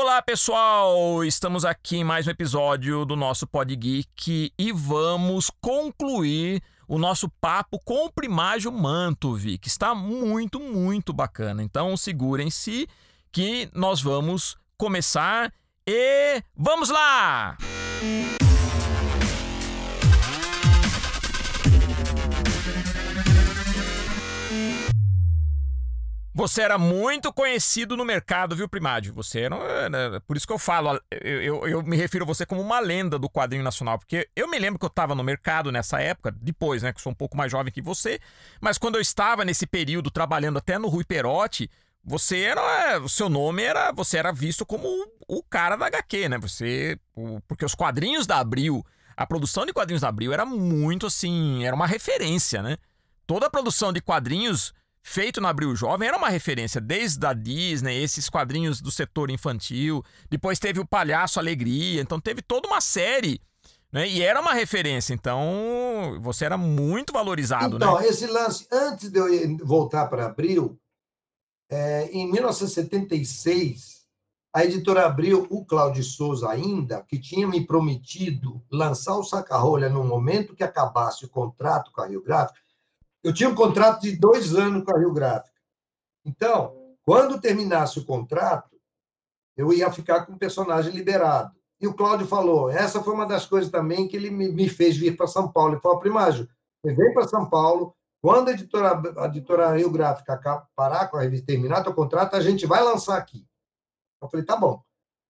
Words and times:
Olá, 0.00 0.22
pessoal! 0.22 1.24
Estamos 1.24 1.64
aqui 1.64 1.96
em 1.96 2.04
mais 2.04 2.28
um 2.28 2.30
episódio 2.30 3.04
do 3.04 3.16
nosso 3.16 3.48
Pod 3.48 3.74
Geek 3.74 4.52
e 4.56 4.70
vamos 4.70 5.50
concluir 5.60 6.62
o 6.86 7.00
nosso 7.00 7.28
papo 7.40 7.80
com 7.84 8.06
o 8.06 8.12
Primágio 8.12 8.70
Mantovi, 8.70 9.58
que 9.58 9.66
está 9.66 9.96
muito, 9.96 10.60
muito 10.60 11.12
bacana. 11.12 11.64
Então, 11.64 11.96
segurem-se 11.96 12.88
que 13.32 13.68
nós 13.74 14.00
vamos 14.00 14.56
começar 14.76 15.52
e 15.84 16.44
vamos 16.56 16.90
lá! 16.90 17.56
Música 18.00 18.47
Você 26.38 26.62
era 26.62 26.78
muito 26.78 27.32
conhecido 27.32 27.96
no 27.96 28.04
mercado, 28.04 28.54
viu, 28.54 28.68
Primádio? 28.68 29.12
Você 29.14 29.40
era. 29.40 30.20
Por 30.20 30.36
isso 30.36 30.46
que 30.46 30.52
eu 30.52 30.58
falo, 30.58 31.00
eu, 31.10 31.42
eu, 31.42 31.68
eu, 31.68 31.82
me 31.82 31.96
refiro 31.96 32.22
a 32.22 32.26
você 32.28 32.46
como 32.46 32.60
uma 32.60 32.78
lenda 32.78 33.18
do 33.18 33.28
quadrinho 33.28 33.64
nacional, 33.64 33.98
porque 33.98 34.28
eu 34.36 34.48
me 34.48 34.56
lembro 34.56 34.78
que 34.78 34.84
eu 34.84 34.88
estava 34.88 35.16
no 35.16 35.24
mercado 35.24 35.72
nessa 35.72 36.00
época, 36.00 36.30
depois, 36.30 36.84
né, 36.84 36.92
que 36.92 37.00
sou 37.00 37.10
um 37.10 37.14
pouco 37.14 37.36
mais 37.36 37.50
jovem 37.50 37.72
que 37.72 37.82
você, 37.82 38.20
mas 38.60 38.78
quando 38.78 38.94
eu 38.94 39.00
estava 39.00 39.44
nesse 39.44 39.66
período 39.66 40.12
trabalhando 40.12 40.58
até 40.58 40.78
no 40.78 40.86
Rui 40.86 41.02
Perotti, 41.02 41.68
você 42.04 42.42
era. 42.42 43.00
O 43.00 43.08
seu 43.08 43.28
nome 43.28 43.64
era. 43.64 43.90
Você 43.90 44.16
era 44.16 44.30
visto 44.30 44.64
como 44.64 44.86
o, 45.26 45.42
cara 45.42 45.74
da 45.74 45.86
HQ, 45.86 46.28
né? 46.28 46.38
Você. 46.38 47.00
Porque 47.48 47.64
os 47.64 47.74
quadrinhos 47.74 48.28
da 48.28 48.38
Abril, 48.38 48.86
a 49.16 49.26
produção 49.26 49.66
de 49.66 49.72
quadrinhos 49.72 50.02
da 50.02 50.08
Abril 50.08 50.32
era 50.32 50.46
muito 50.46 51.04
assim. 51.04 51.64
Era 51.64 51.74
uma 51.74 51.88
referência, 51.88 52.62
né? 52.62 52.76
Toda 53.26 53.46
a 53.46 53.50
produção 53.50 53.92
de 53.92 54.00
quadrinhos 54.00 54.72
feito 55.08 55.40
na 55.40 55.48
Abril 55.48 55.74
Jovem 55.74 56.06
era 56.06 56.16
uma 56.16 56.28
referência, 56.28 56.80
desde 56.80 57.24
a 57.26 57.32
Disney, 57.32 58.02
esses 58.02 58.28
quadrinhos 58.28 58.80
do 58.80 58.90
setor 58.90 59.30
infantil. 59.30 60.04
Depois 60.30 60.58
teve 60.58 60.78
o 60.80 60.86
Palhaço 60.86 61.38
Alegria, 61.38 62.00
então 62.00 62.20
teve 62.20 62.42
toda 62.42 62.68
uma 62.68 62.80
série. 62.80 63.40
Né? 63.90 64.06
E 64.06 64.22
era 64.22 64.40
uma 64.40 64.52
referência, 64.52 65.14
então 65.14 66.18
você 66.20 66.44
era 66.44 66.58
muito 66.58 67.12
valorizado. 67.12 67.76
Então, 67.76 67.98
né? 67.98 68.06
esse 68.06 68.26
lance, 68.26 68.66
antes 68.70 69.10
de 69.10 69.18
eu 69.18 69.56
voltar 69.64 70.06
para 70.08 70.26
Abril, 70.26 70.78
é, 71.70 72.08
em 72.12 72.30
1976, 72.30 73.98
a 74.54 74.64
editora 74.64 75.06
Abril, 75.06 75.46
o 75.48 75.64
Cláudio 75.64 76.04
Souza 76.04 76.50
ainda, 76.50 77.02
que 77.02 77.18
tinha 77.18 77.46
me 77.48 77.66
prometido 77.66 78.62
lançar 78.70 79.16
o 79.16 79.24
Saca-Rolha 79.24 79.88
no 79.88 80.04
momento 80.04 80.54
que 80.54 80.64
acabasse 80.64 81.24
o 81.24 81.28
contrato 81.28 81.90
com 81.92 82.02
a 82.02 82.06
Rio 82.06 82.22
Gráfico, 82.22 82.67
eu 83.28 83.34
tinha 83.34 83.50
um 83.50 83.54
contrato 83.54 84.00
de 84.00 84.16
dois 84.16 84.54
anos 84.54 84.82
com 84.82 84.96
a 84.96 84.98
Rio 84.98 85.12
Gráfica. 85.12 85.60
Então, 86.24 86.74
quando 87.04 87.38
terminasse 87.38 87.98
o 87.98 88.04
contrato, 88.06 88.74
eu 89.54 89.70
ia 89.70 89.92
ficar 89.92 90.24
com 90.24 90.32
o 90.32 90.38
personagem 90.38 90.94
liberado. 90.94 91.54
E 91.78 91.86
o 91.86 91.92
Cláudio 91.92 92.26
falou: 92.26 92.70
essa 92.70 93.02
foi 93.02 93.12
uma 93.12 93.26
das 93.26 93.44
coisas 93.44 93.70
também 93.70 94.08
que 94.08 94.16
ele 94.16 94.30
me 94.30 94.66
fez 94.66 94.96
vir 94.96 95.14
para 95.14 95.26
São 95.26 95.52
Paulo. 95.52 95.74
Ele 95.74 95.80
falou: 95.82 96.00
Primágio, 96.00 96.48
você 96.80 96.94
vem 96.94 97.12
para 97.12 97.28
São 97.28 97.46
Paulo, 97.50 97.94
quando 98.22 98.48
a 98.48 98.52
editora, 98.52 98.98
a 99.18 99.26
editora 99.26 99.76
Rio 99.76 99.90
Gráfica 99.90 100.66
parar 100.74 101.08
com 101.08 101.18
a 101.18 101.20
revista, 101.20 101.48
terminar 101.48 101.86
o 101.86 101.94
contrato, 101.94 102.34
a 102.34 102.40
gente 102.40 102.64
vai 102.64 102.82
lançar 102.82 103.18
aqui. 103.18 103.46
Eu 104.22 104.28
falei: 104.30 104.46
tá 104.46 104.56
bom. 104.56 104.82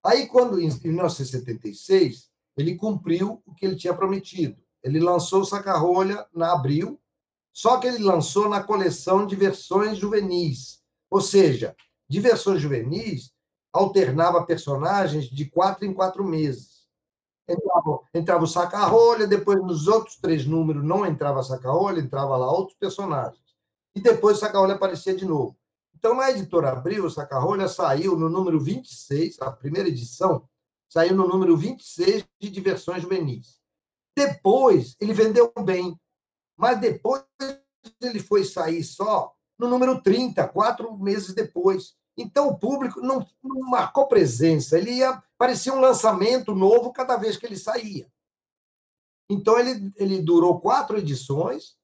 Aí, 0.06 0.28
quando, 0.28 0.60
em 0.60 0.70
1976, 0.84 2.30
ele 2.56 2.76
cumpriu 2.76 3.42
o 3.44 3.52
que 3.56 3.66
ele 3.66 3.74
tinha 3.74 3.92
prometido. 3.92 4.56
Ele 4.84 5.00
lançou 5.00 5.40
o 5.40 5.44
Saca-Rolha 5.44 6.24
na 6.32 6.52
abril, 6.52 7.00
só 7.58 7.76
que 7.78 7.88
ele 7.88 8.04
lançou 8.04 8.48
na 8.48 8.62
coleção 8.62 9.26
de 9.26 9.34
versões 9.34 9.98
juvenis. 9.98 10.78
Ou 11.10 11.20
seja, 11.20 11.74
de 12.08 12.20
versões 12.20 12.62
juvenis, 12.62 13.32
alternava 13.72 14.46
personagens 14.46 15.24
de 15.24 15.44
quatro 15.46 15.84
em 15.84 15.92
quatro 15.92 16.22
meses. 16.22 16.86
Entrava, 17.48 18.00
entrava 18.14 18.44
o 18.44 18.46
saca-rolha, 18.46 19.26
depois 19.26 19.60
nos 19.60 19.88
outros 19.88 20.14
três 20.18 20.46
números 20.46 20.84
não 20.84 21.04
entrava 21.04 21.42
saca-rolha, 21.42 21.98
entrava 21.98 22.36
lá 22.36 22.48
outros 22.48 22.78
personagens. 22.78 23.42
E 23.92 24.00
depois 24.00 24.36
o 24.36 24.40
saca-rolha 24.40 24.74
aparecia 24.74 25.16
de 25.16 25.24
novo. 25.24 25.58
Então, 25.96 26.14
na 26.14 26.30
editora 26.30 26.70
Abril, 26.70 27.06
o 27.06 27.10
saca-rolha 27.10 27.66
saiu 27.66 28.16
no 28.16 28.28
número 28.28 28.60
26, 28.60 29.42
a 29.42 29.50
primeira 29.50 29.88
edição, 29.88 30.48
saiu 30.88 31.16
no 31.16 31.26
número 31.26 31.56
26 31.56 32.24
de 32.40 32.50
diversões 32.50 33.02
juvenis. 33.02 33.58
Depois, 34.16 34.94
ele 35.00 35.12
vendeu 35.12 35.52
bem, 35.64 35.98
mas 36.58 36.80
depois 36.80 37.24
ele 38.00 38.18
foi 38.20 38.44
sair 38.44 38.82
só 38.82 39.32
no 39.58 39.68
número 39.68 40.02
30, 40.02 40.46
quatro 40.48 40.96
meses 40.98 41.34
depois. 41.34 41.94
Então 42.16 42.48
o 42.48 42.58
público 42.58 43.00
não, 43.00 43.26
não 43.42 43.70
marcou 43.70 44.08
presença, 44.08 44.76
ele 44.76 44.92
ia 44.92 45.22
parecia 45.38 45.72
um 45.72 45.80
lançamento 45.80 46.54
novo 46.54 46.92
cada 46.92 47.16
vez 47.16 47.36
que 47.36 47.46
ele 47.46 47.56
saía. 47.56 48.10
Então 49.30 49.58
ele, 49.58 49.92
ele 49.96 50.20
durou 50.20 50.60
quatro 50.60 50.98
edições, 50.98 51.76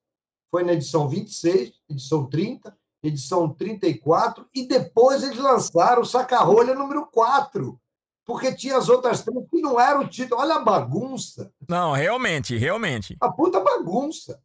foi 0.51 0.63
na 0.63 0.73
edição 0.73 1.07
26, 1.07 1.73
edição 1.89 2.27
30, 2.27 2.77
edição 3.01 3.53
34, 3.53 4.47
e 4.53 4.67
depois 4.67 5.23
eles 5.23 5.37
lançaram 5.37 6.01
o 6.01 6.05
Saca-Rolha 6.05 6.73
número 6.73 7.05
4, 7.07 7.79
porque 8.25 8.53
tinha 8.53 8.77
as 8.77 8.89
outras 8.89 9.23
três 9.23 9.47
que 9.49 9.61
não 9.61 9.79
eram 9.79 10.01
o 10.01 10.07
título. 10.07 10.41
Olha 10.41 10.55
a 10.55 10.63
bagunça. 10.63 11.53
Não, 11.69 11.93
realmente, 11.93 12.57
realmente. 12.57 13.15
A 13.21 13.31
puta 13.31 13.59
bagunça. 13.59 14.41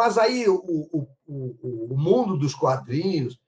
Mas 0.00 0.16
aí 0.16 0.48
o, 0.48 0.56
o, 0.56 1.06
o, 1.26 1.88
o 1.92 1.94
mundo 1.98 2.34
dos 2.38 2.54
quadrinhos, 2.54 3.38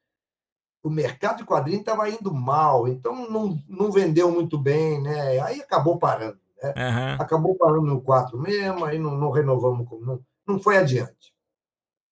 o 0.85 0.91
mercado 0.91 1.39
de 1.39 1.47
quadrinhos 1.47 1.81
estava 1.81 2.11
indo 2.11 2.31
mal, 2.31 2.87
então 2.87 3.31
não, 3.31 3.59
não 3.67 3.91
vendeu 3.91 4.31
muito 4.31 4.59
bem, 4.59 5.01
né? 5.01 5.41
Aí 5.41 5.62
acabou 5.62 5.99
parando. 5.99 6.39
Né? 6.62 6.75
Uhum. 6.77 7.23
Acabou 7.23 7.55
parando 7.55 7.87
no 7.87 8.03
4 8.03 8.39
mesmo, 8.39 8.85
aí 8.85 8.99
não, 8.99 9.17
não 9.17 9.31
renovamos, 9.31 9.89
não, 10.03 10.23
não 10.47 10.61
foi 10.61 10.77
adiante. 10.77 11.33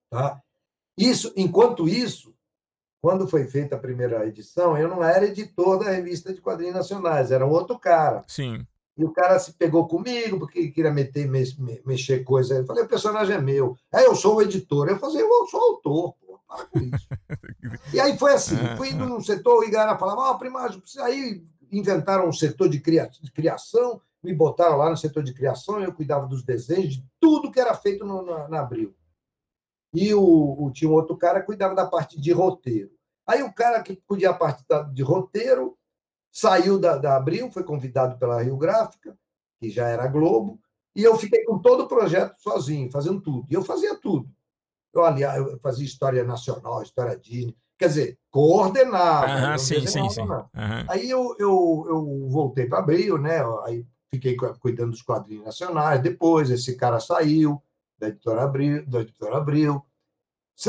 Tá? 0.08 0.40
Isso, 0.96 1.30
enquanto 1.36 1.86
isso, 1.86 2.34
quando 3.02 3.28
foi 3.28 3.46
feita 3.46 3.76
a 3.76 3.78
primeira 3.78 4.26
edição, 4.26 4.74
eu 4.74 4.88
não 4.88 5.04
era 5.04 5.26
editor 5.26 5.84
da 5.84 5.90
revista 5.90 6.32
de 6.32 6.40
quadrinhos 6.40 6.76
nacionais, 6.76 7.30
era 7.30 7.44
outro 7.44 7.78
cara. 7.78 8.24
Sim. 8.26 8.66
E 9.00 9.04
o 9.04 9.10
cara 9.10 9.38
se 9.38 9.54
pegou 9.54 9.88
comigo, 9.88 10.38
porque 10.38 10.68
queria 10.68 10.92
meter, 10.92 11.26
mexer 11.86 12.22
coisa. 12.22 12.56
Eu 12.56 12.66
falei, 12.66 12.84
o 12.84 12.88
personagem 12.88 13.34
é 13.34 13.40
meu. 13.40 13.74
É, 13.90 14.04
eu 14.04 14.14
sou 14.14 14.36
o 14.36 14.42
editor. 14.42 14.90
Eu 14.90 14.98
falei, 14.98 15.22
eu 15.22 15.46
sou 15.46 15.58
autor, 15.58 16.12
pô, 16.20 16.38
para 16.46 16.66
com 16.66 16.80
isso. 16.80 17.08
e 17.94 17.98
aí 17.98 18.18
foi 18.18 18.34
assim, 18.34 18.56
é, 18.56 18.76
fui 18.76 18.90
indo 18.90 19.04
é. 19.04 19.06
num 19.06 19.22
setor, 19.22 19.58
o 19.58 19.64
Igara 19.64 19.96
falava, 19.96 20.20
ó, 20.20 20.32
oh, 20.32 20.38
primagem, 20.38 20.82
aí 20.98 21.42
inventaram 21.72 22.28
um 22.28 22.32
setor 22.32 22.68
de, 22.68 22.78
criação, 22.78 24.02
me 24.22 24.34
botaram 24.34 24.76
lá 24.76 24.90
no 24.90 24.98
setor 24.98 25.22
de 25.22 25.32
criação, 25.32 25.80
eu 25.80 25.94
cuidava 25.94 26.26
dos 26.26 26.44
desenhos, 26.44 26.96
de 26.96 27.06
tudo 27.18 27.50
que 27.50 27.58
era 27.58 27.72
feito 27.72 28.04
no, 28.04 28.22
na, 28.22 28.48
na 28.48 28.60
Abril. 28.60 28.94
E 29.94 30.12
o, 30.12 30.22
o, 30.62 30.70
tinha 30.70 30.90
um 30.90 30.94
outro 30.94 31.16
cara 31.16 31.40
que 31.40 31.46
cuidava 31.46 31.74
da 31.74 31.86
parte 31.86 32.20
de 32.20 32.32
roteiro. 32.32 32.90
Aí 33.26 33.42
o 33.42 33.50
cara 33.50 33.82
que 33.82 33.96
cuidava 34.06 34.34
da 34.34 34.38
parte 34.38 34.62
de 34.92 35.02
roteiro 35.02 35.78
saiu 36.30 36.78
da, 36.78 36.96
da 36.96 37.16
Abril, 37.16 37.50
foi 37.50 37.64
convidado 37.64 38.18
pela 38.18 38.42
Rio 38.42 38.56
Gráfica, 38.56 39.16
que 39.58 39.70
já 39.70 39.88
era 39.88 40.06
Globo, 40.06 40.60
e 40.94 41.02
eu 41.02 41.16
fiquei 41.16 41.44
com 41.44 41.58
todo 41.58 41.84
o 41.84 41.88
projeto 41.88 42.34
sozinho, 42.38 42.90
fazendo 42.90 43.20
tudo. 43.20 43.46
E 43.50 43.54
eu 43.54 43.62
fazia 43.62 43.94
tudo. 43.98 44.28
Eu, 44.92 45.04
aliás, 45.04 45.38
eu 45.38 45.58
fazia 45.60 45.84
história 45.84 46.24
nacional, 46.24 46.82
história 46.82 47.16
Disney, 47.16 47.56
quer 47.78 47.88
dizer, 47.88 48.18
coordenava. 48.30 49.52
Uhum, 49.52 49.58
sim, 49.58 49.86
sim, 49.86 50.10
sim. 50.10 50.22
Uhum. 50.22 50.46
Aí 50.88 51.08
eu, 51.08 51.34
eu, 51.38 51.86
eu 51.88 52.28
voltei 52.28 52.66
para 52.66 52.80
Abril, 52.80 53.16
né? 53.18 53.40
Aí 53.64 53.86
fiquei 54.10 54.36
cuidando 54.58 54.90
dos 54.90 55.02
quadrinhos 55.02 55.44
nacionais. 55.44 56.02
Depois, 56.02 56.50
esse 56.50 56.76
cara 56.76 56.98
saiu 56.98 57.62
da 57.98 58.08
editora 58.08 58.42
Abril, 58.42 58.84
da 58.86 59.00
editora 59.00 59.36
Abril 59.36 59.84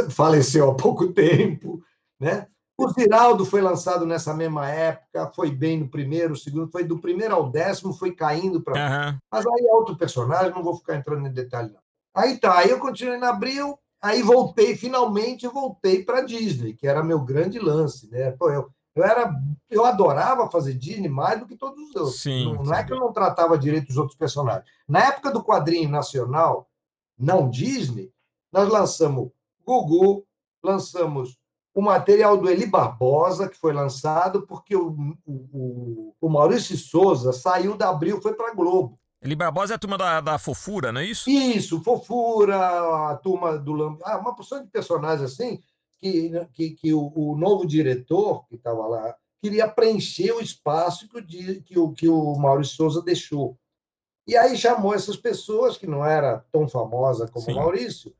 faleceu 0.09 0.69
há 0.69 0.75
pouco 0.75 1.11
tempo, 1.11 1.83
né? 2.19 2.47
O 2.85 2.89
Ziraldo 2.89 3.45
foi 3.45 3.61
lançado 3.61 4.05
nessa 4.05 4.33
mesma 4.33 4.69
época, 4.69 5.31
foi 5.35 5.51
bem 5.51 5.79
no 5.79 5.87
primeiro, 5.87 6.35
segundo, 6.35 6.71
foi 6.71 6.83
do 6.83 6.99
primeiro 6.99 7.35
ao 7.35 7.49
décimo, 7.49 7.93
foi 7.93 8.13
caindo 8.13 8.61
para. 8.61 8.73
Uhum. 8.73 9.17
Mas 9.31 9.45
aí 9.45 9.65
é 9.65 9.73
outro 9.73 9.95
personagem, 9.95 10.51
não 10.51 10.63
vou 10.63 10.75
ficar 10.75 10.95
entrando 10.95 11.27
em 11.27 11.31
detalhe, 11.31 11.71
não. 11.71 11.81
Aí 12.13 12.37
tá, 12.37 12.57
aí 12.57 12.69
eu 12.69 12.79
continuei 12.79 13.17
na 13.17 13.29
Abril, 13.29 13.77
aí 14.01 14.21
voltei, 14.21 14.75
finalmente 14.75 15.47
voltei 15.47 16.03
para 16.03 16.21
Disney, 16.21 16.73
que 16.73 16.87
era 16.87 17.03
meu 17.03 17.21
grande 17.21 17.59
lance, 17.59 18.09
né? 18.09 18.31
Pô, 18.31 18.49
eu, 18.49 18.69
eu 18.95 19.03
era, 19.03 19.33
eu 19.69 19.85
adorava 19.85 20.49
fazer 20.49 20.73
Disney 20.73 21.07
mais 21.07 21.39
do 21.39 21.45
que 21.45 21.55
todos 21.55 21.79
os 21.79 21.95
outros. 21.95 22.21
Sim, 22.21 22.53
não, 22.53 22.63
não 22.63 22.73
é 22.73 22.83
que 22.83 22.91
eu 22.91 22.99
não 22.99 23.13
tratava 23.13 23.57
direito 23.57 23.89
os 23.89 23.97
outros 23.97 24.17
personagens. 24.17 24.65
Na 24.87 24.99
época 25.07 25.31
do 25.31 25.43
quadrinho 25.43 25.89
nacional, 25.89 26.69
não 27.17 27.49
Disney, 27.49 28.11
nós 28.51 28.67
lançamos 28.67 29.31
Gugu, 29.65 30.25
lançamos 30.63 31.37
o 31.73 31.81
material 31.81 32.37
do 32.37 32.49
Eli 32.49 32.65
Barbosa, 32.65 33.47
que 33.47 33.57
foi 33.57 33.73
lançado 33.73 34.45
porque 34.45 34.75
o, 34.75 35.15
o, 35.25 36.13
o 36.19 36.29
Maurício 36.29 36.77
Souza 36.77 37.31
saiu 37.31 37.77
da 37.77 37.89
Abril 37.89 38.21
foi 38.21 38.33
para 38.33 38.53
Globo. 38.53 38.99
Eli 39.21 39.35
Barbosa 39.35 39.73
é 39.73 39.75
a 39.75 39.79
turma 39.79 39.97
da, 39.97 40.19
da 40.19 40.39
Fofura, 40.39 40.91
não 40.91 40.99
é 40.99 41.05
isso? 41.05 41.29
Isso, 41.29 41.81
Fofura, 41.83 43.11
a 43.11 43.15
turma 43.17 43.57
do... 43.57 43.97
Ah, 44.03 44.17
uma 44.17 44.35
porção 44.35 44.63
de 44.63 44.69
personagens 44.69 45.31
assim, 45.31 45.61
que, 45.99 46.31
que, 46.53 46.71
que 46.71 46.93
o, 46.93 47.11
o 47.15 47.37
novo 47.37 47.65
diretor, 47.65 48.45
que 48.47 48.55
estava 48.55 48.87
lá, 48.87 49.15
queria 49.41 49.67
preencher 49.67 50.31
o 50.31 50.41
espaço 50.41 51.07
que 51.07 51.17
o, 51.17 51.61
que 51.63 51.79
o, 51.79 51.91
que 51.93 52.09
o 52.09 52.35
Maurício 52.35 52.75
Souza 52.75 53.01
deixou. 53.01 53.57
E 54.27 54.35
aí 54.35 54.57
chamou 54.57 54.93
essas 54.93 55.17
pessoas, 55.17 55.77
que 55.77 55.87
não 55.87 56.05
era 56.05 56.43
tão 56.51 56.67
famosa 56.67 57.27
como 57.27 57.45
Sim. 57.45 57.53
o 57.53 57.55
Maurício, 57.55 58.13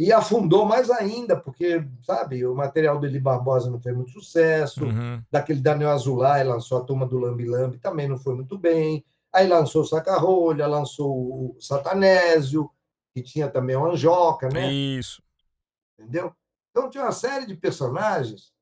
e 0.00 0.10
afundou 0.14 0.64
mais 0.64 0.90
ainda, 0.90 1.36
porque, 1.36 1.86
sabe, 2.00 2.46
o 2.46 2.54
material 2.54 2.98
do 2.98 3.04
Eli 3.04 3.20
Barbosa 3.20 3.70
não 3.70 3.78
fez 3.78 3.94
muito 3.94 4.10
sucesso, 4.12 4.86
uhum. 4.86 5.22
daquele 5.30 5.60
Daniel 5.60 5.90
Azulay 5.90 6.42
lançou 6.42 6.78
a 6.78 6.84
turma 6.84 7.06
do 7.06 7.18
Lambi 7.18 7.44
Lambi, 7.44 7.76
também 7.76 8.08
não 8.08 8.16
foi 8.16 8.34
muito 8.34 8.56
bem, 8.56 9.04
aí 9.30 9.46
lançou 9.46 9.82
o 9.82 9.86
Sacarrolha, 9.86 10.66
lançou 10.66 11.54
o 11.54 11.56
Satanésio, 11.60 12.70
que 13.12 13.22
tinha 13.22 13.46
também 13.46 13.76
o 13.76 13.84
Anjoca, 13.84 14.48
né? 14.48 14.72
Isso. 14.72 15.22
Entendeu? 15.98 16.34
Então 16.70 16.88
tinha 16.88 17.04
uma 17.04 17.12
série 17.12 17.44
de 17.44 17.54
personagens, 17.54 18.54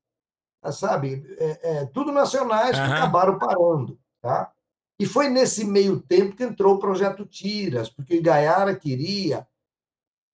sabe, 0.73 1.25
é, 1.37 1.59
é, 1.63 1.85
tudo 1.85 2.11
nacionais 2.11 2.77
uhum. 2.77 2.85
que 2.85 2.91
acabaram 2.91 3.39
parando, 3.39 3.97
tá? 4.21 4.51
E 4.99 5.05
foi 5.05 5.29
nesse 5.29 5.63
meio 5.63 6.01
tempo 6.01 6.35
que 6.35 6.43
entrou 6.43 6.75
o 6.75 6.79
projeto 6.79 7.25
Tiras, 7.25 7.87
porque 7.87 8.19
Gaiara 8.19 8.75
queria 8.75 9.47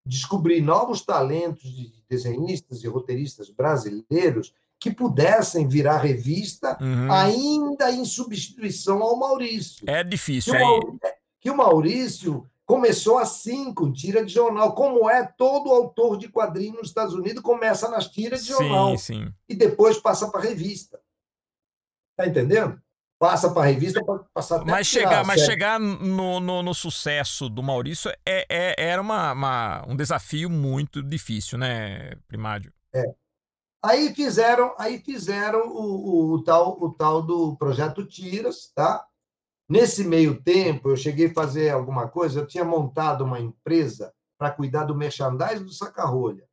descobrir 0.06 0.60
novos 0.60 1.02
talentos 1.02 1.70
de 1.70 1.92
desenhistas 2.08 2.82
e 2.82 2.88
roteiristas 2.88 3.50
brasileiros 3.50 4.54
que 4.78 4.90
pudessem 4.90 5.66
virar 5.66 5.98
revista, 5.98 6.78
uhum. 6.80 7.10
ainda 7.10 7.90
em 7.90 8.04
substituição 8.04 9.02
ao 9.02 9.16
Maurício. 9.16 9.88
É 9.88 10.04
difícil. 10.04 10.52
Que 10.52 10.58
o 10.58 10.62
Maurício, 10.62 11.00
que 11.40 11.50
o 11.50 11.56
Maurício 11.56 12.50
começou 12.66 13.18
assim, 13.18 13.72
com 13.72 13.92
tira 13.92 14.24
de 14.24 14.32
jornal, 14.32 14.74
como 14.74 15.08
é 15.08 15.24
todo 15.24 15.72
autor 15.72 16.18
de 16.18 16.28
quadrinhos 16.28 16.76
nos 16.76 16.88
Estados 16.88 17.14
Unidos, 17.14 17.42
começa 17.42 17.88
nas 17.88 18.08
tiras 18.08 18.40
de 18.44 18.52
sim, 18.52 18.52
jornal 18.52 18.98
sim. 18.98 19.32
e 19.48 19.54
depois 19.54 19.98
passa 19.98 20.28
para 20.28 20.40
revista. 20.40 21.00
Tá 22.16 22.26
entendendo? 22.26 22.80
Passa 23.18 23.50
para 23.50 23.62
a 23.62 23.66
revista 23.66 24.04
para 24.04 24.18
passar 24.32 24.56
até 24.56 24.70
Mas 24.70 24.86
chegar, 24.86 25.24
mas 25.24 25.40
chegar 25.40 25.80
no, 25.80 26.40
no, 26.40 26.62
no, 26.62 26.74
sucesso 26.74 27.48
do 27.48 27.62
Maurício 27.62 28.10
é, 28.26 28.46
é 28.48 28.74
era 28.76 29.00
uma, 29.00 29.32
uma, 29.32 29.84
um 29.88 29.96
desafio 29.96 30.50
muito 30.50 31.02
difícil, 31.02 31.58
né, 31.58 32.14
Primário? 32.28 32.72
É. 32.94 33.04
Aí 33.82 34.14
fizeram, 34.14 34.74
aí 34.78 34.98
fizeram 34.98 35.68
o, 35.68 35.82
o, 35.82 36.32
o, 36.34 36.44
tal, 36.44 36.76
o 36.82 36.92
tal 36.92 37.22
do 37.22 37.56
projeto 37.56 38.04
Tiras, 38.04 38.70
tá? 38.74 39.06
Nesse 39.68 40.04
meio 40.04 40.42
tempo, 40.42 40.90
eu 40.90 40.96
cheguei 40.96 41.26
a 41.26 41.34
fazer 41.34 41.70
alguma 41.70 42.08
coisa, 42.08 42.40
eu 42.40 42.46
tinha 42.46 42.64
montado 42.64 43.24
uma 43.24 43.40
empresa 43.40 44.12
para 44.38 44.50
cuidar 44.50 44.84
do 44.84 44.94
merchandising 44.94 45.64
do 45.64 45.72
Sacarrolha. 45.72 46.44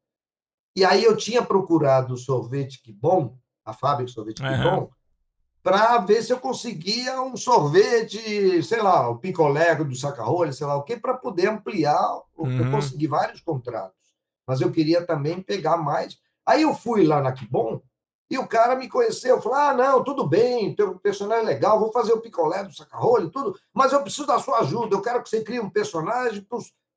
E 0.75 0.83
aí 0.83 1.03
eu 1.03 1.15
tinha 1.15 1.43
procurado 1.43 2.13
o 2.13 2.17
sorvete 2.17 2.81
que 2.81 2.91
bom, 2.91 3.37
a 3.63 3.73
fábrica 3.73 4.07
de 4.07 4.13
sorvete 4.13 4.41
que 4.41 4.47
uhum. 4.47 4.63
bom, 4.63 4.89
para 5.63 5.97
ver 5.99 6.21
se 6.21 6.33
eu 6.33 6.39
conseguia 6.39 7.21
um 7.21 7.37
sorvete, 7.37 8.61
sei 8.61 8.81
lá, 8.81 9.09
o 9.09 9.17
picolé 9.17 9.73
do 9.73 9.95
saca-rolha, 9.95 10.51
sei 10.51 10.67
lá 10.67 10.75
o 10.75 10.83
quê, 10.83 10.97
para 10.97 11.13
poder 11.13 11.47
ampliar. 11.47 12.21
Uhum. 12.37 12.65
Eu 12.65 12.69
consegui 12.71 13.07
vários 13.07 13.39
contratos, 13.39 13.97
mas 14.45 14.59
eu 14.59 14.69
queria 14.69 15.05
também 15.05 15.41
pegar 15.41 15.77
mais. 15.77 16.19
Aí 16.45 16.63
eu 16.63 16.75
fui 16.75 17.07
lá 17.07 17.21
na 17.21 17.31
Kibon 17.31 17.81
e 18.29 18.37
o 18.37 18.45
cara 18.45 18.75
me 18.75 18.89
conheceu, 18.89 19.41
falou: 19.41 19.57
ah, 19.57 19.73
não, 19.73 20.03
tudo 20.03 20.27
bem, 20.27 20.75
teu 20.75 20.99
personagem 20.99 21.45
é 21.45 21.47
legal, 21.47 21.79
vou 21.79 21.93
fazer 21.93 22.11
o 22.11 22.19
picolé 22.19 22.65
do 22.65 22.75
saca-rolha 22.75 23.29
tudo, 23.29 23.57
mas 23.73 23.93
eu 23.93 24.01
preciso 24.01 24.27
da 24.27 24.39
sua 24.39 24.59
ajuda, 24.59 24.95
eu 24.95 25.01
quero 25.01 25.23
que 25.23 25.29
você 25.29 25.41
crie 25.41 25.61
um 25.61 25.69
personagem 25.69 26.45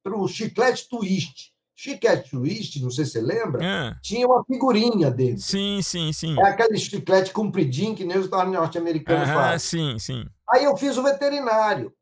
para 0.03 0.17
o 0.17 0.27
chiclete 0.27 0.89
twist. 0.89 1.55
Chiclete 1.79 2.31
Twist, 2.31 2.83
não 2.83 2.91
sei 2.91 3.05
se 3.05 3.13
você 3.13 3.21
lembra, 3.21 3.63
é. 3.63 3.95
tinha 4.01 4.27
uma 4.27 4.43
figurinha 4.45 5.11
dentro. 5.11 5.43
Sim, 5.43 5.83
sim, 5.83 6.11
sim. 6.11 6.35
É 6.41 6.49
aquele 6.49 6.79
chiclete 6.79 7.33
compridinho 7.33 7.95
que 7.95 8.05
nem 8.05 8.17
os 8.17 8.31
norte-americanos 8.31 9.29
fazem. 9.29 9.59
Sim, 9.59 9.99
sim. 9.99 10.27
Aí 10.49 10.65
eu 10.65 10.75
fiz 10.75 10.97
o 10.97 11.03
veterinário. 11.03 11.93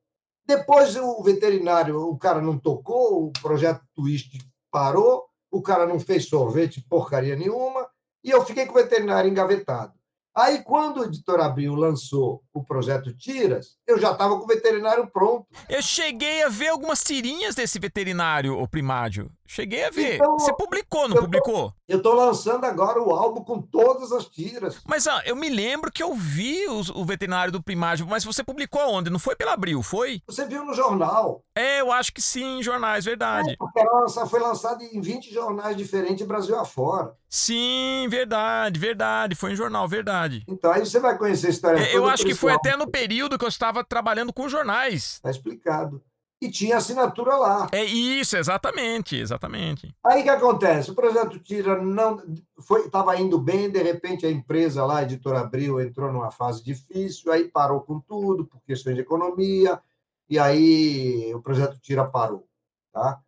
Depois 0.46 0.94
o 0.94 1.22
veterinário, 1.24 1.98
o 1.98 2.16
cara 2.16 2.40
não 2.40 2.56
tocou, 2.56 3.26
o 3.26 3.32
projeto 3.32 3.82
Twist 3.96 4.38
parou, 4.70 5.24
o 5.50 5.60
cara 5.60 5.86
não 5.86 5.98
fez 5.98 6.28
sorvete 6.28 6.84
porcaria 6.88 7.34
nenhuma, 7.34 7.88
e 8.22 8.30
eu 8.30 8.44
fiquei 8.44 8.66
com 8.66 8.72
o 8.72 8.82
veterinário 8.82 9.28
engavetado. 9.28 9.92
Aí, 10.36 10.62
quando 10.62 11.00
o 11.00 11.04
Editor 11.04 11.40
Abril 11.40 11.74
lançou 11.74 12.43
o 12.54 12.62
projeto 12.62 13.12
Tiras, 13.12 13.76
eu 13.84 13.98
já 13.98 14.12
estava 14.12 14.38
com 14.38 14.44
o 14.44 14.46
veterinário 14.46 15.08
pronto. 15.08 15.46
Eu 15.68 15.82
cheguei 15.82 16.44
a 16.44 16.48
ver 16.48 16.68
algumas 16.68 17.02
tirinhas 17.02 17.56
desse 17.56 17.80
veterinário, 17.80 18.56
o 18.56 18.68
primário. 18.68 19.30
Cheguei 19.46 19.84
a 19.84 19.90
ver. 19.90 20.14
Então, 20.14 20.38
Você 20.38 20.52
publicou, 20.54 21.08
não 21.08 21.16
eu 21.16 21.22
publicou? 21.22 21.70
Tô, 21.70 21.76
eu 21.86 21.98
estou 21.98 22.14
lançando 22.14 22.64
agora 22.64 23.02
o 23.02 23.10
álbum 23.10 23.42
com 23.42 23.60
todas 23.60 24.10
as 24.10 24.26
tiras. 24.26 24.80
Mas 24.86 25.06
ah, 25.06 25.22
eu 25.26 25.36
me 25.36 25.50
lembro 25.50 25.92
que 25.92 26.02
eu 26.02 26.14
vi 26.14 26.66
os, 26.68 26.88
o 26.88 27.04
veterinário 27.04 27.52
do 27.52 27.62
primário, 27.62 28.06
mas 28.06 28.24
você 28.24 28.42
publicou 28.42 28.80
aonde? 28.80 29.10
Não 29.10 29.18
foi 29.18 29.36
pela 29.36 29.52
Abril, 29.52 29.82
foi? 29.82 30.22
Você 30.26 30.46
viu 30.46 30.64
no 30.64 30.74
jornal. 30.74 31.44
É, 31.54 31.80
eu 31.80 31.92
acho 31.92 32.12
que 32.12 32.22
sim, 32.22 32.58
em 32.58 32.62
jornais, 32.62 33.04
verdade. 33.04 33.52
É, 33.52 33.56
porque 33.56 33.80
foi 34.28 34.40
lançado 34.40 34.82
em 34.82 35.00
20 35.00 35.32
jornais 35.32 35.76
diferentes, 35.76 36.26
Brasil 36.26 36.58
afora. 36.58 37.12
Sim, 37.28 38.06
verdade, 38.08 38.78
verdade. 38.78 39.34
Foi 39.34 39.52
em 39.52 39.56
jornal, 39.56 39.88
verdade. 39.88 40.44
Então 40.48 40.72
aí 40.72 40.80
você 40.80 41.00
vai 41.00 41.18
conhecer 41.18 41.48
a 41.48 41.50
história 41.50 41.80
é, 41.80 41.96
Eu 41.96 42.06
acho 42.06 42.24
que 42.24 42.34
foi 42.44 42.52
até 42.52 42.76
no 42.76 42.90
período 42.90 43.38
que 43.38 43.44
eu 43.44 43.48
estava 43.48 43.84
trabalhando 43.84 44.32
com 44.32 44.48
jornais. 44.48 45.20
Tá 45.20 45.30
explicado 45.30 46.02
e 46.44 46.50
tinha 46.50 46.76
assinatura 46.76 47.36
lá. 47.36 47.68
É 47.72 47.84
isso, 47.84 48.36
exatamente, 48.36 49.16
exatamente. 49.16 49.94
Aí 50.04 50.22
que 50.22 50.28
acontece? 50.28 50.90
O 50.90 50.94
projeto 50.94 51.38
Tira 51.38 51.82
não 51.82 52.22
foi 52.58 52.82
estava 52.86 53.16
indo 53.18 53.38
bem, 53.38 53.70
de 53.70 53.82
repente 53.82 54.26
a 54.26 54.30
empresa 54.30 54.84
lá, 54.84 54.98
a 54.98 55.02
editora 55.02 55.40
Abril, 55.40 55.80
entrou 55.80 56.12
numa 56.12 56.30
fase 56.30 56.62
difícil, 56.62 57.32
aí 57.32 57.48
parou 57.48 57.80
com 57.80 57.98
tudo 58.00 58.44
por 58.44 58.60
questões 58.62 58.94
de 58.94 59.02
economia, 59.02 59.80
e 60.28 60.38
aí 60.38 61.32
o 61.34 61.40
projeto 61.40 61.78
Tira 61.80 62.04
parou, 62.04 62.46
tá? 62.92 63.20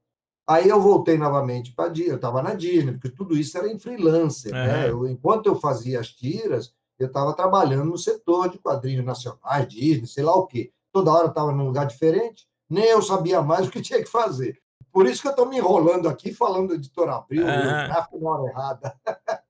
Aí 0.49 0.69
eu 0.69 0.81
voltei 0.81 1.19
novamente 1.19 1.73
para 1.73 1.89
Disney, 1.89 2.13
eu 2.13 2.17
estava 2.17 2.41
na 2.41 2.55
Disney, 2.55 2.93
porque 2.93 3.11
tudo 3.11 3.37
isso 3.37 3.59
era 3.59 3.69
em 3.69 3.79
freelancer, 3.79 4.53
uhum. 4.53 4.59
né? 4.59 4.91
Eu, 4.91 5.07
enquanto 5.09 5.47
eu 5.47 5.57
fazia 5.57 5.99
as 5.99 6.09
tiras, 6.09 6.73
eu 6.99 7.09
estava 7.09 7.35
trabalhando 7.35 7.91
no 7.91 7.99
setor 7.99 8.49
de 8.49 8.59
quadrinhos 8.59 9.05
nacionais, 9.05 9.69
Disney, 9.69 10.07
sei 10.07 10.25
lá 10.25 10.35
o 10.35 10.47
quê. 10.47 10.73
Toda 10.93 11.13
hora 11.13 11.25
eu 11.25 11.31
estava 11.31 11.53
num 11.53 11.67
lugar 11.67 11.87
diferente, 11.87 12.47
nem 12.69 12.85
eu 12.85 13.03
sabia 13.03 13.43
mais 13.43 13.67
o 13.67 13.71
que 13.71 13.83
tinha 13.83 14.03
que 14.03 14.09
fazer. 14.09 14.61
Por 14.91 15.07
isso 15.07 15.21
que 15.21 15.29
eu 15.29 15.33
estou 15.33 15.47
me 15.47 15.59
enrolando 15.59 16.09
aqui 16.09 16.33
falando 16.33 16.69
do 16.69 16.75
editor 16.75 17.09
Abril, 17.11 17.47
ah. 17.47 17.87
gráfico 17.87 18.19
na 18.19 18.31
hora 18.31 18.51
errada. 18.51 19.01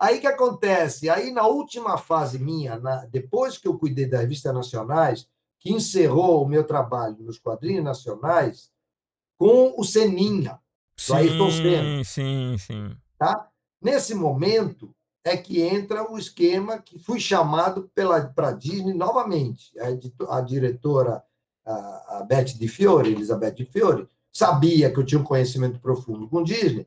Aí 0.00 0.18
que 0.18 0.26
acontece? 0.26 1.08
Aí 1.08 1.30
na 1.30 1.46
última 1.46 1.96
fase 1.96 2.38
minha, 2.38 2.76
na, 2.76 3.04
depois 3.04 3.56
que 3.56 3.68
eu 3.68 3.78
cuidei 3.78 4.06
das 4.06 4.20
revistas 4.22 4.52
nacionais, 4.52 5.28
que 5.60 5.72
encerrou 5.72 6.42
o 6.42 6.48
meu 6.48 6.64
trabalho 6.64 7.18
nos 7.20 7.38
quadrinhos 7.38 7.84
nacionais, 7.84 8.72
com 9.38 9.74
o 9.76 9.84
Seninha, 9.84 10.58
sim, 10.96 11.14
Ayrton 11.14 11.50
Senna. 11.50 12.04
Sim, 12.04 12.56
sim. 12.58 12.96
Tá? 13.16 13.48
Nesse 13.80 14.14
momento 14.14 14.92
é 15.24 15.36
que 15.36 15.60
entra 15.60 16.10
o 16.10 16.18
esquema 16.18 16.78
que 16.78 16.98
fui 16.98 17.20
chamado 17.20 17.90
para 18.34 18.48
a 18.48 18.52
Disney 18.52 18.92
novamente. 18.92 19.72
A, 19.78 20.36
a 20.36 20.40
diretora 20.40 21.22
a, 21.64 22.18
a 22.18 22.22
Beth 22.24 22.56
de 22.58 22.68
Fiore, 22.68 23.12
Elizabeth 23.12 23.52
de 23.52 23.64
Fiore, 23.64 24.08
sabia 24.32 24.90
que 24.92 24.98
eu 24.98 25.04
tinha 25.04 25.20
um 25.20 25.24
conhecimento 25.24 25.78
profundo 25.78 26.28
com 26.28 26.42
Disney, 26.42 26.86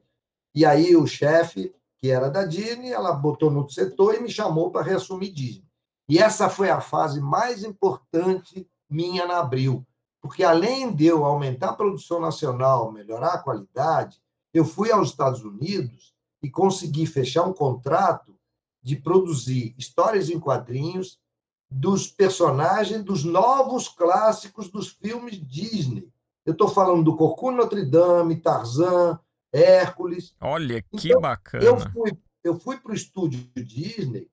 e 0.54 0.65
aí 0.65 0.96
o 0.96 1.06
chefe, 1.06 1.74
que 1.98 2.10
era 2.10 2.30
da 2.30 2.46
Disney, 2.46 2.92
ela 2.92 3.12
botou 3.13 3.51
no 3.51 3.70
setor 3.70 4.15
e 4.15 4.20
me 4.20 4.30
chamou 4.30 4.72
para 4.72 4.86
reassumir 4.86 5.34
Disney. 5.34 5.65
E 6.08 6.18
essa 6.18 6.50
foi 6.50 6.70
a 6.70 6.82
fase 6.82 7.20
mais 7.20 7.63
importante 7.63 8.68
minha 8.89 9.25
na 9.25 9.39
Abril, 9.39 9.86
porque 10.22 10.44
além 10.44 10.94
de 10.94 11.06
eu 11.06 11.25
aumentar 11.25 11.70
a 11.70 11.75
produção 11.75 12.20
nacional, 12.20 12.92
melhorar 12.92 13.34
a 13.34 13.38
qualidade, 13.38 14.20
eu 14.54 14.65
fui 14.65 14.92
aos 14.92 15.10
Estados 15.10 15.44
Unidos 15.44 16.14
e 16.46 16.50
consegui 16.52 17.08
fechar 17.08 17.44
um 17.44 17.54
contrato 17.54 18.38
de 18.84 18.96
produzir 18.96 19.74
histórias 19.80 20.30
em 20.30 20.40
quadrinhos 20.40 21.20
dos 21.68 22.08
personagens 22.08 23.04
dos 23.04 23.24
novos 23.24 23.90
clássicos 23.90 24.70
dos 24.70 24.90
filmes 24.90 25.44
Disney. 25.44 26.08
Eu 26.46 26.52
estou 26.54 26.68
falando 26.68 27.04
do 27.04 27.18
Corcunda 27.18 27.64
Notre 27.64 27.84
Dame, 27.84 28.36
Tarzan, 28.36 29.20
Hércules. 29.52 30.36
Olha 30.40 30.84
que 30.84 31.08
então, 31.08 31.20
bacana. 31.20 31.64
Eu 31.64 31.80
fui, 31.80 32.12
eu 32.44 32.60
fui 32.60 32.78
para 32.78 32.92
o 32.92 32.96
estúdio 32.96 33.40
Disney 33.56 34.30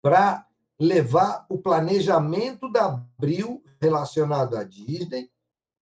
para 0.00 0.46
levar 0.78 1.46
o 1.48 1.58
planejamento 1.58 2.70
da 2.70 2.84
Abril 2.84 3.60
relacionado 3.80 4.56
à 4.56 4.62
Disney 4.62 5.28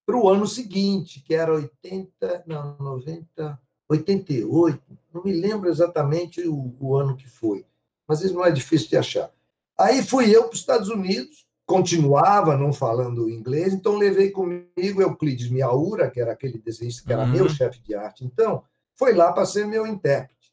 para 0.07 0.17
o 0.17 0.31
ano 0.31 0.47
seguinte, 0.47 1.21
que 1.21 1.35
era 1.35 1.53
80, 1.53 2.45
não, 2.47 2.79
90, 2.79 3.61
88, 3.88 4.81
não 5.12 5.23
me 5.23 5.33
lembro 5.33 5.69
exatamente 5.69 6.47
o, 6.47 6.75
o 6.81 6.97
ano 6.97 7.17
que 7.17 7.29
foi, 7.29 7.64
mas 8.07 8.23
isso 8.23 8.35
não 8.35 8.45
é 8.45 8.50
difícil 8.50 8.88
de 8.88 8.97
achar. 8.97 9.31
Aí 9.79 10.03
fui 10.03 10.35
eu 10.35 10.45
para 10.45 10.55
os 10.55 10.61
Estados 10.61 10.88
Unidos, 10.88 11.47
continuava 11.67 12.57
não 12.57 12.73
falando 12.73 13.31
inglês, 13.31 13.73
então 13.73 13.97
levei 13.97 14.31
comigo 14.31 15.00
Euclides 15.00 15.50
Miaura, 15.50 16.11
que 16.11 16.21
era 16.21 16.33
aquele 16.33 16.59
desenhista 16.59 17.05
que 17.05 17.12
era 17.12 17.23
uhum. 17.25 17.33
meu 17.33 17.49
chefe 17.49 17.81
de 17.81 17.95
arte, 17.95 18.25
então, 18.25 18.64
foi 18.97 19.14
lá 19.14 19.33
para 19.33 19.47
ser 19.47 19.67
meu 19.67 19.87
intérprete. 19.87 20.53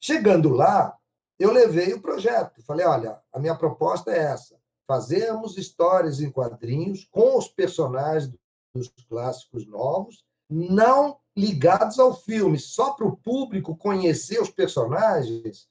Chegando 0.00 0.50
lá, 0.50 0.96
eu 1.38 1.52
levei 1.52 1.92
o 1.92 2.00
projeto. 2.00 2.62
Falei, 2.62 2.86
olha, 2.86 3.20
a 3.32 3.38
minha 3.38 3.54
proposta 3.54 4.10
é 4.10 4.18
essa: 4.18 4.56
fazermos 4.86 5.56
histórias 5.58 6.20
em 6.20 6.30
quadrinhos 6.30 7.06
com 7.10 7.36
os 7.36 7.48
personagens 7.48 8.32
dos 8.74 8.92
clássicos 9.08 9.66
novos, 9.66 10.24
não 10.48 11.18
ligados 11.36 11.98
ao 11.98 12.16
filme, 12.16 12.58
só 12.58 12.92
para 12.92 13.06
o 13.06 13.16
público 13.16 13.76
conhecer 13.76 14.40
os 14.40 14.50
personagens 14.50 15.68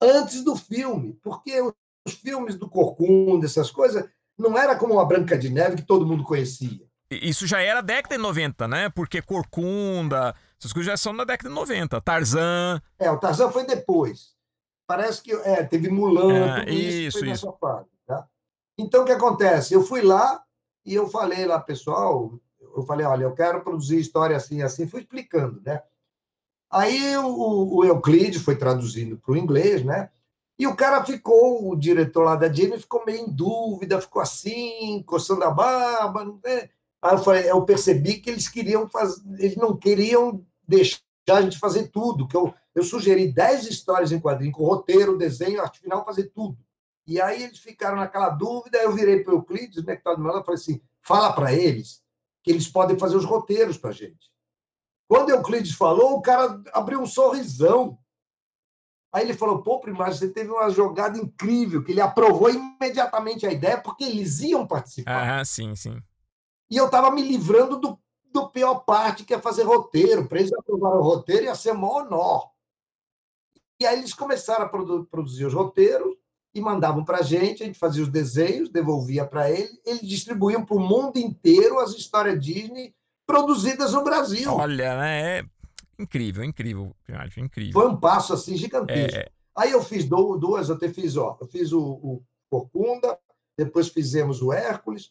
antes 0.00 0.44
do 0.44 0.54
filme, 0.54 1.18
porque 1.22 1.60
os 2.06 2.14
filmes 2.14 2.54
do 2.54 2.68
Corcunda, 2.68 3.44
essas 3.44 3.70
coisas, 3.70 4.08
não 4.38 4.56
era 4.56 4.76
como 4.76 4.98
a 5.00 5.04
Branca 5.04 5.36
de 5.36 5.50
Neve 5.50 5.76
que 5.76 5.82
todo 5.82 6.06
mundo 6.06 6.22
conhecia. 6.22 6.86
Isso 7.10 7.46
já 7.46 7.60
era 7.60 7.80
década 7.80 8.16
de 8.16 8.22
90, 8.22 8.68
né? 8.68 8.88
Porque 8.90 9.20
Corcunda, 9.20 10.34
essas 10.58 10.72
coisas 10.72 10.92
já 10.92 10.96
são 10.96 11.16
da 11.16 11.24
década 11.24 11.48
de 11.48 11.54
90. 11.54 12.00
Tarzan. 12.00 12.80
É, 12.98 13.10
o 13.10 13.18
Tarzan 13.18 13.50
foi 13.50 13.64
depois. 13.64 14.36
Parece 14.86 15.22
que 15.22 15.32
é, 15.32 15.64
teve 15.64 15.90
Mulan, 15.90 16.32
é, 16.32 16.60
tudo 16.60 16.70
isso, 16.70 17.18
isso, 17.18 17.26
isso. 17.26 17.56
Fase, 17.60 17.88
tá? 18.06 18.26
Então, 18.78 19.02
o 19.02 19.04
que 19.04 19.12
acontece? 19.12 19.74
Eu 19.74 19.82
fui 19.82 20.02
lá 20.02 20.42
e 20.84 20.94
eu 20.94 21.08
falei 21.08 21.44
lá, 21.44 21.58
pessoal, 21.58 22.38
eu 22.78 22.86
falei, 22.86 23.06
olha, 23.06 23.24
eu 23.24 23.34
quero 23.34 23.62
produzir 23.62 23.98
história 23.98 24.36
assim, 24.36 24.62
assim, 24.62 24.86
fui 24.86 25.00
explicando, 25.00 25.60
né? 25.64 25.82
Aí 26.70 27.16
o, 27.16 27.76
o 27.76 27.84
Euclides 27.84 28.42
foi 28.42 28.56
traduzindo 28.56 29.16
para 29.16 29.32
o 29.32 29.36
inglês, 29.36 29.84
né? 29.84 30.10
E 30.58 30.66
o 30.66 30.74
cara 30.74 31.04
ficou, 31.04 31.70
o 31.70 31.76
diretor 31.76 32.24
lá 32.24 32.34
da 32.34 32.48
Disney 32.48 32.78
ficou 32.78 33.04
meio 33.06 33.26
em 33.26 33.30
dúvida, 33.30 34.00
ficou 34.00 34.20
assim, 34.20 35.02
coçando 35.06 35.44
a 35.44 35.50
barba. 35.50 36.24
Né? 36.24 36.68
Aí 37.00 37.14
eu, 37.14 37.18
falei, 37.18 37.50
eu 37.50 37.64
percebi 37.64 38.14
que 38.14 38.28
eles 38.28 38.48
queriam 38.48 38.88
fazer, 38.88 39.22
eles 39.38 39.56
não 39.56 39.76
queriam 39.76 40.44
deixar 40.66 41.00
a 41.30 41.42
gente 41.42 41.58
fazer 41.58 41.88
tudo, 41.88 42.26
que 42.26 42.36
eu, 42.36 42.52
eu 42.74 42.82
sugeri 42.82 43.32
10 43.32 43.68
histórias 43.68 44.10
em 44.10 44.20
quadrinho, 44.20 44.52
com 44.52 44.64
roteiro, 44.64 45.16
desenho, 45.16 45.60
arte 45.60 45.80
final, 45.80 46.04
fazer 46.04 46.24
tudo. 46.34 46.58
E 47.06 47.20
aí 47.20 47.44
eles 47.44 47.58
ficaram 47.58 47.96
naquela 47.96 48.30
dúvida, 48.30 48.78
eu 48.78 48.92
virei 48.92 49.22
para 49.22 49.34
o 49.34 49.38
Euclides, 49.38 49.84
né, 49.84 49.94
que 49.94 50.00
estava 50.00 50.16
do 50.16 50.22
meu 50.22 50.32
lado, 50.32 50.44
falei 50.44 50.60
assim, 50.60 50.80
fala 51.00 51.32
para 51.32 51.54
eles 51.54 52.02
eles 52.50 52.68
podem 52.68 52.98
fazer 52.98 53.16
os 53.16 53.24
roteiros 53.24 53.76
para 53.76 53.90
a 53.90 53.92
gente. 53.92 54.30
Quando 55.08 55.30
Euclides 55.30 55.72
falou, 55.72 56.16
o 56.16 56.22
cara 56.22 56.62
abriu 56.72 57.00
um 57.00 57.06
sorrisão. 57.06 57.98
Aí 59.12 59.24
ele 59.24 59.34
falou: 59.34 59.62
pô, 59.62 59.80
primário, 59.80 60.14
você 60.14 60.28
teve 60.28 60.50
uma 60.50 60.68
jogada 60.68 61.18
incrível, 61.18 61.82
que 61.82 61.92
ele 61.92 62.00
aprovou 62.00 62.50
imediatamente 62.50 63.46
a 63.46 63.52
ideia, 63.52 63.80
porque 63.80 64.04
eles 64.04 64.40
iam 64.40 64.66
participar. 64.66 65.40
Ah, 65.40 65.44
sim, 65.44 65.74
sim. 65.74 65.98
E 66.70 66.76
eu 66.76 66.86
estava 66.86 67.10
me 67.10 67.22
livrando 67.22 67.80
do, 67.80 67.98
do 68.30 68.50
pior 68.50 68.80
parte, 68.80 69.24
que 69.24 69.32
é 69.32 69.40
fazer 69.40 69.62
roteiro. 69.62 70.28
Para 70.28 70.40
eles 70.40 70.52
aprovarem 70.52 70.98
o 70.98 71.02
roteiro, 71.02 71.44
ia 71.44 71.54
ser 71.54 71.72
maior 71.72 72.08
nó. 72.10 72.50
E 73.80 73.86
aí 73.86 73.98
eles 73.98 74.12
começaram 74.12 74.66
a 74.66 74.68
produ 74.68 75.06
produzir 75.06 75.46
os 75.46 75.54
roteiros, 75.54 76.17
e 76.58 76.62
mandavam 76.62 77.04
para 77.04 77.18
a 77.18 77.22
gente, 77.22 77.62
a 77.62 77.66
gente 77.66 77.78
fazia 77.78 78.02
os 78.02 78.08
desenhos, 78.08 78.68
devolvia 78.68 79.24
para 79.24 79.50
ele, 79.50 79.80
eles 79.84 80.02
distribuíam 80.02 80.64
para 80.64 80.76
o 80.76 80.80
mundo 80.80 81.16
inteiro 81.18 81.78
as 81.78 81.94
histórias 81.94 82.38
Disney 82.44 82.94
produzidas 83.26 83.92
no 83.92 84.04
Brasil. 84.04 84.52
Olha, 84.52 84.98
né? 84.98 85.38
É 85.38 85.44
incrível, 85.98 86.44
incrível, 86.44 86.94
incrível. 87.36 87.72
Foi 87.72 87.88
um 87.88 87.96
passo 87.96 88.32
assim 88.32 88.56
gigantesco. 88.56 89.18
É... 89.18 89.28
Aí 89.56 89.72
eu 89.72 89.82
fiz 89.82 90.04
duas, 90.04 90.68
eu 90.68 90.76
até 90.76 90.88
fiz, 90.88 91.16
ó, 91.16 91.36
eu 91.40 91.46
fiz 91.46 91.72
o, 91.72 91.80
o 91.80 92.22
Corcunda, 92.48 93.18
depois 93.56 93.88
fizemos 93.88 94.40
o 94.40 94.52
Hércules. 94.52 95.10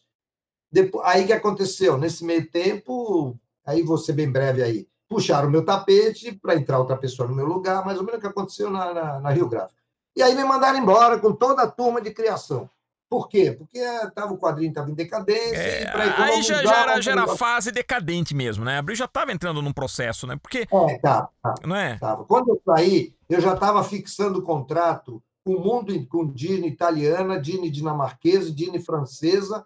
Depois, 0.72 1.06
aí 1.06 1.26
que 1.26 1.32
aconteceu? 1.32 1.98
Nesse 1.98 2.24
meio 2.24 2.50
tempo, 2.50 3.38
aí 3.64 3.82
vou 3.82 3.98
ser 3.98 4.14
bem 4.14 4.30
breve 4.30 4.62
aí, 4.62 4.88
puxaram 5.08 5.48
o 5.48 5.50
meu 5.50 5.64
tapete 5.64 6.32
para 6.32 6.56
entrar 6.56 6.78
outra 6.78 6.96
pessoa 6.96 7.28
no 7.28 7.34
meu 7.34 7.46
lugar, 7.46 7.84
mais 7.84 7.98
ou 7.98 8.04
menos 8.04 8.18
o 8.18 8.20
que 8.20 8.26
aconteceu 8.26 8.70
na, 8.70 8.92
na, 8.92 9.20
na 9.20 9.30
Rio 9.30 9.48
Gráfico. 9.48 9.77
E 10.18 10.22
aí 10.22 10.34
me 10.34 10.42
mandaram 10.42 10.76
embora 10.76 11.16
com 11.20 11.32
toda 11.32 11.62
a 11.62 11.70
turma 11.70 12.00
de 12.00 12.10
criação. 12.10 12.68
Por 13.08 13.28
quê? 13.28 13.52
Porque 13.52 13.80
tava, 14.16 14.32
o 14.32 14.36
quadrinho 14.36 14.70
estava 14.70 14.90
em 14.90 14.94
decadência. 14.94 15.56
É, 15.56 15.92
aí 15.94 16.42
já, 16.42 16.60
já 16.60 16.76
era, 16.76 17.00
já 17.00 17.12
era 17.12 17.28
fase 17.36 17.70
decadente 17.70 18.34
mesmo, 18.34 18.64
né? 18.64 18.74
A 18.74 18.78
Abril 18.80 18.96
já 18.96 19.04
estava 19.04 19.30
entrando 19.30 19.62
num 19.62 19.72
processo, 19.72 20.26
né? 20.26 20.36
Porque. 20.36 20.66
É, 20.70 20.98
tá. 20.98 21.28
tá 21.40 21.54
não 21.64 21.76
é? 21.76 21.98
Tava. 21.98 22.24
Quando 22.24 22.48
eu 22.48 22.60
saí, 22.64 23.14
eu 23.28 23.40
já 23.40 23.54
estava 23.54 23.84
fixando 23.84 24.40
o 24.40 24.42
contrato 24.42 25.22
com 25.44 25.54
o 25.54 25.60
mundo, 25.60 25.94
com 26.08 26.26
Disney 26.26 26.66
italiana, 26.66 27.40
Disney 27.40 27.70
dinamarquesa, 27.70 28.50
Disney 28.50 28.80
francesa 28.80 29.64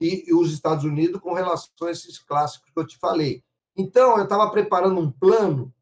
e, 0.00 0.28
e 0.28 0.34
os 0.34 0.52
Estados 0.52 0.82
Unidos 0.82 1.20
com 1.20 1.32
relação 1.32 1.70
a 1.86 1.92
esses 1.92 2.18
clássicos 2.18 2.72
que 2.74 2.80
eu 2.80 2.84
te 2.84 2.98
falei. 2.98 3.40
Então, 3.76 4.18
eu 4.18 4.24
estava 4.24 4.50
preparando 4.50 5.00
um 5.00 5.12
plano 5.12 5.72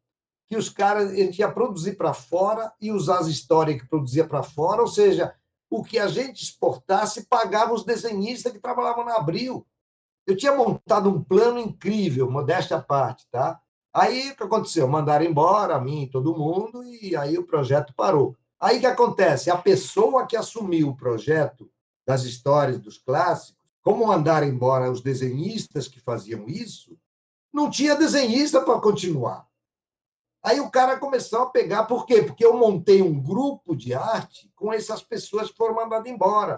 que 0.47 0.55
os 0.55 0.69
caras 0.69 1.11
a 1.41 1.51
produzir 1.51 1.93
para 1.93 2.13
fora 2.13 2.71
e 2.79 2.91
usar 2.91 3.19
as 3.19 3.27
histórias 3.27 3.81
que 3.81 3.87
produzia 3.87 4.25
para 4.25 4.43
fora, 4.43 4.81
ou 4.81 4.87
seja, 4.87 5.33
o 5.69 5.83
que 5.83 5.97
a 5.97 6.07
gente 6.07 6.43
exportasse 6.43 7.25
pagava 7.25 7.73
os 7.73 7.83
desenhistas 7.83 8.51
que 8.51 8.59
trabalhavam 8.59 9.05
na 9.05 9.15
Abril. 9.15 9.65
Eu 10.25 10.37
tinha 10.37 10.55
montado 10.55 11.09
um 11.09 11.23
plano 11.23 11.59
incrível, 11.59 12.29
modéstia 12.29 12.77
à 12.77 12.81
parte, 12.81 13.27
tá? 13.31 13.59
Aí 13.93 14.31
o 14.31 14.35
que 14.35 14.43
aconteceu? 14.43 14.87
Mandaram 14.87 15.25
embora 15.25 15.75
a 15.75 15.81
mim 15.81 16.03
e 16.03 16.09
todo 16.09 16.35
mundo, 16.35 16.83
e 16.83 17.15
aí 17.15 17.37
o 17.37 17.45
projeto 17.45 17.93
parou. 17.95 18.35
Aí 18.59 18.77
o 18.77 18.79
que 18.79 18.85
acontece? 18.85 19.49
A 19.49 19.57
pessoa 19.57 20.25
que 20.25 20.35
assumiu 20.35 20.89
o 20.89 20.97
projeto 20.97 21.69
das 22.05 22.23
histórias 22.23 22.79
dos 22.79 22.97
clássicos, 22.97 23.55
como 23.81 24.07
mandaram 24.07 24.47
embora 24.47 24.91
os 24.91 25.01
desenhistas 25.01 25.87
que 25.87 25.99
faziam 25.99 26.47
isso, 26.47 26.97
não 27.53 27.69
tinha 27.69 27.95
desenhista 27.95 28.61
para 28.61 28.79
continuar. 28.79 29.47
Aí 30.45 30.59
o 30.59 30.69
cara 30.69 30.99
começou 30.99 31.41
a 31.41 31.49
pegar, 31.49 31.85
por 31.85 32.05
quê? 32.05 32.21
Porque 32.21 32.45
eu 32.45 32.55
montei 32.55 33.01
um 33.01 33.19
grupo 33.19 33.75
de 33.75 33.95
arte 33.95 34.51
com 34.55 34.71
essas 34.71 35.01
pessoas 35.01 35.49
que 35.49 35.57
foram 35.57 35.73
mandadas 35.73 36.05
embora. 36.05 36.55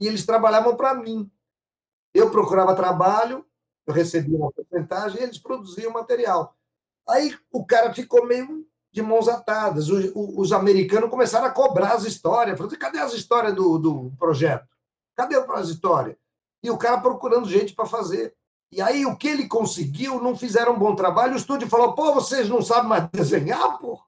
E 0.00 0.06
eles 0.06 0.24
trabalhavam 0.24 0.74
para 0.74 0.94
mim. 0.94 1.30
Eu 2.14 2.30
procurava 2.30 2.74
trabalho, 2.74 3.44
eu 3.86 3.92
recebia 3.92 4.38
uma 4.38 4.50
porcentagem 4.50 5.20
e 5.20 5.22
eles 5.22 5.36
produziam 5.36 5.92
material. 5.92 6.56
Aí 7.06 7.36
o 7.52 7.62
cara 7.62 7.92
ficou 7.92 8.26
meio 8.26 8.66
de 8.90 9.02
mãos 9.02 9.28
atadas. 9.28 9.90
Os, 9.90 10.12
os 10.14 10.50
americanos 10.50 11.10
começaram 11.10 11.44
a 11.46 11.50
cobrar 11.50 11.92
as 11.92 12.04
histórias. 12.04 12.56
Falaram, 12.56 12.78
cadê 12.78 13.00
as 13.00 13.12
histórias 13.12 13.54
do, 13.54 13.78
do 13.78 14.12
projeto? 14.18 14.66
Cadê 15.14 15.36
as 15.36 15.68
histórias? 15.68 16.16
E 16.62 16.70
o 16.70 16.78
cara 16.78 17.02
procurando 17.02 17.46
gente 17.46 17.74
para 17.74 17.84
fazer. 17.84 18.34
E 18.70 18.82
aí, 18.82 19.06
o 19.06 19.16
que 19.16 19.28
ele 19.28 19.46
conseguiu, 19.46 20.20
não 20.20 20.36
fizeram 20.36 20.74
um 20.74 20.78
bom 20.78 20.94
trabalho. 20.94 21.34
O 21.34 21.36
estúdio 21.36 21.68
falou: 21.68 21.94
pô, 21.94 22.12
vocês 22.12 22.48
não 22.48 22.62
sabem 22.62 22.88
mais 22.88 23.08
desenhar, 23.12 23.78
pô? 23.78 24.00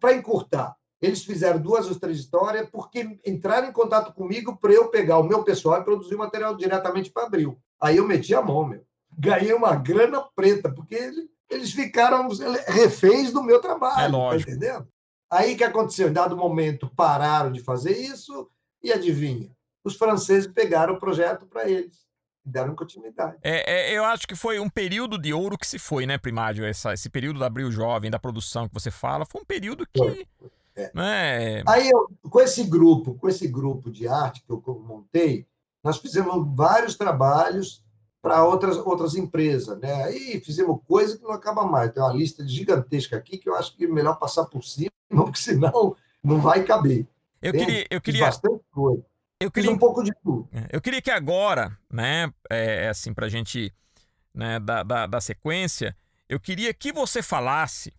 Para 0.00 0.14
encurtar. 0.14 0.74
Eles 1.00 1.22
fizeram 1.22 1.60
duas 1.60 1.86
ou 1.86 1.98
três 1.98 2.18
histórias 2.18 2.68
porque 2.70 3.18
entraram 3.26 3.68
em 3.68 3.72
contato 3.72 4.12
comigo 4.14 4.56
para 4.56 4.72
eu 4.72 4.88
pegar 4.88 5.18
o 5.18 5.22
meu 5.22 5.44
pessoal 5.44 5.80
e 5.80 5.84
produzir 5.84 6.16
material 6.16 6.56
diretamente 6.56 7.10
para 7.10 7.24
Abril. 7.24 7.58
Aí 7.80 7.98
eu 7.98 8.06
meti 8.06 8.34
a 8.34 8.40
mão, 8.40 8.66
meu. 8.66 8.82
Ganhei 9.16 9.52
uma 9.52 9.74
grana 9.76 10.26
preta, 10.34 10.72
porque 10.72 11.12
eles 11.50 11.72
ficaram 11.72 12.28
reféns 12.66 13.32
do 13.32 13.42
meu 13.42 13.60
trabalho. 13.60 14.00
É 14.00 14.10
tá 14.10 14.16
lógico. 14.16 14.50
Tá 14.50 14.56
entendendo? 14.56 14.88
Aí 15.30 15.54
o 15.54 15.56
que 15.56 15.64
aconteceu? 15.64 16.08
Em 16.08 16.12
dado 16.12 16.36
momento, 16.36 16.90
pararam 16.96 17.52
de 17.52 17.60
fazer 17.60 17.96
isso 17.98 18.48
e 18.82 18.90
adivinha? 18.90 19.50
Os 19.84 19.96
franceses 19.96 20.50
pegaram 20.50 20.94
o 20.94 20.98
projeto 20.98 21.46
para 21.46 21.68
eles 21.68 22.03
deram 22.44 22.74
continuidade. 22.74 23.36
É, 23.42 23.92
é, 23.92 23.98
eu 23.98 24.04
acho 24.04 24.26
que 24.26 24.34
foi 24.34 24.58
um 24.58 24.68
período 24.68 25.18
de 25.18 25.32
ouro 25.32 25.56
que 25.56 25.66
se 25.66 25.78
foi, 25.78 26.06
né, 26.06 26.18
Primário? 26.18 26.64
Essa, 26.64 26.92
esse 26.92 27.08
período 27.08 27.38
da 27.38 27.46
Abril 27.46 27.70
Jovem, 27.70 28.10
da 28.10 28.18
produção 28.18 28.68
que 28.68 28.74
você 28.74 28.90
fala, 28.90 29.24
foi 29.24 29.40
um 29.40 29.44
período 29.44 29.86
que. 29.86 30.26
É. 30.76 30.90
Né... 30.92 31.62
Aí, 31.66 31.88
eu, 31.88 32.08
com 32.28 32.40
esse 32.40 32.64
grupo, 32.64 33.14
com 33.14 33.28
esse 33.28 33.46
grupo 33.46 33.90
de 33.90 34.08
arte 34.08 34.42
que 34.44 34.50
eu 34.50 34.62
montei, 34.86 35.46
nós 35.82 35.98
fizemos 35.98 36.46
vários 36.54 36.96
trabalhos 36.96 37.82
para 38.20 38.44
outras, 38.44 38.78
outras 38.78 39.14
empresas, 39.14 39.78
né? 39.78 40.04
Aí 40.04 40.40
fizemos 40.40 40.80
coisa 40.88 41.16
que 41.16 41.22
não 41.22 41.32
acaba 41.32 41.64
mais. 41.66 41.92
Tem 41.92 42.02
uma 42.02 42.12
lista 42.12 42.46
gigantesca 42.46 43.16
aqui 43.16 43.36
que 43.36 43.48
eu 43.48 43.54
acho 43.54 43.76
que 43.76 43.84
é 43.84 43.88
melhor 43.88 44.18
passar 44.18 44.46
por 44.46 44.64
cima, 44.64 44.90
porque 45.10 45.38
senão 45.38 45.94
não 46.22 46.40
vai 46.40 46.64
caber. 46.64 47.06
Eu 47.42 47.52
queria, 47.52 47.86
eu 47.90 48.00
queria, 48.00 48.24
bastante 48.24 48.64
coisa. 48.72 49.04
Eu 49.40 49.50
queria 49.50 49.70
Fiz 49.70 49.76
um 49.76 49.78
pouco 49.78 50.02
de 50.02 50.12
tudo. 50.22 50.48
É, 50.52 50.68
eu 50.72 50.80
queria 50.80 51.02
que 51.02 51.10
agora, 51.10 51.76
né, 51.90 52.32
é, 52.48 52.84
é 52.84 52.88
assim, 52.88 53.12
pra 53.12 53.28
gente 53.28 53.72
né, 54.32 54.58
da, 54.60 54.82
da, 54.82 55.06
da 55.06 55.20
sequência, 55.20 55.96
eu 56.28 56.40
queria 56.40 56.72
que 56.72 56.92
você 56.92 57.22
falasse 57.22 57.92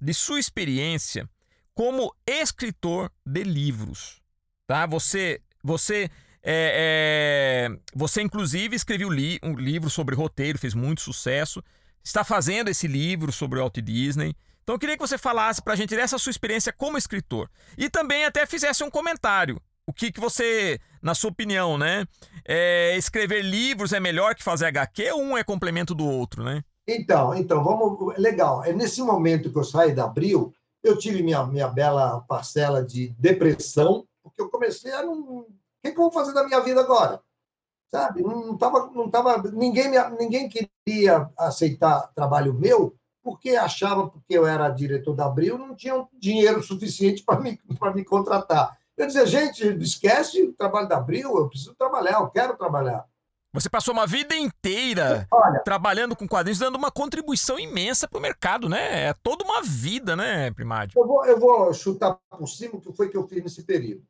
de 0.00 0.14
sua 0.14 0.40
experiência 0.40 1.28
como 1.74 2.14
escritor 2.26 3.10
de 3.24 3.44
livros. 3.44 4.20
Tá? 4.66 4.86
Você, 4.86 5.40
você, 5.62 6.10
é, 6.42 7.68
é, 7.72 7.78
você 7.94 8.22
inclusive 8.22 8.74
escreveu 8.74 9.08
li, 9.08 9.38
um 9.42 9.54
livro 9.54 9.88
sobre 9.88 10.14
roteiro, 10.14 10.58
fez 10.58 10.74
muito 10.74 11.00
sucesso. 11.00 11.62
Está 12.02 12.24
fazendo 12.24 12.68
esse 12.68 12.86
livro 12.86 13.30
sobre 13.30 13.58
o 13.58 13.62
Walt 13.62 13.78
Disney. 13.78 14.34
Então 14.62 14.74
eu 14.74 14.78
queria 14.78 14.96
que 14.96 15.06
você 15.06 15.16
falasse 15.16 15.62
para 15.62 15.74
a 15.74 15.76
gente 15.76 15.94
dessa 15.94 16.18
sua 16.18 16.30
experiência 16.30 16.72
como 16.72 16.98
escritor. 16.98 17.48
E 17.76 17.88
também 17.88 18.24
até 18.24 18.44
fizesse 18.44 18.82
um 18.82 18.90
comentário 18.90 19.60
o 19.88 19.92
que, 19.92 20.12
que 20.12 20.20
você, 20.20 20.78
na 21.00 21.14
sua 21.14 21.30
opinião, 21.30 21.78
né? 21.78 22.04
É, 22.46 22.94
escrever 22.98 23.40
livros 23.40 23.94
é 23.94 23.98
melhor 23.98 24.34
que 24.34 24.44
fazer 24.44 24.66
HQ 24.66 25.12
ou 25.12 25.22
um 25.22 25.38
é 25.38 25.42
complemento 25.42 25.94
do 25.94 26.06
outro, 26.06 26.44
né? 26.44 26.62
Então, 26.86 27.34
então, 27.34 27.64
vamos. 27.64 28.14
Legal. 28.18 28.62
É 28.62 28.72
nesse 28.74 29.00
momento 29.00 29.50
que 29.50 29.58
eu 29.58 29.64
saí 29.64 29.94
da 29.94 30.04
Abril, 30.04 30.52
eu 30.84 30.98
tive 30.98 31.22
minha, 31.22 31.42
minha 31.46 31.68
bela 31.68 32.20
parcela 32.28 32.84
de 32.84 33.14
depressão, 33.18 34.06
porque 34.22 34.42
eu 34.42 34.50
comecei 34.50 34.92
a 34.92 35.02
não. 35.02 35.20
O 35.20 35.46
que, 35.82 35.92
que 35.92 35.98
eu 35.98 36.02
vou 36.02 36.12
fazer 36.12 36.34
da 36.34 36.44
minha 36.44 36.60
vida 36.60 36.82
agora? 36.82 37.22
Sabe? 37.90 38.20
Não 38.20 38.58
tava, 38.58 38.90
não 38.94 39.08
tava, 39.08 39.42
ninguém, 39.50 39.88
me, 39.88 39.96
ninguém 40.18 40.50
queria 40.50 41.30
aceitar 41.38 42.12
trabalho 42.14 42.52
meu 42.52 42.94
porque 43.22 43.50
achava, 43.56 44.08
porque 44.08 44.36
eu 44.36 44.46
era 44.46 44.68
diretor 44.68 45.14
da 45.14 45.26
Abril, 45.26 45.56
não 45.56 45.74
tinha 45.74 46.06
dinheiro 46.18 46.62
suficiente 46.62 47.22
para 47.22 47.40
me, 47.40 47.58
me 47.94 48.04
contratar. 48.04 48.76
Eu 48.98 49.06
dizia, 49.06 49.24
gente, 49.24 49.64
esquece 49.80 50.42
o 50.42 50.52
trabalho 50.52 50.88
da 50.88 50.96
Abril, 50.96 51.36
eu 51.36 51.48
preciso 51.48 51.74
trabalhar, 51.76 52.14
eu 52.14 52.28
quero 52.28 52.56
trabalhar. 52.56 53.06
Você 53.52 53.70
passou 53.70 53.94
uma 53.94 54.06
vida 54.06 54.36
inteira 54.36 55.26
Olha, 55.32 55.60
trabalhando 55.60 56.16
com 56.16 56.28
quadrinhos, 56.28 56.58
dando 56.58 56.76
uma 56.76 56.90
contribuição 56.90 57.58
imensa 57.58 58.06
para 58.08 58.18
o 58.18 58.20
mercado, 58.20 58.68
né? 58.68 59.06
É 59.06 59.14
toda 59.14 59.44
uma 59.44 59.62
vida, 59.62 60.16
né, 60.16 60.50
Primário? 60.50 60.92
Eu 60.94 61.06
vou, 61.06 61.24
eu 61.24 61.38
vou 61.38 61.72
chutar 61.72 62.18
por 62.28 62.46
cima 62.46 62.74
o 62.74 62.80
que 62.80 62.92
foi 62.92 63.08
que 63.08 63.16
eu 63.16 63.26
fiz 63.26 63.42
nesse 63.42 63.62
período. 63.62 64.02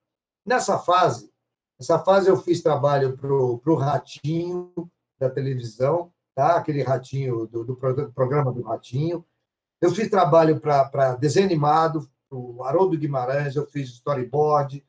Nessa 0.44 0.78
fase, 0.78 1.30
essa 1.78 1.98
fase 1.98 2.28
eu 2.28 2.36
fiz 2.36 2.62
trabalho 2.62 3.16
para 3.16 3.32
o 3.32 3.76
Ratinho 3.76 4.72
da 5.18 5.28
televisão, 5.28 6.10
tá? 6.34 6.56
aquele 6.56 6.82
ratinho 6.82 7.46
do, 7.46 7.64
do 7.64 7.76
programa 7.76 8.52
do 8.52 8.62
Ratinho. 8.62 9.24
Eu 9.80 9.90
fiz 9.90 10.08
trabalho 10.08 10.60
para 10.60 11.14
desenho 11.16 11.46
animado, 11.46 12.08
o 12.30 12.62
Haroldo 12.62 12.98
Guimarães, 12.98 13.56
eu 13.56 13.66
fiz 13.66 13.90
storyboard, 13.90 14.84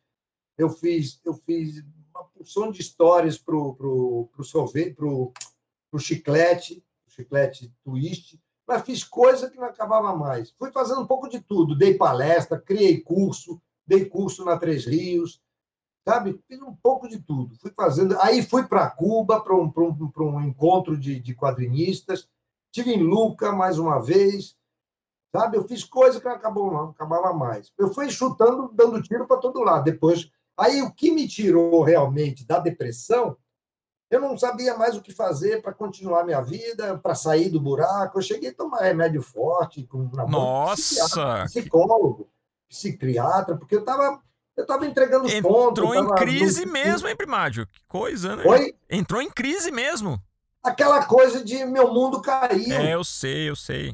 eu 0.57 0.69
fiz, 0.69 1.19
eu 1.25 1.33
fiz 1.33 1.83
uma 2.13 2.23
porção 2.25 2.71
de 2.71 2.81
histórias 2.81 3.37
para 3.37 3.55
o 3.55 4.29
sorvete, 4.43 4.95
para 4.95 5.07
o 5.07 5.99
chiclete, 5.99 6.83
chiclete 7.07 7.73
twist, 7.83 8.39
mas 8.67 8.83
fiz 8.83 9.03
coisa 9.03 9.49
que 9.49 9.57
não 9.57 9.65
acabava 9.65 10.15
mais. 10.15 10.51
Fui 10.51 10.71
fazendo 10.71 11.01
um 11.01 11.07
pouco 11.07 11.27
de 11.27 11.39
tudo, 11.39 11.75
dei 11.75 11.95
palestra, 11.95 12.59
criei 12.59 13.01
curso, 13.01 13.61
dei 13.85 14.05
curso 14.05 14.45
na 14.45 14.57
Três 14.57 14.85
Rios, 14.85 15.41
sabe? 16.07 16.39
Fiz 16.47 16.61
um 16.61 16.75
pouco 16.75 17.07
de 17.07 17.19
tudo. 17.19 17.55
Fui 17.57 17.71
fazendo. 17.71 18.19
Aí 18.19 18.43
fui 18.43 18.67
para 18.67 18.89
Cuba 18.89 19.41
para 19.41 19.55
um, 19.55 19.71
um, 19.75 20.11
um 20.23 20.41
encontro 20.41 20.97
de, 20.97 21.19
de 21.19 21.35
quadrinistas. 21.35 22.29
Tive 22.71 22.93
em 22.93 23.01
Luca 23.01 23.51
mais 23.51 23.79
uma 23.79 23.99
vez, 23.99 24.55
sabe? 25.35 25.57
Eu 25.57 25.67
fiz 25.67 25.83
coisa 25.83 26.19
que 26.19 26.25
não 26.25 26.35
acabou, 26.35 26.71
não 26.71 26.89
acabava 26.89 27.33
mais. 27.33 27.71
Eu 27.77 27.93
fui 27.93 28.09
chutando, 28.09 28.71
dando 28.73 29.01
tiro 29.01 29.27
para 29.27 29.37
todo 29.37 29.61
lado. 29.61 29.83
Depois 29.83 30.29
Aí 30.59 30.81
o 30.81 30.91
que 30.91 31.09
me 31.11 31.25
tirou 31.25 31.81
realmente 31.83 32.45
da 32.45 32.59
depressão, 32.59 33.37
eu 34.11 34.19
não 34.19 34.37
sabia 34.37 34.75
mais 34.75 34.97
o 34.97 35.01
que 35.01 35.13
fazer 35.13 35.61
para 35.61 35.73
continuar 35.73 36.25
minha 36.25 36.41
vida, 36.41 36.97
para 36.97 37.15
sair 37.15 37.49
do 37.49 37.61
buraco. 37.61 38.17
Eu 38.17 38.21
cheguei 38.21 38.49
a 38.49 38.53
tomar 38.53 38.81
remédio 38.81 39.21
forte, 39.21 39.83
com 39.83 40.09
Nossa! 40.27 41.45
Psicólogo, 41.45 42.29
psiquiatra, 42.67 43.55
porque 43.55 43.75
eu 43.75 43.79
estava 43.79 44.21
eu 44.57 44.65
tava 44.65 44.85
entregando 44.85 45.25
os 45.25 45.33
Entrou 45.33 45.53
pontos. 45.53 45.81
Entrou 45.85 45.95
em 45.95 46.15
crise 46.15 46.65
mesmo, 46.65 47.07
hein, 47.07 47.15
Primádio? 47.15 47.65
Que 47.65 47.79
coisa, 47.87 48.35
né? 48.35 48.43
Oi? 48.45 48.75
Entrou 48.89 49.21
em 49.21 49.29
crise 49.29 49.71
mesmo. 49.71 50.21
Aquela 50.61 51.05
coisa 51.05 51.41
de 51.41 51.63
meu 51.63 51.93
mundo 51.93 52.21
caiu. 52.21 52.73
É, 52.73 52.93
eu 52.93 53.05
sei, 53.05 53.49
eu 53.49 53.55
sei 53.55 53.93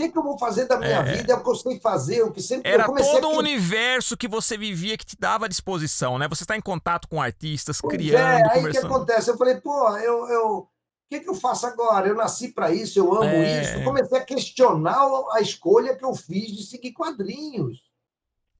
que, 0.00 0.12
que 0.12 0.18
eu 0.18 0.22
vou 0.22 0.38
fazer 0.38 0.66
da 0.66 0.78
minha 0.78 1.00
é. 1.00 1.16
vida? 1.16 1.32
É 1.32 1.36
o 1.36 1.42
que 1.42 1.50
eu 1.50 1.54
sei 1.54 1.78
fazer, 1.78 2.22
o 2.22 2.32
que 2.32 2.40
sempre 2.40 2.70
Era 2.70 2.86
todo 2.86 3.28
um 3.28 3.36
universo 3.36 4.16
que 4.16 4.26
você 4.26 4.56
vivia 4.56 4.96
que 4.96 5.04
te 5.04 5.16
dava 5.18 5.44
à 5.44 5.48
disposição, 5.48 6.18
né? 6.18 6.26
Você 6.28 6.44
está 6.44 6.56
em 6.56 6.60
contato 6.60 7.08
com 7.08 7.20
artistas, 7.20 7.80
pois 7.80 7.94
criando, 7.94 8.46
é, 8.46 8.52
aí 8.52 8.64
o 8.64 8.70
que 8.70 8.78
acontece? 8.78 9.30
Eu 9.30 9.36
falei, 9.36 9.56
pô, 9.56 9.96
eu, 9.98 10.28
eu... 10.28 10.48
o 10.58 10.68
que, 11.10 11.20
que 11.20 11.28
eu 11.28 11.34
faço 11.34 11.66
agora? 11.66 12.08
Eu 12.08 12.14
nasci 12.14 12.48
para 12.48 12.72
isso, 12.72 12.98
eu 12.98 13.12
amo 13.14 13.24
é... 13.24 13.62
isso. 13.62 13.74
Eu 13.74 13.84
comecei 13.84 14.18
a 14.18 14.24
questionar 14.24 15.06
a 15.32 15.40
escolha 15.40 15.94
que 15.94 16.04
eu 16.04 16.14
fiz 16.14 16.56
de 16.56 16.64
seguir 16.64 16.92
quadrinhos. 16.92 17.90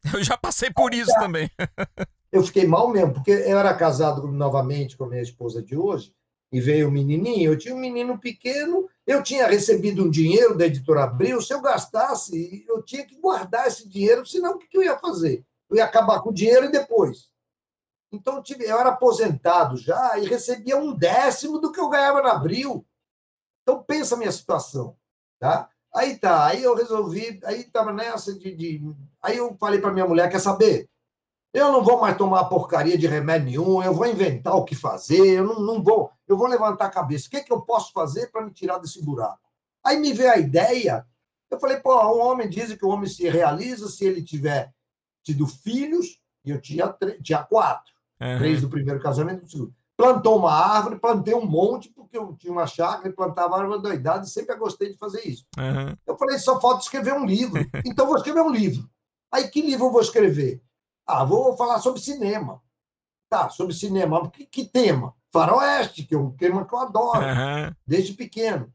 Eu 0.15 0.25
já 0.25 0.35
passei 0.35 0.71
por 0.71 0.95
isso 0.95 1.13
também. 1.19 1.51
eu 2.33 2.43
fiquei 2.43 2.67
mal 2.67 2.89
mesmo, 2.89 3.13
porque 3.13 3.31
eu 3.31 3.59
era 3.59 3.75
casado 3.75 4.27
novamente 4.29 4.97
com 4.97 5.05
a 5.05 5.09
minha 5.09 5.21
esposa 5.21 5.63
de 5.63 5.77
hoje, 5.77 6.15
e 6.53 6.61
veio 6.61 6.89
o 6.89 6.91
menininho, 6.91 7.53
eu 7.53 7.59
tinha 7.59 7.75
um 7.75 7.79
menino 7.79 8.19
pequeno, 8.19 8.89
eu 9.07 9.23
tinha 9.23 9.47
recebido 9.47 10.05
um 10.05 10.11
dinheiro 10.11 10.57
da 10.57 10.67
editora 10.67 11.05
Abril, 11.05 11.41
se 11.41 11.55
eu 11.55 11.61
gastasse, 11.61 12.65
eu 12.69 12.83
tinha 12.83 13.07
que 13.07 13.17
guardar 13.21 13.69
esse 13.69 13.89
dinheiro, 13.89 14.27
senão 14.27 14.55
o 14.55 14.59
que 14.59 14.77
eu 14.77 14.83
ia 14.83 14.99
fazer? 14.99 15.45
Eu 15.69 15.77
ia 15.77 15.85
acabar 15.85 16.21
com 16.21 16.31
o 16.31 16.35
dinheiro 16.35 16.67
e 16.67 16.73
depois. 16.73 17.31
Então, 18.13 18.37
eu, 18.37 18.43
tive, 18.43 18.65
eu 18.65 18.79
era 18.79 18.89
aposentado 18.89 19.77
já 19.77 20.19
e 20.19 20.27
recebia 20.27 20.77
um 20.77 20.93
décimo 20.93 21.61
do 21.61 21.71
que 21.71 21.79
eu 21.79 21.89
ganhava 21.89 22.21
na 22.21 22.33
Abril. 22.33 22.85
Então, 23.63 23.83
pensa 23.85 24.17
a 24.17 24.19
minha 24.19 24.33
situação. 24.33 24.97
Tá? 25.39 25.71
Aí 25.95 26.19
tá, 26.19 26.47
aí 26.47 26.63
eu 26.63 26.75
resolvi, 26.75 27.41
aí 27.45 27.61
estava 27.61 27.93
nessa 27.93 28.33
de, 28.39 28.55
de, 28.55 28.95
Aí 29.23 29.37
eu 29.37 29.57
falei 29.59 29.81
para 29.81 29.93
minha 29.93 30.07
mulher: 30.07 30.31
quer 30.31 30.39
saber? 30.39 30.89
Eu 31.53 31.73
não 31.73 31.83
vou 31.83 32.01
mais 32.01 32.17
tomar 32.17 32.45
porcaria 32.45 32.97
de 32.97 33.09
remédio 33.09 33.47
nenhum, 33.47 33.83
eu 33.83 33.93
vou 33.93 34.07
inventar 34.07 34.55
o 34.55 34.65
que 34.65 34.77
fazer, 34.77 35.39
eu 35.39 35.45
não, 35.45 35.59
não 35.59 35.83
vou, 35.83 36.13
eu 36.33 36.39
vou 36.39 36.47
levantar 36.47 36.87
a 36.87 36.91
cabeça. 36.91 37.27
O 37.27 37.31
que, 37.31 37.37
é 37.39 37.43
que 37.43 37.53
eu 37.53 37.61
posso 37.61 37.93
fazer 37.93 38.29
para 38.31 38.45
me 38.45 38.53
tirar 38.53 38.79
desse 38.79 39.03
buraco? 39.05 39.41
Aí 39.85 39.99
me 39.99 40.13
veio 40.13 40.31
a 40.31 40.39
ideia, 40.39 41.07
eu 41.51 41.59
falei, 41.59 41.79
pô, 41.79 41.95
um 41.95 42.21
homem 42.21 42.49
diz 42.49 42.73
que 42.75 42.85
o 42.85 42.89
homem 42.89 43.09
se 43.09 43.29
realiza 43.29 43.89
se 43.89 44.05
ele 44.05 44.23
tiver 44.23 44.73
tido 45.23 45.47
filhos, 45.47 46.21
e 46.45 46.51
eu 46.51 46.61
tinha, 46.61 46.95
tinha 47.23 47.43
quatro, 47.43 47.93
uhum. 48.21 48.39
três 48.39 48.61
do 48.61 48.71
primeiro 48.71 49.01
casamento 49.01 49.43
do 49.43 49.51
segundo. 49.51 49.75
Plantou 49.97 50.39
uma 50.39 50.53
árvore, 50.53 50.99
plantei 50.99 51.35
um 51.35 51.45
monte, 51.45 51.91
porque 51.91 52.17
eu 52.17 52.35
tinha 52.35 52.53
uma 52.53 52.67
chácara 52.67 53.09
e 53.09 53.13
plantava 53.13 53.59
árvore 53.59 53.83
da 53.83 53.95
idade, 53.95 54.27
e 54.27 54.31
sempre 54.31 54.57
gostei 54.57 54.93
de 54.93 54.99
fazer 54.99 55.27
isso. 55.27 55.45
Uhum. 55.59 55.95
Eu 56.07 56.17
falei, 56.17 56.39
só 56.39 56.59
falta 56.61 56.83
escrever 56.83 57.13
um 57.13 57.27
livro. 57.27 57.61
Então, 57.85 58.07
vou 58.07 58.17
escrever 58.17 58.41
um 58.41 58.51
livro. 58.51 58.89
Aí, 59.31 59.49
que 59.49 59.61
livro 59.61 59.87
eu 59.87 59.93
vou 59.93 60.01
escrever? 60.01 60.63
Ah, 61.07 61.25
vou 61.25 61.57
falar 61.57 61.79
sobre 61.81 62.01
cinema. 62.01 62.63
Tá, 63.29 63.51
sobre 63.51 63.75
cinema. 63.75 64.31
Que, 64.31 64.47
que 64.47 64.65
tema? 64.65 65.15
Faroeste, 65.33 66.05
que 66.05 66.15
é 66.15 66.19
um 66.19 66.31
tema 66.31 66.65
que 66.67 66.75
eu 66.75 66.79
adoro, 66.79 67.21
uhum. 67.21 67.73
desde 67.87 68.15
pequeno. 68.15 68.73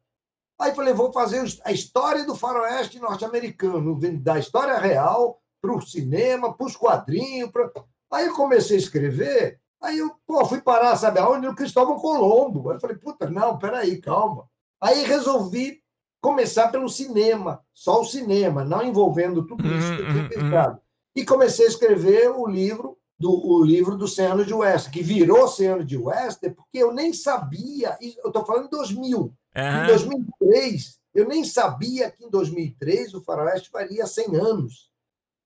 Aí 0.60 0.74
falei, 0.74 0.94
vou 0.94 1.12
fazer 1.12 1.44
a 1.66 1.72
história 1.72 2.26
do 2.26 2.36
faroeste 2.36 3.00
norte-americano, 3.00 4.00
da 4.22 4.40
história 4.40 4.78
real 4.78 5.42
para 5.62 5.76
o 5.76 5.82
cinema, 5.82 6.54
para 6.54 6.66
os 6.66 6.78
quadrinhos. 6.78 7.52
Pra... 7.52 7.70
Aí 8.14 8.28
eu 8.28 8.34
comecei 8.34 8.78
a 8.78 8.80
escrever, 8.80 9.60
aí 9.82 9.98
eu 9.98 10.16
pô, 10.26 10.46
fui 10.46 10.62
parar, 10.62 10.96
sabe 10.96 11.20
aonde? 11.20 11.46
No 11.46 11.56
Cristóvão 11.56 11.98
Colombo. 11.98 12.70
Aí 12.70 12.78
eu 12.78 12.80
falei, 12.80 12.96
puta, 12.96 13.30
não, 13.30 13.58
peraí, 13.58 14.00
calma. 14.00 14.48
Aí 14.82 15.04
resolvi 15.04 15.82
começar 16.22 16.70
pelo 16.70 16.88
cinema, 16.88 17.62
só 17.74 18.02
o 18.02 18.06
cinema, 18.06 18.64
não 18.64 18.82
envolvendo 18.82 19.46
tudo 19.46 19.68
isso 19.68 19.96
que 19.96 20.02
eu 20.02 20.08
tinha 20.08 20.24
uhum, 20.24 20.30
pensado 20.30 20.82
e 21.16 21.24
comecei 21.24 21.66
a 21.66 21.70
escrever 21.70 22.30
o 22.30 22.46
livro 22.46 22.98
do 23.18 23.32
o 23.32 23.64
livro 23.64 23.96
do 23.96 24.08
Cem 24.08 24.36
de 24.44 24.54
West, 24.54 24.90
que 24.90 25.02
virou 25.02 25.48
Cem 25.48 25.86
de 25.86 25.98
West, 25.98 26.42
porque 26.56 26.80
eu 26.80 26.94
nem 26.94 27.14
sabia, 27.14 27.98
eu 28.02 28.28
estou 28.28 28.46
falando 28.46 28.66
em 28.66 28.70
2000. 28.70 29.20
Uhum. 29.20 29.34
Em 29.56 29.88
2003, 29.88 31.00
eu 31.14 31.28
nem 31.28 31.44
sabia 31.44 32.12
que 32.12 32.26
em 32.26 32.30
2003 32.30 33.14
o 33.14 33.22
Faroeste 33.22 33.70
faria 33.70 34.06
100 34.06 34.36
anos. 34.36 34.92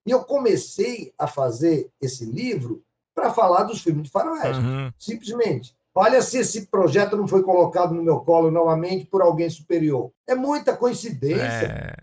E 0.05 0.12
eu 0.12 0.23
comecei 0.23 1.13
a 1.17 1.27
fazer 1.27 1.91
esse 2.01 2.25
livro 2.25 2.84
para 3.13 3.32
falar 3.32 3.63
dos 3.63 3.82
filmes 3.82 4.03
de 4.03 4.10
Faroeste, 4.10 4.63
uhum. 4.63 4.91
simplesmente. 4.97 5.75
Olha 5.93 6.21
se 6.21 6.38
esse 6.38 6.67
projeto 6.67 7.17
não 7.17 7.27
foi 7.27 7.43
colocado 7.43 7.93
no 7.93 8.01
meu 8.01 8.21
colo 8.21 8.49
novamente 8.49 9.05
por 9.05 9.21
alguém 9.21 9.49
superior. 9.49 10.12
É 10.25 10.34
muita 10.34 10.75
coincidência, 10.75 11.67
é... 11.67 11.95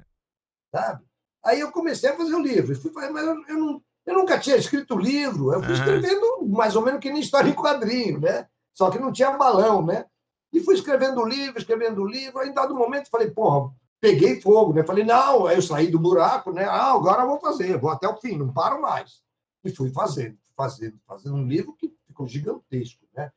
sabe? 0.71 1.03
Aí 1.43 1.61
eu 1.61 1.71
comecei 1.71 2.11
a 2.11 2.17
fazer 2.17 2.35
o 2.35 2.43
livro. 2.43 2.75
Fui, 2.77 2.91
mas 3.11 3.25
eu, 3.25 3.45
eu, 3.49 3.59
não, 3.59 3.83
eu 4.07 4.15
nunca 4.15 4.39
tinha 4.39 4.57
escrito 4.57 4.97
livro. 4.97 5.53
Eu 5.53 5.61
fui 5.61 5.73
uhum. 5.73 5.75
escrevendo 5.75 6.47
mais 6.47 6.77
ou 6.77 6.83
menos 6.83 7.01
que 7.01 7.11
nem 7.11 7.21
história 7.21 7.51
em 7.51 7.55
quadrinho, 7.55 8.21
né? 8.21 8.47
Só 8.73 8.91
que 8.91 8.99
não 8.99 9.13
tinha 9.13 9.37
balão, 9.37 9.85
né? 9.85 10.07
E 10.53 10.61
fui 10.61 10.75
escrevendo 10.75 11.21
o 11.21 11.27
livro, 11.27 11.59
escrevendo 11.59 12.03
o 12.03 12.07
livro. 12.07 12.39
Aí, 12.39 12.49
em 12.49 12.55
dado 12.55 12.75
momento, 12.75 13.11
falei, 13.11 13.31
porra, 13.31 13.75
peguei 14.01 14.41
fogo, 14.41 14.73
né? 14.73 14.85
Falei, 14.85 15.05
não, 15.05 15.47
aí 15.47 15.57
eu 15.57 15.63
saí 15.63 15.91
do 15.91 15.99
buraco, 15.99 16.53
né? 16.53 16.65
Ah, 16.65 16.93
agora 16.93 17.23
eu 17.23 17.29
vou 17.29 17.41
fazer, 17.41 17.79
vou 17.79 17.91
até 17.91 18.07
o 18.09 18.17
fim, 18.17 18.37
não 18.39 18.53
paro 18.53 18.81
mais. 18.81 19.23
E 19.65 19.71
fui 19.71 19.91
fazendo, 19.91 20.39
fazendo, 20.57 20.99
fazendo 21.07 21.35
um 21.35 21.47
livro 21.47 21.75
que 21.75 21.93
ficou 22.07 22.29
gigantesco, 22.29 23.05
né? 23.15 23.33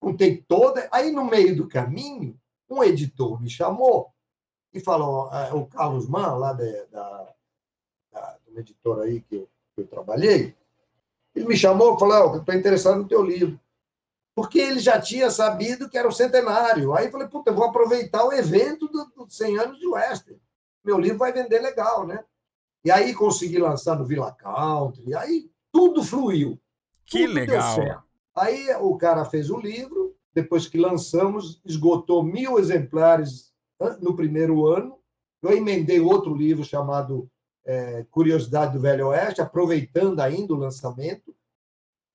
Contei 0.00 0.42
toda. 0.48 0.88
Aí, 0.90 1.12
no 1.12 1.24
meio 1.24 1.54
do 1.54 1.68
caminho, 1.68 2.38
um 2.70 2.82
editor 2.82 3.40
me 3.40 3.50
chamou 3.50 4.10
e 4.72 4.80
falou, 4.80 5.28
ah, 5.30 5.54
o 5.54 5.66
Carlos 5.66 6.08
Mann, 6.08 6.36
lá 6.36 6.52
da, 6.54 6.64
da 6.90 7.34
uma 8.54 8.60
editora 8.60 9.02
aí 9.02 9.20
que 9.20 9.34
eu, 9.34 9.48
que 9.48 9.53
eu 9.76 9.86
trabalhei, 9.86 10.54
ele 11.34 11.46
me 11.46 11.56
chamou 11.56 11.96
e 11.96 11.98
falou: 11.98 12.32
oh, 12.32 12.36
estou 12.38 12.54
interessado 12.54 12.98
no 12.98 13.08
teu 13.08 13.22
livro. 13.22 13.58
Porque 14.34 14.58
ele 14.58 14.80
já 14.80 15.00
tinha 15.00 15.30
sabido 15.30 15.88
que 15.88 15.96
era 15.96 16.08
o 16.08 16.12
centenário. 16.12 16.94
Aí 16.94 17.06
eu 17.06 17.10
falei: 17.10 17.28
puta, 17.28 17.50
eu 17.50 17.54
vou 17.54 17.64
aproveitar 17.64 18.24
o 18.24 18.32
evento 18.32 18.88
dos 18.88 19.08
do 19.14 19.28
100 19.28 19.58
anos 19.58 19.78
de 19.78 19.86
Western. 19.86 20.40
Meu 20.84 20.98
livro 20.98 21.18
vai 21.18 21.32
vender 21.32 21.60
legal, 21.60 22.06
né? 22.06 22.22
E 22.84 22.90
aí 22.90 23.14
consegui 23.14 23.58
lançar 23.58 23.98
no 23.98 24.04
Villa 24.04 24.32
Country. 24.32 25.14
Aí 25.14 25.50
tudo 25.72 26.04
fluiu. 26.04 26.60
Que 27.06 27.26
tudo 27.26 27.34
legal. 27.34 28.04
Aí 28.34 28.68
o 28.80 28.96
cara 28.96 29.24
fez 29.24 29.50
o 29.50 29.58
livro. 29.58 30.14
Depois 30.34 30.66
que 30.66 30.76
lançamos, 30.76 31.60
esgotou 31.64 32.22
mil 32.22 32.58
exemplares 32.58 33.52
no 34.00 34.16
primeiro 34.16 34.66
ano. 34.66 34.98
Eu 35.40 35.52
emendei 35.52 36.00
outro 36.00 36.34
livro 36.34 36.64
chamado 36.64 37.30
é, 37.64 38.04
Curiosidade 38.10 38.72
do 38.72 38.80
Velho 38.80 39.08
Oeste, 39.08 39.40
aproveitando 39.40 40.20
ainda 40.20 40.52
o 40.52 40.58
lançamento. 40.58 41.34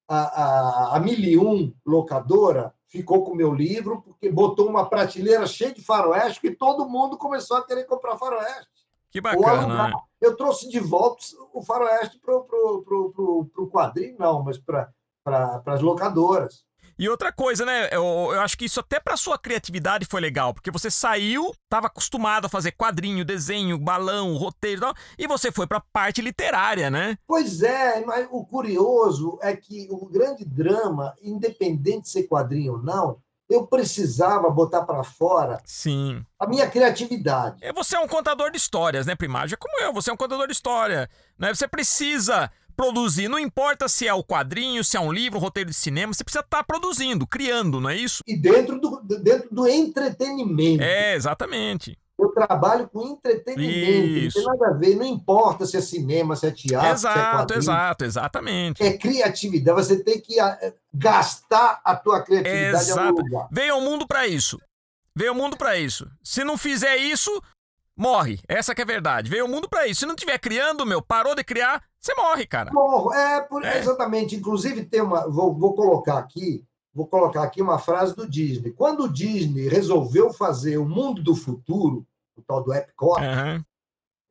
A, 0.08 0.20
a, 0.20 0.96
a 0.98 1.00
Mil 1.00 1.20
e 1.20 1.38
Um 1.38 1.74
Locadora 1.86 2.74
ficou 2.88 3.24
com 3.24 3.32
o 3.32 3.36
meu 3.36 3.54
livro, 3.54 4.02
porque 4.02 4.32
botou 4.32 4.68
uma 4.68 4.90
prateleira 4.90 5.46
cheia 5.46 5.74
de 5.74 5.84
faroeste 5.84 6.42
que 6.42 6.52
todo 6.52 6.90
mundo 6.90 7.18
começou 7.18 7.58
a 7.58 7.66
querer 7.66 7.86
comprar 7.86 8.18
faroeste. 8.18 8.68
Que 9.12 9.22
bacana. 9.22 9.92
Eu 10.22 10.36
trouxe 10.36 10.70
de 10.70 10.80
volta 10.80 11.24
o 11.54 11.62
faroeste 11.62 12.20
para 12.20 12.36
o 12.36 13.70
quadrinho, 13.72 14.16
não, 14.20 14.44
mas 14.44 14.58
para 14.58 14.92
pra, 15.24 15.62
as 15.66 15.82
locadoras. 15.82 16.66
E 17.00 17.08
outra 17.08 17.32
coisa, 17.32 17.66
né? 17.66 17.88
Eu, 17.94 18.04
eu 18.04 18.42
acho 18.42 18.58
que 18.58 18.66
isso 18.66 18.82
até 18.82 19.00
para 19.00 19.16
sua 19.16 19.40
criatividade 19.40 20.06
foi 20.06 20.20
legal, 20.20 20.54
porque 20.54 20.70
você 20.70 20.92
saiu, 20.92 21.54
estava 21.64 21.88
acostumado 21.88 22.44
a 22.44 22.50
fazer 22.50 22.74
quadrinho, 22.74 23.24
desenho, 23.24 23.78
balão, 23.78 24.36
roteiro 24.36 24.80
e 24.80 24.82
tal, 24.82 24.94
e 25.18 25.26
você 25.26 25.50
foi 25.50 25.66
para 25.66 25.78
a 25.78 25.84
parte 25.94 26.22
literária, 26.22 26.90
né? 26.90 27.18
Pois 27.26 27.64
é, 27.64 28.04
mas 28.06 28.28
o 28.30 28.46
curioso 28.46 29.40
é 29.42 29.56
que 29.56 29.88
o 29.90 30.08
grande 30.08 30.44
drama, 30.44 31.16
independente 31.24 32.02
de 32.02 32.10
ser 32.10 32.24
quadrinho 32.28 32.74
ou 32.74 32.84
não, 32.84 33.22
eu 33.50 33.66
precisava 33.66 34.50
botar 34.50 34.84
para 34.84 35.02
fora 35.02 35.62
Sim. 35.66 36.22
a 36.38 36.46
minha 36.46 36.70
criatividade. 36.70 37.64
É, 37.64 37.72
você 37.72 37.96
é 37.96 38.00
um 38.00 38.10
contador 38.10 38.52
de 38.52 38.58
histórias, 38.58 39.08
né, 39.08 39.16
Primário? 39.16 39.54
É 39.54 39.58
como 39.58 39.80
eu, 39.80 39.94
você 39.94 40.10
é 40.10 40.14
um 40.14 40.18
contador 40.18 40.48
de 40.48 40.54
história. 40.54 41.10
Né? 41.38 41.54
Você 41.54 41.66
precisa 41.66 42.52
produzir. 42.80 43.28
Não 43.28 43.38
importa 43.38 43.90
se 43.90 44.08
é 44.08 44.14
o 44.14 44.24
quadrinho, 44.24 44.86
se 44.86 44.96
é 44.96 45.00
um 45.02 45.12
livro, 45.12 45.38
um 45.38 45.42
roteiro 45.42 45.70
de 45.70 45.76
cinema, 45.76 46.14
você 46.14 46.24
precisa 46.24 46.46
estar 46.46 46.60
tá 46.60 46.64
produzindo, 46.64 47.28
criando, 47.28 47.82
não 47.82 47.90
é 47.90 47.98
isso? 47.98 48.24
E 48.26 48.38
dentro 48.38 48.80
do, 48.80 49.02
dentro 49.02 49.50
do 49.54 49.68
entretenimento. 49.68 50.82
É, 50.82 51.14
exatamente. 51.14 52.00
Eu 52.18 52.30
trabalho 52.30 52.90
com 52.90 53.08
entretenimento, 53.08 54.28
Isso. 54.28 54.40
não 54.40 54.52
tem 54.52 54.60
nada 54.60 54.76
a 54.76 54.78
ver, 54.78 54.96
não 54.96 55.06
importa 55.06 55.66
se 55.66 55.78
é 55.78 55.82
cinema, 55.82 56.36
se 56.36 56.48
é 56.48 56.52
teatro, 56.52 56.90
exato, 56.90 57.54
se 57.54 57.54
é 57.54 57.58
Exato, 57.60 58.06
exatamente. 58.06 58.84
É 58.84 58.98
criatividade, 58.98 59.78
você 59.78 60.04
tem 60.04 60.20
que 60.20 60.38
ah, 60.38 60.58
gastar 60.94 61.80
a 61.82 61.96
tua 61.96 62.22
criatividade 62.22 62.84
Exato. 62.84 63.00
em 63.00 63.08
algum 63.08 63.22
lugar. 63.22 63.48
Veio 63.50 63.74
ao 63.74 63.82
mundo 63.82 64.06
para 64.06 64.28
isso. 64.28 64.60
Veio 65.16 65.32
ao 65.32 65.36
mundo 65.36 65.56
para 65.56 65.78
isso. 65.78 66.10
Se 66.22 66.44
não 66.44 66.58
fizer 66.58 66.98
isso, 66.98 67.32
morre. 68.00 68.40
Essa 68.48 68.74
que 68.74 68.82
é 68.82 68.84
a 68.84 68.88
verdade. 68.88 69.30
Veio 69.30 69.44
ao 69.44 69.50
mundo 69.50 69.68
para 69.68 69.88
isso. 69.88 70.00
Se 70.00 70.06
não 70.06 70.16
estiver 70.16 70.40
criando, 70.40 70.86
meu, 70.86 71.02
parou 71.02 71.36
de 71.36 71.44
criar, 71.44 71.84
você 72.00 72.16
morre, 72.16 72.48
cara. 72.48 72.72
Morro. 72.72 73.14
É, 73.14 73.42
por, 73.42 73.64
é. 73.64 73.78
exatamente. 73.78 74.36
Inclusive, 74.36 74.86
tem 74.86 75.02
uma. 75.02 75.30
Vou, 75.30 75.54
vou 75.54 75.76
colocar 75.76 76.18
aqui. 76.18 76.64
Vou 76.94 77.06
colocar 77.06 77.44
aqui 77.44 77.62
uma 77.62 77.78
frase 77.78 78.16
do 78.16 78.28
Disney. 78.28 78.72
Quando 78.72 79.04
o 79.04 79.14
Disney 79.14 79.68
resolveu 79.68 80.34
fazer 80.34 80.78
o 80.78 80.86
mundo 80.88 81.22
do 81.22 81.36
futuro, 81.36 82.06
o 82.36 82.42
tal 82.42 82.64
do 82.64 82.74
Epcot, 82.74 83.22
uhum. 83.22 83.64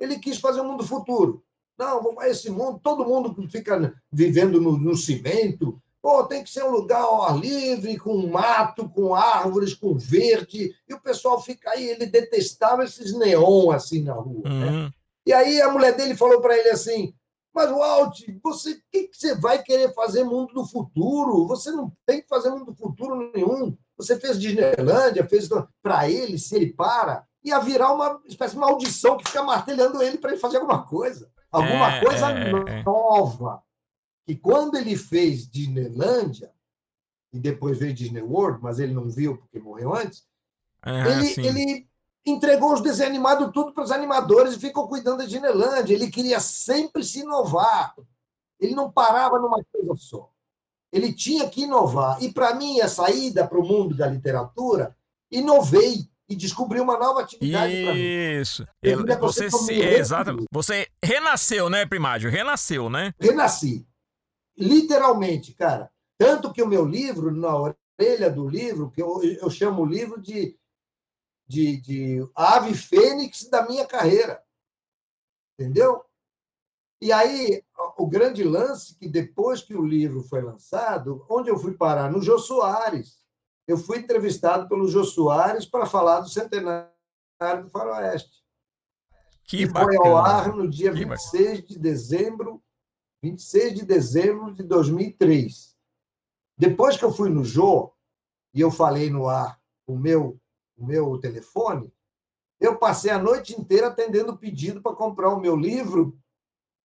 ele 0.00 0.18
quis 0.18 0.38
fazer 0.38 0.60
o 0.60 0.64
mundo 0.64 0.78
do 0.78 0.88
futuro. 0.88 1.44
Não, 1.78 2.20
esse 2.22 2.50
mundo, 2.50 2.80
todo 2.82 3.04
mundo 3.04 3.48
fica 3.48 3.94
vivendo 4.10 4.60
no, 4.60 4.76
no 4.76 4.96
cimento, 4.96 5.80
Pô, 6.00 6.24
tem 6.24 6.44
que 6.44 6.50
ser 6.50 6.62
um 6.62 6.70
lugar 6.70 7.02
ao 7.02 7.22
ar 7.22 7.36
livre, 7.36 7.98
com 7.98 8.28
mato, 8.28 8.88
com 8.88 9.14
árvores, 9.14 9.74
com 9.74 9.96
verde. 9.96 10.72
E 10.88 10.94
o 10.94 11.00
pessoal 11.00 11.42
fica 11.42 11.70
aí, 11.70 11.88
ele 11.88 12.06
detestava 12.06 12.84
esses 12.84 13.12
neon 13.12 13.70
assim 13.70 14.02
na 14.04 14.14
rua. 14.14 14.42
Né? 14.44 14.50
Uhum. 14.50 14.84
Né? 14.84 14.90
E 15.26 15.32
aí 15.32 15.60
a 15.60 15.70
mulher 15.70 15.96
dele 15.96 16.16
falou 16.16 16.40
para 16.40 16.56
ele 16.56 16.70
assim: 16.70 17.12
Mas, 17.52 17.70
Walt, 17.70 18.20
você 18.42 18.72
o 18.72 18.82
que, 18.90 19.08
que 19.08 19.16
você 19.16 19.34
vai 19.34 19.62
querer 19.62 19.92
fazer 19.92 20.24
mundo 20.24 20.54
do 20.54 20.64
futuro? 20.64 21.46
Você 21.48 21.70
não 21.70 21.92
tem 22.06 22.22
que 22.22 22.28
fazer 22.28 22.50
mundo 22.50 22.66
do 22.66 22.76
futuro 22.76 23.30
nenhum. 23.34 23.76
Você 23.96 24.18
fez 24.18 24.40
Disneylândia, 24.40 25.28
fez. 25.28 25.48
Para 25.82 26.08
ele, 26.08 26.38
se 26.38 26.54
ele 26.54 26.72
para, 26.72 27.26
ia 27.44 27.58
virar 27.58 27.92
uma 27.92 28.20
espécie 28.26 28.54
de 28.54 28.60
maldição 28.60 29.16
que 29.16 29.26
fica 29.26 29.42
martelhando 29.42 30.02
ele 30.02 30.18
para 30.18 30.30
ele 30.30 30.40
fazer 30.40 30.58
alguma 30.58 30.86
coisa. 30.86 31.28
Alguma 31.50 31.96
é, 31.96 32.04
coisa 32.04 32.30
é, 32.30 32.80
é. 32.80 32.82
Que 34.28 34.36
quando 34.36 34.76
ele 34.76 34.94
fez 34.94 35.48
Disneylândia, 35.48 36.52
e 37.32 37.38
depois 37.38 37.78
veio 37.78 37.94
Disney 37.94 38.20
World, 38.20 38.62
mas 38.62 38.78
ele 38.78 38.92
não 38.92 39.08
viu 39.08 39.38
porque 39.38 39.58
morreu 39.58 39.94
antes, 39.94 40.22
ah, 40.82 41.08
ele, 41.08 41.46
ele, 41.46 41.88
entregou 42.26 42.74
os 42.74 42.82
desenhos 42.82 43.08
animados 43.08 43.50
tudo 43.54 43.72
para 43.72 43.84
os 43.84 43.90
animadores 43.90 44.52
e 44.52 44.60
ficou 44.60 44.86
cuidando 44.86 45.18
da 45.18 45.24
Disneylândia. 45.24 45.94
Ele 45.94 46.10
queria 46.10 46.40
sempre 46.40 47.02
se 47.02 47.20
inovar. 47.20 47.94
Ele 48.60 48.74
não 48.74 48.92
parava 48.92 49.38
numa 49.38 49.64
coisa 49.72 49.96
só. 49.96 50.30
Ele 50.92 51.10
tinha 51.10 51.48
que 51.48 51.62
inovar. 51.62 52.22
E, 52.22 52.30
para 52.30 52.54
mim, 52.54 52.82
a 52.82 52.88
saída 52.88 53.48
para 53.48 53.58
o 53.58 53.66
mundo 53.66 53.94
da 53.94 54.06
literatura, 54.06 54.94
inovei 55.30 56.06
e 56.28 56.36
descobri 56.36 56.80
uma 56.80 56.98
nova 56.98 57.22
atividade 57.22 57.82
para 57.82 57.94
mim. 57.94 58.00
Isso. 58.00 58.66
Você, 59.20 59.50
se, 59.50 59.72
exatamente. 59.72 60.44
Você 60.52 60.86
renasceu, 61.02 61.70
né, 61.70 61.86
Primário? 61.86 62.30
Renasceu, 62.30 62.90
né? 62.90 63.14
Renasci 63.18 63.87
literalmente, 64.58 65.54
cara. 65.54 65.90
Tanto 66.18 66.52
que 66.52 66.62
o 66.62 66.66
meu 66.66 66.84
livro, 66.84 67.30
na 67.30 67.56
orelha 67.56 68.30
do 68.30 68.48
livro, 68.48 68.90
que 68.90 69.00
eu, 69.00 69.22
eu 69.22 69.48
chamo 69.48 69.82
o 69.82 69.86
livro 69.86 70.20
de, 70.20 70.58
de, 71.46 71.80
de 71.80 72.28
ave 72.34 72.74
fênix 72.74 73.48
da 73.48 73.66
minha 73.66 73.86
carreira. 73.86 74.42
Entendeu? 75.58 76.04
E 77.00 77.12
aí, 77.12 77.62
o 77.96 78.06
grande 78.08 78.42
lance 78.42 78.96
que 78.96 79.08
depois 79.08 79.62
que 79.62 79.76
o 79.76 79.86
livro 79.86 80.22
foi 80.22 80.42
lançado, 80.42 81.24
onde 81.30 81.48
eu 81.48 81.58
fui 81.58 81.76
parar? 81.76 82.10
No 82.10 82.20
Jô 82.20 82.38
Soares. 82.38 83.18
Eu 83.66 83.78
fui 83.78 83.98
entrevistado 83.98 84.68
pelo 84.68 84.88
Jô 84.88 85.04
Soares 85.04 85.66
para 85.66 85.86
falar 85.86 86.20
do 86.20 86.28
centenário 86.28 86.90
do 87.62 87.70
Faroeste. 87.70 88.42
Que 89.44 89.62
e 89.62 89.66
bacana. 89.66 89.86
foi 89.86 90.08
ao 90.08 90.16
ar 90.16 90.54
no 90.54 90.68
dia 90.68 90.90
que 90.90 91.04
26 91.04 91.44
bacana. 91.44 91.66
de 91.68 91.78
dezembro 91.78 92.62
26 93.22 93.74
de 93.74 93.84
dezembro 93.84 94.52
de 94.52 94.62
2003. 94.62 95.76
Depois 96.56 96.96
que 96.96 97.04
eu 97.04 97.12
fui 97.12 97.28
no 97.28 97.44
Jô, 97.44 97.92
e 98.54 98.60
eu 98.60 98.70
falei 98.70 99.10
no 99.10 99.28
ar 99.28 99.60
o 99.86 99.96
meu, 99.96 100.40
o 100.76 100.86
meu 100.86 101.18
telefone, 101.18 101.92
eu 102.60 102.76
passei 102.76 103.10
a 103.10 103.18
noite 103.18 103.58
inteira 103.58 103.88
atendendo 103.88 104.36
pedido 104.36 104.82
para 104.82 104.96
comprar 104.96 105.30
o 105.30 105.40
meu 105.40 105.56
livro, 105.56 106.18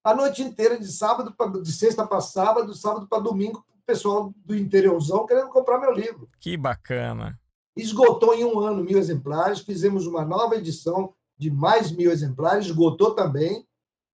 a 0.04 0.14
noite 0.14 0.44
inteira, 0.44 0.78
de 0.78 0.92
sábado 0.92 1.34
pra, 1.34 1.48
de 1.48 1.72
sexta 1.72 2.06
para 2.06 2.20
sábado, 2.20 2.76
sábado 2.76 3.08
para 3.08 3.24
domingo, 3.24 3.66
o 3.70 3.86
pessoal 3.86 4.34
do 4.46 4.56
interiorzão 4.56 5.26
querendo 5.26 5.50
comprar 5.50 5.80
meu 5.80 5.92
livro. 5.92 6.30
Que 6.40 6.58
bacana. 6.58 7.40
Esgotou 7.76 8.34
em 8.34 8.44
um 8.44 8.60
ano 8.60 8.84
mil 8.84 9.00
exemplares, 9.00 9.60
fizemos 9.60 10.06
uma 10.06 10.26
nova 10.26 10.56
edição 10.56 11.14
de 11.38 11.50
mais 11.50 11.92
mil 11.92 12.12
exemplares, 12.12 12.66
esgotou 12.66 13.16
também. 13.16 13.66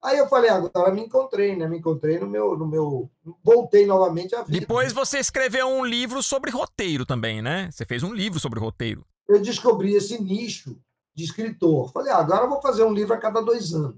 Aí 0.01 0.17
eu 0.17 0.27
falei, 0.27 0.49
agora 0.49 0.93
me 0.93 1.01
encontrei, 1.01 1.57
né? 1.57 1.67
Me 1.67 1.77
encontrei 1.77 2.19
no 2.19 2.27
meu, 2.27 2.57
no 2.57 2.65
meu. 2.65 3.09
Voltei 3.43 3.85
novamente 3.85 4.33
à 4.33 4.43
vida. 4.43 4.61
Depois 4.61 4.93
você 4.93 5.19
escreveu 5.19 5.67
um 5.67 5.83
livro 5.83 6.23
sobre 6.23 6.51
roteiro 6.51 7.05
também, 7.05 7.41
né? 7.41 7.69
Você 7.71 7.85
fez 7.85 8.01
um 8.01 8.13
livro 8.13 8.39
sobre 8.39 8.59
roteiro. 8.59 9.05
Eu 9.27 9.41
descobri 9.41 9.93
esse 9.93 10.21
nicho 10.21 10.77
de 11.13 11.25
escritor. 11.25 11.91
Falei, 11.91 12.13
ah, 12.13 12.17
agora 12.17 12.45
eu 12.45 12.49
vou 12.49 12.61
fazer 12.61 12.83
um 12.83 12.93
livro 12.93 13.13
a 13.13 13.17
cada 13.17 13.41
dois 13.41 13.73
anos. 13.73 13.97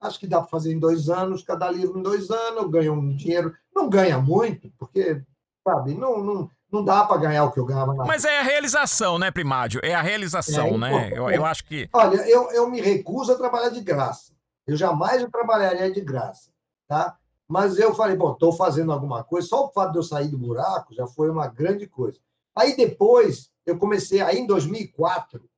Acho 0.00 0.20
que 0.20 0.26
dá 0.26 0.40
para 0.40 0.50
fazer 0.50 0.72
em 0.72 0.78
dois 0.78 1.08
anos, 1.08 1.42
cada 1.42 1.68
livro 1.70 1.98
em 1.98 2.02
dois 2.02 2.30
anos, 2.30 2.62
eu 2.62 2.68
ganho 2.68 2.92
um 2.92 3.16
dinheiro. 3.16 3.52
Não 3.74 3.88
ganha 3.88 4.18
muito, 4.18 4.70
porque, 4.78 5.20
sabe, 5.66 5.94
não, 5.94 6.22
não, 6.22 6.50
não 6.70 6.84
dá 6.84 7.04
para 7.04 7.16
ganhar 7.16 7.44
o 7.44 7.50
que 7.50 7.58
eu 7.58 7.64
ganhava 7.64 7.94
na 7.94 8.04
Mas 8.04 8.24
é 8.24 8.38
a 8.38 8.42
realização, 8.42 9.18
né, 9.18 9.30
Primário? 9.30 9.80
É 9.82 9.94
a 9.94 10.02
realização, 10.02 10.66
é, 10.66 10.78
né? 10.78 11.10
Eu, 11.12 11.30
eu 11.30 11.44
acho 11.44 11.64
que. 11.64 11.88
Olha, 11.92 12.16
eu, 12.28 12.50
eu 12.50 12.70
me 12.70 12.80
recuso 12.80 13.32
a 13.32 13.36
trabalhar 13.36 13.70
de 13.70 13.80
graça. 13.80 14.33
Eu 14.66 14.76
jamais 14.76 15.24
trabalharia 15.30 15.90
de 15.90 16.00
graça, 16.00 16.50
tá? 16.88 17.18
Mas 17.46 17.78
eu 17.78 17.94
falei, 17.94 18.16
bom, 18.16 18.32
estou 18.32 18.52
fazendo 18.52 18.92
alguma 18.92 19.22
coisa. 19.22 19.46
Só 19.46 19.66
o 19.66 19.72
fato 19.72 19.92
de 19.92 19.98
eu 19.98 20.02
sair 20.02 20.28
do 20.28 20.38
buraco 20.38 20.94
já 20.94 21.06
foi 21.06 21.30
uma 21.30 21.46
grande 21.46 21.86
coisa. 21.86 22.18
Aí 22.54 22.76
depois 22.76 23.50
eu 23.66 23.78
comecei, 23.78 24.20
aí 24.20 24.38
em 24.38 24.46
2004, 24.46 25.48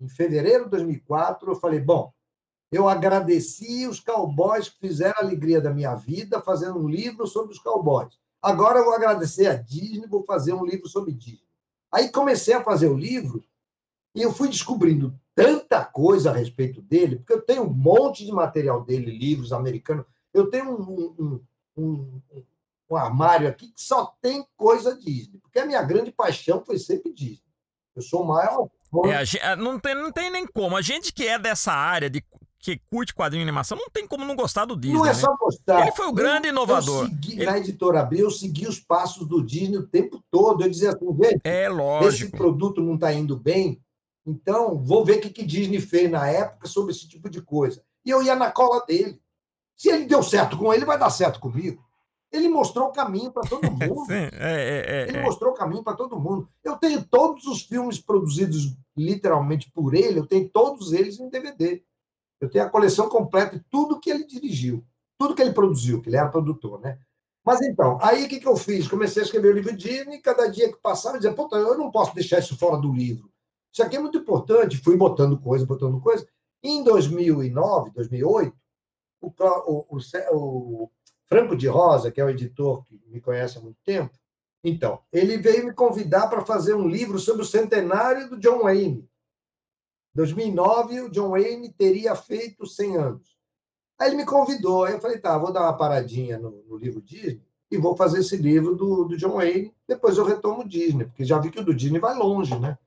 em 0.00 0.08
fevereiro 0.08 0.64
de 0.64 0.70
2004, 0.70 1.50
eu 1.50 1.56
falei, 1.56 1.80
bom, 1.80 2.12
eu 2.70 2.88
agradeci 2.88 3.86
os 3.86 4.00
cowboys 4.00 4.68
que 4.68 4.80
fizeram 4.80 5.14
a 5.18 5.22
alegria 5.22 5.60
da 5.60 5.72
minha 5.72 5.94
vida 5.94 6.42
fazendo 6.42 6.78
um 6.78 6.88
livro 6.88 7.26
sobre 7.26 7.52
os 7.52 7.58
cowboys. 7.58 8.18
Agora 8.42 8.80
eu 8.80 8.84
vou 8.84 8.94
agradecer 8.94 9.46
a 9.46 9.54
Disney, 9.54 10.06
vou 10.06 10.24
fazer 10.24 10.52
um 10.52 10.64
livro 10.64 10.88
sobre 10.88 11.12
Disney. 11.12 11.48
Aí 11.90 12.10
comecei 12.10 12.52
a 12.52 12.62
fazer 12.62 12.88
o 12.88 12.96
livro 12.96 13.44
e 14.14 14.20
eu 14.20 14.32
fui 14.32 14.48
descobrindo 14.48 15.18
tanta 15.34 15.84
coisa 15.84 16.30
a 16.30 16.34
respeito 16.34 16.80
dele, 16.80 17.16
porque 17.16 17.32
eu 17.32 17.42
tenho 17.42 17.64
um 17.64 17.72
monte 17.72 18.24
de 18.24 18.32
material 18.32 18.84
dele, 18.84 19.16
livros 19.16 19.52
americanos. 19.52 20.04
Eu 20.32 20.48
tenho 20.48 20.70
um, 20.70 21.14
um, 21.18 21.40
um, 21.76 22.20
um 22.90 22.96
armário 22.96 23.48
aqui 23.48 23.68
que 23.68 23.82
só 23.82 24.14
tem 24.20 24.46
coisa 24.56 24.96
Disney, 24.96 25.38
porque 25.40 25.58
a 25.58 25.66
minha 25.66 25.82
grande 25.82 26.12
paixão 26.12 26.64
foi 26.64 26.78
sempre 26.78 27.12
Disney. 27.12 27.42
Eu 27.94 28.02
sou 28.02 28.22
o 28.22 28.26
maior. 28.26 28.68
É, 29.40 29.56
não, 29.56 29.78
tem, 29.78 29.94
não 29.94 30.12
tem 30.12 30.30
nem 30.30 30.46
como. 30.46 30.76
A 30.76 30.82
gente 30.82 31.12
que 31.12 31.26
é 31.26 31.38
dessa 31.38 31.72
área 31.72 32.08
de 32.08 32.22
que 32.64 32.80
curte 32.90 33.14
quadrinho 33.14 33.42
e 33.42 33.44
animação, 33.44 33.76
não 33.76 33.90
tem 33.90 34.06
como 34.06 34.24
não 34.24 34.34
gostar 34.34 34.64
do 34.64 34.74
Disney. 34.74 34.96
Não 34.96 35.04
é 35.04 35.08
né? 35.08 35.14
só 35.14 35.36
gostar. 35.36 35.82
Ele 35.82 35.92
foi 35.92 36.06
o 36.06 36.12
grande 36.12 36.48
inovador. 36.48 37.02
Eu 37.02 37.08
segui, 37.08 37.32
Ele... 37.34 37.44
Na 37.44 37.58
editora 37.58 38.02
B, 38.02 38.22
eu 38.22 38.30
segui 38.30 38.66
os 38.66 38.80
passos 38.80 39.28
do 39.28 39.44
Disney 39.44 39.76
o 39.76 39.86
tempo 39.86 40.24
todo. 40.30 40.62
Eu 40.64 40.70
dizia 40.70 40.90
assim, 40.90 41.06
gente, 41.22 41.40
é 41.44 41.68
lógico. 41.68 42.08
esse 42.08 42.30
produto 42.30 42.80
não 42.80 42.94
está 42.94 43.12
indo 43.12 43.36
bem, 43.36 43.83
então, 44.26 44.78
vou 44.82 45.04
ver 45.04 45.18
o 45.18 45.20
que, 45.20 45.30
que 45.30 45.44
Disney 45.44 45.80
fez 45.80 46.10
na 46.10 46.26
época 46.28 46.66
sobre 46.66 46.92
esse 46.92 47.06
tipo 47.06 47.28
de 47.28 47.42
coisa. 47.42 47.82
E 48.04 48.10
eu 48.10 48.22
ia 48.22 48.34
na 48.34 48.50
cola 48.50 48.84
dele. 48.86 49.20
Se 49.76 49.88
ele 49.90 50.06
deu 50.06 50.22
certo 50.22 50.56
com 50.56 50.72
ele, 50.72 50.84
vai 50.84 50.98
dar 50.98 51.10
certo 51.10 51.40
comigo. 51.40 51.84
Ele 52.32 52.48
mostrou 52.48 52.88
o 52.88 52.92
caminho 52.92 53.30
para 53.30 53.48
todo 53.48 53.62
mundo. 53.70 54.06
Sim, 54.06 54.28
é, 54.32 54.84
é, 54.86 55.08
ele 55.08 55.18
é. 55.18 55.22
mostrou 55.22 55.52
o 55.52 55.56
caminho 55.56 55.84
para 55.84 55.96
todo 55.96 56.18
mundo. 56.18 56.48
Eu 56.62 56.76
tenho 56.76 57.04
todos 57.04 57.46
os 57.46 57.62
filmes 57.62 58.00
produzidos 58.00 58.76
literalmente 58.96 59.70
por 59.72 59.94
ele, 59.94 60.20
eu 60.20 60.26
tenho 60.26 60.48
todos 60.48 60.92
eles 60.92 61.18
em 61.18 61.28
DVD. 61.28 61.82
Eu 62.40 62.48
tenho 62.48 62.64
a 62.64 62.70
coleção 62.70 63.08
completa 63.08 63.58
de 63.58 63.64
tudo 63.70 64.00
que 64.00 64.10
ele 64.10 64.24
dirigiu, 64.26 64.84
tudo 65.18 65.34
que 65.34 65.42
ele 65.42 65.52
produziu, 65.52 66.00
que 66.00 66.08
ele 66.08 66.16
era 66.16 66.28
produtor, 66.28 66.80
né? 66.80 66.98
Mas 67.44 67.60
então, 67.60 67.98
aí 68.00 68.24
o 68.24 68.28
que, 68.28 68.40
que 68.40 68.48
eu 68.48 68.56
fiz? 68.56 68.88
Comecei 68.88 69.22
a 69.22 69.24
escrever 69.24 69.48
o 69.52 69.54
livro 69.54 69.76
Disney, 69.76 70.16
e 70.16 70.22
cada 70.22 70.46
dia 70.46 70.72
que 70.72 70.80
passava, 70.80 71.16
eu 71.16 71.20
dizia, 71.20 71.34
puta, 71.34 71.56
eu 71.56 71.76
não 71.76 71.90
posso 71.90 72.14
deixar 72.14 72.38
isso 72.38 72.56
fora 72.56 72.78
do 72.78 72.92
livro. 72.92 73.30
Isso 73.74 73.82
aqui 73.82 73.96
é 73.96 74.00
muito 74.00 74.18
importante. 74.18 74.78
Fui 74.78 74.96
botando 74.96 75.36
coisa, 75.36 75.66
botando 75.66 76.00
coisa. 76.00 76.24
Em 76.62 76.84
2009, 76.84 77.90
2008, 77.90 78.56
o, 79.20 79.32
o, 79.66 79.86
o, 80.30 80.90
Franco 81.26 81.56
de 81.56 81.66
Rosa, 81.66 82.12
que 82.12 82.20
é 82.20 82.24
o 82.24 82.30
editor 82.30 82.84
que 82.84 83.00
me 83.08 83.20
conhece 83.20 83.58
há 83.58 83.60
muito 83.60 83.78
tempo, 83.84 84.16
então, 84.62 85.00
ele 85.12 85.36
veio 85.36 85.66
me 85.66 85.74
convidar 85.74 86.28
para 86.28 86.44
fazer 86.44 86.74
um 86.74 86.88
livro 86.88 87.18
sobre 87.18 87.42
o 87.42 87.46
centenário 87.46 88.30
do 88.30 88.38
John 88.38 88.62
Wayne. 88.62 89.00
Em 89.00 90.16
2009, 90.16 91.00
o 91.02 91.10
John 91.10 91.30
Wayne 91.30 91.70
teria 91.70 92.14
feito 92.14 92.66
100 92.66 92.96
anos. 92.96 93.36
Aí 93.98 94.08
ele 94.08 94.16
me 94.16 94.24
convidou, 94.24 94.88
eu 94.88 95.00
falei, 95.00 95.18
tá, 95.18 95.36
vou 95.36 95.52
dar 95.52 95.62
uma 95.62 95.76
paradinha 95.76 96.38
no, 96.38 96.62
no 96.64 96.76
livro 96.76 97.02
Disney 97.02 97.42
e 97.70 97.76
vou 97.76 97.94
fazer 97.94 98.20
esse 98.20 98.36
livro 98.36 98.74
do, 98.74 99.04
do 99.04 99.16
John 99.16 99.34
Wayne, 99.34 99.74
depois 99.86 100.16
eu 100.16 100.24
retomo 100.24 100.62
o 100.62 100.68
Disney, 100.68 101.04
porque 101.04 101.24
já 101.24 101.38
vi 101.38 101.50
que 101.50 101.60
o 101.60 101.64
do 101.64 101.74
Disney 101.74 101.98
vai 101.98 102.16
longe, 102.16 102.58
né? 102.58 102.78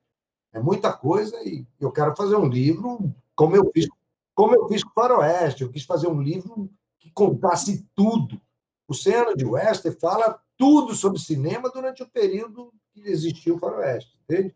É 0.57 0.61
muita 0.61 0.91
coisa 0.91 1.37
e 1.43 1.65
eu 1.79 1.91
quero 1.91 2.15
fazer 2.15 2.35
um 2.35 2.47
livro 2.47 3.13
como 3.35 3.55
eu 3.55 3.69
fiz, 3.71 3.87
como 4.33 4.55
eu 4.55 4.67
fiz 4.67 4.83
com 4.83 4.89
o 4.89 4.93
Faroeste. 4.93 5.61
Eu 5.61 5.69
quis 5.69 5.83
fazer 5.83 6.07
um 6.07 6.19
livro 6.19 6.69
que 6.99 7.11
contasse 7.11 7.87
tudo. 7.93 8.41
O 8.87 8.93
Cena 8.93 9.35
de 9.35 9.45
Wester 9.45 9.95
fala 9.99 10.41
tudo 10.57 10.95
sobre 10.95 11.19
cinema 11.19 11.69
durante 11.69 12.01
o 12.01 12.09
período 12.09 12.73
que 12.91 13.01
existiu 13.01 13.55
o 13.55 13.59
Faroeste, 13.59 14.17
entende? 14.23 14.55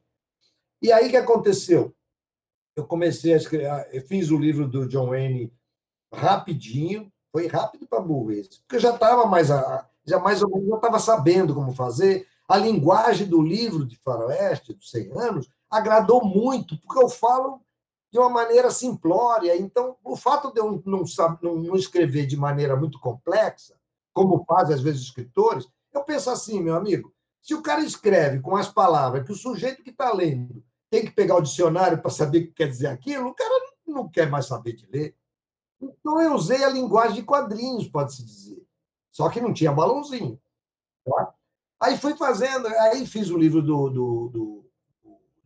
E 0.81 0.91
aí 0.91 1.07
o 1.07 1.09
que 1.11 1.17
aconteceu? 1.17 1.93
Eu 2.75 2.87
comecei 2.87 3.33
a 3.33 3.37
escrever, 3.37 3.87
eu 3.91 4.01
fiz 4.01 4.31
o 4.31 4.37
livro 4.39 4.67
do 4.67 4.87
John 4.87 5.09
Wayne 5.09 5.53
rapidinho, 6.11 7.11
foi 7.31 7.45
rápido 7.45 7.85
para 7.85 7.99
burro 7.99 8.31
esse, 8.31 8.59
porque 8.61 8.77
eu 8.77 8.79
já 8.79 8.95
estava 8.95 9.25
mais, 9.27 9.49
já 10.05 10.19
mais 10.19 10.41
ou 10.41 10.49
menos, 10.49 10.73
estava 10.73 10.97
sabendo 10.97 11.53
como 11.53 11.75
fazer. 11.75 12.27
A 12.47 12.57
linguagem 12.57 13.27
do 13.27 13.41
livro 13.41 13.85
de 13.85 13.95
Faroeste, 13.97 14.73
dos 14.73 14.89
100 14.89 15.11
anos, 15.17 15.49
agradou 15.71 16.23
muito, 16.23 16.77
porque 16.81 17.01
eu 17.01 17.09
falo 17.09 17.61
de 18.11 18.19
uma 18.19 18.29
maneira 18.29 18.69
simplória. 18.69 19.55
Então, 19.55 19.95
o 20.03 20.17
fato 20.17 20.51
de 20.51 20.59
eu 20.59 20.81
não, 20.85 21.03
não, 21.41 21.55
não 21.55 21.75
escrever 21.75 22.25
de 22.27 22.35
maneira 22.35 22.75
muito 22.75 22.99
complexa, 22.99 23.79
como 24.13 24.43
fazem 24.43 24.75
às 24.75 24.81
vezes 24.81 25.03
escritores, 25.03 25.67
eu 25.93 26.03
penso 26.03 26.29
assim, 26.29 26.61
meu 26.61 26.75
amigo, 26.75 27.13
se 27.41 27.55
o 27.55 27.61
cara 27.61 27.81
escreve 27.81 28.41
com 28.41 28.55
as 28.55 28.67
palavras 28.67 29.25
que 29.25 29.31
o 29.31 29.35
sujeito 29.35 29.81
que 29.81 29.89
está 29.89 30.11
lendo 30.11 30.63
tem 30.89 31.05
que 31.05 31.11
pegar 31.11 31.37
o 31.37 31.41
dicionário 31.41 32.01
para 32.01 32.11
saber 32.11 32.39
o 32.39 32.47
que 32.47 32.53
quer 32.53 32.67
dizer 32.67 32.87
aquilo, 32.87 33.29
o 33.29 33.33
cara 33.33 33.53
não 33.87 34.09
quer 34.09 34.29
mais 34.29 34.45
saber 34.45 34.73
de 34.73 34.85
ler. 34.87 35.15
Então, 35.81 36.21
eu 36.21 36.33
usei 36.33 36.63
a 36.63 36.69
linguagem 36.69 37.15
de 37.15 37.23
quadrinhos, 37.23 37.87
pode-se 37.87 38.23
dizer. 38.23 38.61
Só 39.09 39.29
que 39.29 39.41
não 39.41 39.53
tinha 39.53 39.71
balãozinho. 39.71 40.39
Tá? 41.05 41.33
Aí 41.79 41.97
fui 41.97 42.15
fazendo, 42.15 42.67
aí 42.67 43.05
fiz 43.07 43.29
o 43.29 43.37
livro 43.37 43.61
do, 43.61 43.89
do, 43.89 44.29
do 44.29 44.60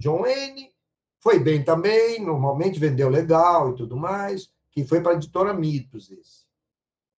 John 0.06 0.22
Wayne, 0.22 0.72
foi 1.20 1.39
bem 1.39 1.63
também, 1.63 2.22
normalmente 2.24 2.80
vendeu 2.80 3.10
legal 3.10 3.72
e 3.72 3.76
tudo 3.76 3.98
mais, 3.98 4.52
que 4.70 4.86
foi 4.86 5.02
para 5.02 5.13
a 5.13 5.15
editora 5.15 5.52
Mitos 5.52 6.12
esse. 6.12 6.46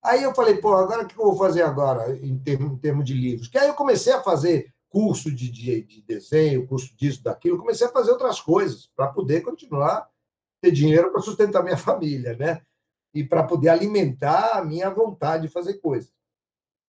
Aí 0.01 0.23
eu 0.23 0.33
falei, 0.33 0.55
pô, 0.55 0.73
agora 0.73 1.03
o 1.03 1.05
que 1.05 1.19
eu 1.19 1.25
vou 1.25 1.37
fazer 1.37 1.63
agora 1.63 2.15
em 2.15 2.39
termos, 2.39 2.71
em 2.71 2.77
termos 2.77 3.03
de 3.03 3.13
livros? 3.13 3.49
Que 3.49 3.57
aí 3.57 3.67
eu 3.67 3.73
comecei 3.73 4.13
a 4.13 4.23
fazer 4.23 4.73
curso 4.87 5.29
de, 5.29 5.51
de, 5.51 5.81
de 5.81 6.01
desenho, 6.01 6.65
curso 6.65 6.95
disso, 6.95 7.21
daquilo, 7.21 7.57
comecei 7.57 7.85
a 7.85 7.91
fazer 7.91 8.11
outras 8.11 8.39
coisas 8.39 8.89
para 8.95 9.07
poder 9.07 9.41
continuar 9.41 10.09
ter 10.61 10.71
dinheiro 10.71 11.11
para 11.11 11.21
sustentar 11.21 11.61
minha 11.61 11.75
família, 11.77 12.37
né? 12.37 12.61
E 13.13 13.21
para 13.21 13.43
poder 13.43 13.67
alimentar 13.67 14.57
a 14.57 14.63
minha 14.63 14.89
vontade 14.89 15.47
de 15.47 15.53
fazer 15.53 15.73
coisas. 15.75 16.09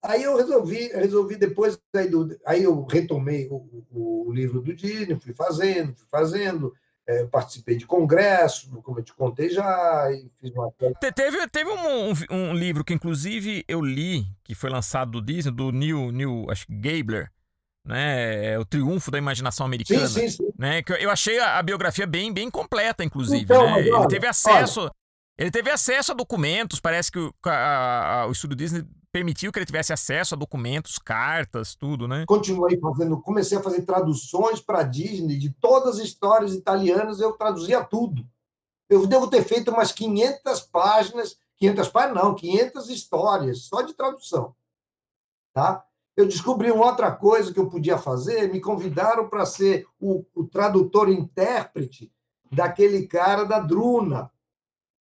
Aí 0.02 0.22
eu 0.22 0.36
resolvi, 0.36 0.88
resolvi 0.88 1.36
depois, 1.36 1.78
aí, 1.94 2.08
do, 2.08 2.38
aí 2.46 2.62
eu 2.62 2.84
retomei 2.84 3.48
o, 3.50 3.56
o, 3.90 4.28
o, 4.28 4.32
livro 4.32 4.60
do 4.60 4.72
Disney, 4.72 5.18
fui 5.18 5.34
fazendo, 5.34 5.94
fui 5.94 6.06
fazendo, 6.08 6.72
é, 7.06 7.24
participei 7.24 7.76
de 7.76 7.84
congresso, 7.84 8.70
como 8.82 9.00
eu 9.00 9.02
te 9.02 9.12
contei 9.12 9.50
já, 9.50 10.08
e 10.12 10.30
fiz 10.40 10.52
uma... 10.52 10.72
Teve, 11.14 11.48
teve 11.48 11.70
um, 11.70 12.10
um, 12.10 12.14
um, 12.30 12.54
livro 12.54 12.84
que, 12.84 12.94
inclusive, 12.94 13.64
eu 13.66 13.80
li, 13.80 14.24
que 14.44 14.54
foi 14.54 14.70
lançado 14.70 15.10
do 15.12 15.22
Disney, 15.22 15.52
do 15.52 15.72
Neil, 15.72 16.12
Neil 16.12 16.46
acho 16.48 16.66
que 16.66 16.74
Gabler, 16.74 17.32
né? 17.84 18.52
É 18.52 18.58
o 18.58 18.64
Triunfo 18.64 19.10
da 19.10 19.18
Imaginação 19.18 19.66
Americana. 19.66 20.06
Sim, 20.06 20.28
sim, 20.28 20.44
sim. 20.44 20.52
Né? 20.56 20.82
Que 20.82 20.92
eu 20.92 21.10
achei 21.10 21.38
a, 21.40 21.58
a 21.58 21.62
biografia 21.62 22.06
bem, 22.06 22.32
bem 22.32 22.50
completa, 22.50 23.02
inclusive. 23.02 23.42
Então, 23.42 23.64
né? 23.64 23.80
Ele 23.80 24.06
teve 24.06 24.26
acesso... 24.26 24.82
Olha, 24.82 24.92
ele 25.38 25.52
teve 25.52 25.70
acesso 25.70 26.10
a 26.10 26.14
documentos, 26.16 26.80
parece 26.80 27.12
que 27.12 27.18
o, 27.18 27.32
a, 27.46 28.22
a, 28.22 28.26
o 28.26 28.32
estúdio 28.32 28.56
Disney 28.56 28.84
permitiu 29.12 29.50
que 29.50 29.58
ele 29.58 29.66
tivesse 29.66 29.92
acesso 29.92 30.34
a 30.34 30.38
documentos, 30.38 30.98
cartas, 30.98 31.74
tudo, 31.74 32.06
né? 32.06 32.24
Continuei 32.26 32.78
fazendo, 32.78 33.20
comecei 33.20 33.58
a 33.58 33.62
fazer 33.62 33.82
traduções 33.82 34.60
para 34.60 34.82
Disney 34.82 35.38
de 35.38 35.50
todas 35.50 35.98
as 35.98 36.04
histórias 36.04 36.54
italianas, 36.54 37.20
eu 37.20 37.32
traduzia 37.32 37.82
tudo. 37.82 38.26
Eu 38.88 39.06
devo 39.06 39.28
ter 39.28 39.42
feito 39.44 39.70
umas 39.70 39.92
500 39.92 40.60
páginas, 40.62 41.38
500 41.56 41.88
páginas 41.88 42.24
não, 42.24 42.34
500 42.34 42.88
histórias 42.88 43.62
só 43.62 43.82
de 43.82 43.94
tradução. 43.94 44.54
Tá? 45.52 45.84
Eu 46.16 46.26
descobri 46.26 46.70
uma 46.70 46.86
outra 46.86 47.10
coisa 47.10 47.52
que 47.52 47.60
eu 47.60 47.68
podia 47.68 47.98
fazer, 47.98 48.52
me 48.52 48.60
convidaram 48.60 49.28
para 49.28 49.46
ser 49.46 49.86
o, 50.00 50.24
o 50.34 50.44
tradutor 50.44 51.08
intérprete 51.08 52.12
daquele 52.50 53.06
cara 53.06 53.44
da 53.44 53.58
Druna. 53.58 54.30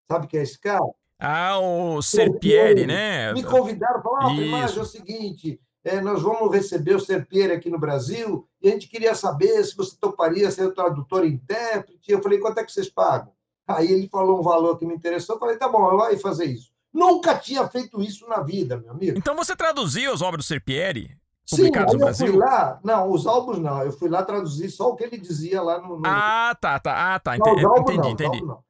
Sabe 0.09 0.27
que 0.27 0.37
é 0.37 0.43
esse 0.43 0.59
cara? 0.59 0.85
Ah, 1.19 1.59
o 1.59 2.01
Serpieri, 2.01 2.85
né? 2.85 3.33
Me 3.33 3.43
convidaram, 3.43 4.01
falaram, 4.01 4.33
oh, 4.33 4.35
Primagem, 4.35 4.77
é 4.77 4.81
o 4.81 4.85
seguinte, 4.85 5.59
é, 5.83 5.99
nós 5.99 6.21
vamos 6.21 6.53
receber 6.53 6.95
o 6.95 6.99
Serpieri 6.99 7.53
aqui 7.53 7.69
no 7.69 7.79
Brasil 7.79 8.47
e 8.61 8.67
a 8.67 8.71
gente 8.71 8.87
queria 8.87 9.15
saber 9.15 9.63
se 9.63 9.75
você 9.75 9.95
toparia 9.99 10.51
ser 10.51 10.67
o 10.67 10.73
tradutor 10.73 11.25
e 11.25 11.29
intérprete. 11.29 12.11
Eu 12.11 12.21
falei, 12.21 12.39
quanto 12.39 12.59
é 12.59 12.63
que 12.63 12.71
vocês 12.71 12.89
pagam? 12.89 13.31
Aí 13.67 13.91
ele 13.91 14.07
falou 14.07 14.39
um 14.39 14.43
valor 14.43 14.77
que 14.77 14.85
me 14.85 14.93
interessou, 14.93 15.35
eu 15.35 15.39
falei, 15.39 15.57
tá 15.57 15.67
bom, 15.67 15.91
eu 15.91 15.97
vou 15.97 16.17
fazer 16.19 16.45
isso. 16.45 16.71
Nunca 16.93 17.37
tinha 17.37 17.67
feito 17.67 18.01
isso 18.01 18.27
na 18.27 18.41
vida, 18.41 18.77
meu 18.77 18.91
amigo. 18.91 19.17
Então 19.17 19.35
você 19.35 19.55
traduzia 19.55 20.13
os 20.13 20.21
obras 20.21 20.45
do 20.45 20.47
Serpieri? 20.47 21.17
Sim, 21.45 21.71
no 21.71 21.97
Brasil? 21.97 22.27
eu 22.27 22.33
fui 22.33 22.39
lá, 22.41 22.79
não, 22.83 23.09
os 23.09 23.25
álbuns 23.25 23.57
não, 23.57 23.81
eu 23.81 23.91
fui 23.91 24.09
lá 24.09 24.21
traduzir 24.21 24.69
só 24.69 24.89
o 24.89 24.95
que 24.95 25.05
ele 25.05 25.17
dizia 25.17 25.61
lá 25.61 25.79
no. 25.79 25.97
no... 25.97 26.03
Ah, 26.05 26.55
tá, 26.59 26.77
tá, 26.77 27.15
ah, 27.15 27.19
tá, 27.19 27.37
entendi, 27.37 27.61
não, 27.61 27.77
entendi. 27.77 27.97
Não, 27.97 28.09
entendi. 28.09 28.41
Não. 28.41 28.63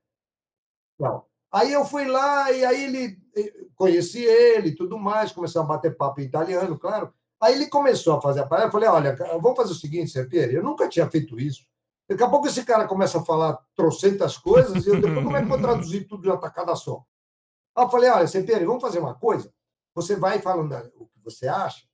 não. 1.00 1.27
Aí 1.52 1.72
eu 1.72 1.86
fui 1.86 2.06
lá 2.06 2.52
e 2.52 2.66
aí 2.66 2.84
ele 2.84 3.18
conheci 3.76 4.24
ele 4.24 4.70
e 4.70 4.76
tudo 4.76 4.98
mais, 4.98 5.32
começamos 5.32 5.70
a 5.70 5.74
bater 5.74 5.96
papo 5.96 6.20
em 6.20 6.26
italiano, 6.26 6.78
claro. 6.78 7.14
Aí 7.40 7.54
ele 7.54 7.68
começou 7.68 8.18
a 8.18 8.22
fazer 8.22 8.42
a 8.42 8.46
parada. 8.48 8.68
Eu 8.68 8.72
falei: 8.72 8.90
olha, 8.90 9.16
vamos 9.42 9.56
fazer 9.56 9.72
o 9.72 9.76
seguinte, 9.76 10.12
Serpieri, 10.12 10.56
eu 10.56 10.64
nunca 10.64 10.90
tinha 10.90 11.10
feito 11.10 11.40
isso. 11.40 11.66
Daqui 12.10 12.24
a 12.24 12.30
pouco 12.30 12.48
esse 12.48 12.64
cara 12.64 12.88
começa 12.88 13.20
a 13.20 13.26
falar 13.26 13.58
trocentas 13.76 14.38
coisas 14.38 14.86
e 14.86 14.90
eu 14.90 15.00
depois 15.00 15.24
como 15.24 15.38
é 15.38 15.42
que 15.42 15.48
vou 15.48 15.60
traduzir 15.60 16.06
tudo 16.08 16.24
de 16.24 16.30
uma 16.30 16.38
tacada 16.38 16.76
só? 16.76 17.04
Aí 17.76 17.86
eu 17.86 17.90
falei: 17.90 18.10
olha, 18.10 18.28
Serpieri, 18.28 18.66
vamos 18.66 18.82
fazer 18.82 19.00
uma 19.00 19.14
coisa. 19.14 19.54
Você 19.94 20.16
vai 20.16 20.40
falando 20.40 20.74
o 20.96 21.08
que 21.08 21.20
você 21.24 21.48
acha. 21.48 21.86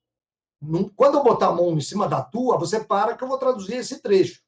Quando 0.96 1.18
eu 1.18 1.24
botar 1.24 1.48
a 1.48 1.52
mão 1.52 1.74
em 1.74 1.82
cima 1.82 2.08
da 2.08 2.22
tua, 2.22 2.58
você 2.58 2.80
para 2.80 3.18
que 3.18 3.24
eu 3.24 3.28
vou 3.28 3.38
traduzir 3.38 3.76
esse 3.76 4.02
trecho. 4.02 4.42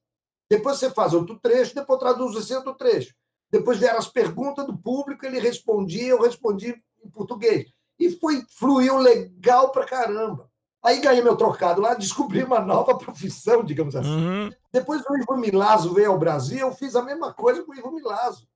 Depois 0.49 0.77
você 0.77 0.89
faz 0.89 1.13
outro 1.13 1.37
trecho, 1.39 1.75
depois 1.75 1.99
eu 1.99 2.07
traduzo 2.07 2.39
esse 2.39 2.55
outro 2.55 2.73
trecho. 2.75 3.13
Depois 3.51 3.77
vieram 3.77 3.99
as 3.99 4.07
perguntas 4.07 4.65
do 4.65 4.77
público, 4.77 5.25
ele 5.25 5.39
respondia, 5.39 6.09
eu 6.09 6.21
respondi 6.21 6.75
em 7.03 7.09
português. 7.09 7.71
E 7.99 8.11
foi, 8.11 8.43
fluiu 8.49 8.97
legal 8.97 9.71
pra 9.71 9.85
caramba. 9.85 10.49
Aí 10.83 10.99
ganhei 10.99 11.23
meu 11.23 11.35
trocado 11.35 11.81
lá, 11.81 11.93
descobri 11.95 12.43
uma 12.43 12.59
nova 12.59 12.97
profissão, 12.97 13.63
digamos 13.63 13.95
assim. 13.95 14.09
Uhum. 14.09 14.51
Depois 14.71 15.01
o 15.09 15.17
Ivo 15.17 15.37
Milazzo 15.37 15.93
veio 15.93 16.11
ao 16.11 16.19
Brasil, 16.19 16.59
eu 16.59 16.73
fiz 16.73 16.95
a 16.95 17.01
mesma 17.01 17.33
coisa 17.33 17.63
com 17.63 17.71
o 17.71 17.75
Ivo 17.75 17.91
Milazzo. 17.91 18.47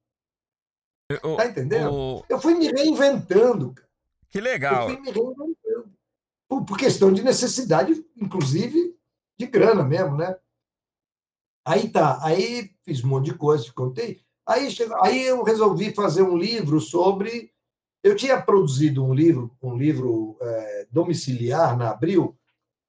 O, 1.23 1.35
tá 1.37 1.47
entendendo? 1.47 1.91
O... 1.91 2.25
Eu 2.29 2.39
fui 2.39 2.53
me 2.53 2.67
reinventando. 2.67 3.73
Cara. 3.73 3.89
Que 4.29 4.39
legal. 4.39 4.89
Eu 4.89 4.95
fui 4.95 5.01
me 5.01 5.11
reinventando. 5.11 5.91
Por, 6.47 6.65
por 6.65 6.77
questão 6.77 7.11
de 7.11 7.23
necessidade, 7.23 8.05
inclusive, 8.15 8.95
de 9.37 9.47
grana 9.47 9.83
mesmo, 9.83 10.15
né? 10.15 10.37
Aí 11.65 11.89
tá, 11.89 12.19
aí 12.23 12.71
fiz 12.83 13.03
um 13.03 13.07
monte 13.07 13.25
de 13.25 13.37
coisa, 13.37 13.63
te 13.63 13.73
contei. 13.73 14.23
Aí, 14.49 14.67
aí 15.03 15.25
eu 15.25 15.43
resolvi 15.43 15.93
fazer 15.93 16.23
um 16.23 16.35
livro 16.35 16.81
sobre. 16.81 17.51
Eu 18.03 18.15
tinha 18.15 18.41
produzido 18.41 19.03
um 19.05 19.13
livro, 19.13 19.51
um 19.61 19.77
livro 19.77 20.37
é, 20.41 20.87
domiciliar 20.89 21.77
na 21.77 21.91
Abril, 21.91 22.35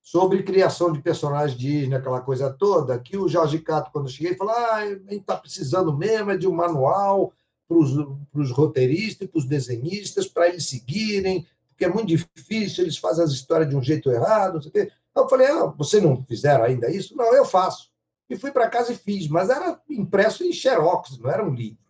sobre 0.01 0.43
criação 0.43 0.93
de 0.93 1.03
personagens 1.03 1.59
Disney, 1.59 1.97
aquela 1.97 2.21
coisa 2.21 2.51
toda, 2.51 2.99
que 2.99 3.17
o 3.19 3.29
Jorge 3.29 3.59
Cato, 3.59 3.91
quando 3.93 4.07
eu 4.07 4.13
cheguei, 4.13 4.37
falou: 4.37 4.55
ah, 4.55 4.77
a 4.77 4.87
gente 4.87 5.17
está 5.17 5.37
precisando 5.37 5.97
mesmo 5.97 6.31
é 6.31 6.37
de 6.37 6.49
um 6.49 6.55
manual 6.55 7.33
os 7.73 8.51
roteiristas 8.51 9.27
e 9.27 9.31
para 9.31 9.39
os 9.39 9.45
desenhistas, 9.45 10.27
para 10.27 10.49
eles 10.49 10.67
seguirem, 10.67 11.47
porque 11.69 11.85
é 11.85 11.89
muito 11.89 12.09
difícil, 12.09 12.85
eles 12.85 12.99
fazem 12.99 13.25
as 13.25 13.31
histórias 13.31 13.69
de 13.69 13.77
um 13.77 13.83
jeito 13.83 14.11
errado. 14.11 14.55
Não 14.55 14.63
sei 14.63 14.71
o 14.71 14.73
quê. 14.73 14.93
Eu 15.17 15.29
falei, 15.29 15.47
ah, 15.47 15.67
você 15.79 16.01
não 16.01 16.25
fizeram 16.25 16.65
ainda 16.65 16.91
isso? 16.91 17.17
Não, 17.17 17.35
eu 17.35 17.45
faço. 17.45 17.91
E 18.31 18.37
fui 18.37 18.53
para 18.53 18.71
casa 18.71 18.93
e 18.93 18.97
fiz, 18.97 19.27
mas 19.27 19.51
era 19.51 19.83
impresso 19.91 20.45
em 20.45 20.53
xerox, 20.53 21.19
não 21.19 21.29
era 21.29 21.45
um 21.45 21.53
livro. 21.53 21.85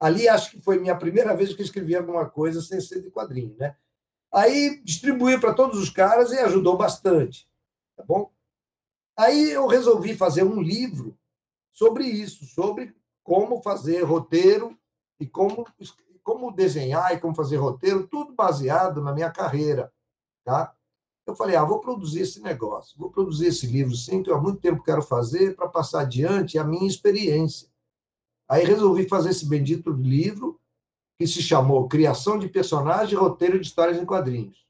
Ali 0.00 0.26
acho 0.26 0.52
que 0.52 0.62
foi 0.62 0.78
minha 0.78 0.96
primeira 0.96 1.36
vez 1.36 1.52
que 1.52 1.60
escrevi 1.60 1.94
alguma 1.94 2.28
coisa 2.28 2.62
sem 2.62 2.80
ser 2.80 3.02
de 3.02 3.10
quadrinho, 3.10 3.54
né? 3.58 3.76
Aí 4.32 4.80
distribuí 4.82 5.38
para 5.38 5.52
todos 5.52 5.78
os 5.78 5.90
caras 5.90 6.32
e 6.32 6.38
ajudou 6.38 6.78
bastante, 6.78 7.46
tá 7.94 8.02
bom? 8.02 8.32
Aí 9.18 9.50
eu 9.50 9.66
resolvi 9.66 10.16
fazer 10.16 10.44
um 10.44 10.62
livro 10.62 11.18
sobre 11.72 12.04
isso, 12.04 12.46
sobre 12.46 12.96
como 13.22 13.60
fazer 13.60 14.00
roteiro 14.02 14.78
e 15.18 15.26
como, 15.26 15.66
como 16.22 16.52
desenhar 16.52 17.12
e 17.12 17.20
como 17.20 17.34
fazer 17.34 17.56
roteiro, 17.56 18.08
tudo 18.08 18.32
baseado 18.32 19.02
na 19.02 19.12
minha 19.12 19.30
carreira, 19.30 19.92
tá? 20.42 20.74
Eu 21.30 21.36
falei, 21.36 21.56
ah, 21.56 21.64
vou 21.64 21.78
produzir 21.78 22.22
esse 22.22 22.40
negócio, 22.40 22.98
vou 22.98 23.10
produzir 23.10 23.46
esse 23.46 23.66
livro, 23.66 23.94
sim, 23.94 24.22
que 24.22 24.30
eu 24.30 24.34
há 24.34 24.40
muito 24.40 24.60
tempo 24.60 24.82
quero 24.82 25.02
fazer 25.02 25.54
para 25.54 25.68
passar 25.68 26.00
adiante 26.00 26.58
a 26.58 26.64
minha 26.64 26.86
experiência. 26.86 27.68
Aí 28.48 28.64
resolvi 28.64 29.08
fazer 29.08 29.30
esse 29.30 29.46
bendito 29.46 29.90
livro 29.90 30.60
que 31.18 31.26
se 31.26 31.40
chamou 31.40 31.86
Criação 31.86 32.38
de 32.38 32.48
Personagem 32.48 33.14
e 33.14 33.20
Roteiro 33.20 33.60
de 33.60 33.66
Histórias 33.66 33.98
em 33.98 34.04
Quadrinhos. 34.04 34.66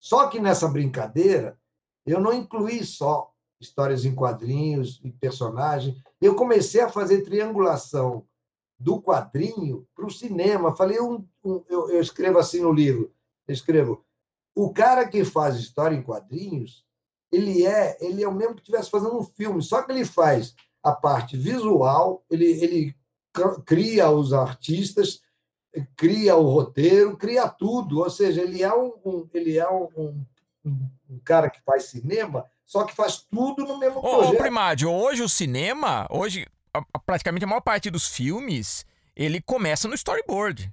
Só 0.00 0.28
que 0.28 0.40
nessa 0.40 0.68
brincadeira, 0.68 1.58
eu 2.04 2.20
não 2.20 2.32
incluí 2.32 2.84
só 2.84 3.32
histórias 3.60 4.04
em 4.04 4.14
quadrinhos 4.14 5.00
e 5.02 5.10
personagem. 5.10 5.96
Eu 6.20 6.34
comecei 6.34 6.80
a 6.80 6.90
fazer 6.90 7.22
triangulação 7.22 8.26
do 8.78 9.00
quadrinho 9.00 9.86
para 9.94 10.06
o 10.06 10.10
cinema. 10.10 10.74
Falei, 10.76 11.00
um, 11.00 11.26
um, 11.44 11.64
eu, 11.68 11.90
eu 11.90 12.00
escrevo 12.00 12.38
assim 12.38 12.60
no 12.60 12.72
livro, 12.72 13.12
eu 13.46 13.54
escrevo, 13.54 14.04
o 14.54 14.72
cara 14.72 15.06
que 15.08 15.24
faz 15.24 15.56
história 15.56 15.96
em 15.96 16.02
quadrinhos, 16.02 16.84
ele 17.32 17.66
é, 17.66 17.96
ele 18.00 18.22
é 18.22 18.28
o 18.28 18.34
mesmo 18.34 18.54
que 18.54 18.60
estivesse 18.60 18.90
fazendo 18.90 19.18
um 19.18 19.24
filme, 19.24 19.62
só 19.62 19.82
que 19.82 19.90
ele 19.90 20.04
faz 20.04 20.54
a 20.82 20.92
parte 20.92 21.36
visual, 21.36 22.24
ele, 22.30 22.44
ele 22.44 22.96
cria 23.64 24.10
os 24.10 24.32
artistas, 24.32 25.20
cria 25.96 26.36
o 26.36 26.48
roteiro, 26.48 27.16
cria 27.16 27.48
tudo. 27.48 28.00
Ou 28.00 28.10
seja, 28.10 28.42
ele 28.42 28.62
é 28.62 28.72
um, 28.72 28.92
um 29.04 29.28
ele 29.32 29.58
é 29.58 29.68
um, 29.68 29.88
um, 29.96 30.90
um, 31.10 31.18
cara 31.24 31.50
que 31.50 31.60
faz 31.62 31.84
cinema, 31.84 32.44
só 32.64 32.84
que 32.84 32.94
faz 32.94 33.18
tudo 33.18 33.64
no 33.64 33.78
mesmo 33.78 34.00
projeto. 34.00 34.34
Ô, 34.34 34.38
Primádio, 34.38 34.90
hoje 34.90 35.22
o 35.22 35.28
cinema, 35.28 36.06
hoje 36.10 36.46
praticamente 37.06 37.44
a 37.44 37.48
maior 37.48 37.60
parte 37.60 37.90
dos 37.90 38.08
filmes, 38.08 38.84
ele 39.16 39.40
começa 39.40 39.88
no 39.88 39.94
storyboard. 39.94 40.72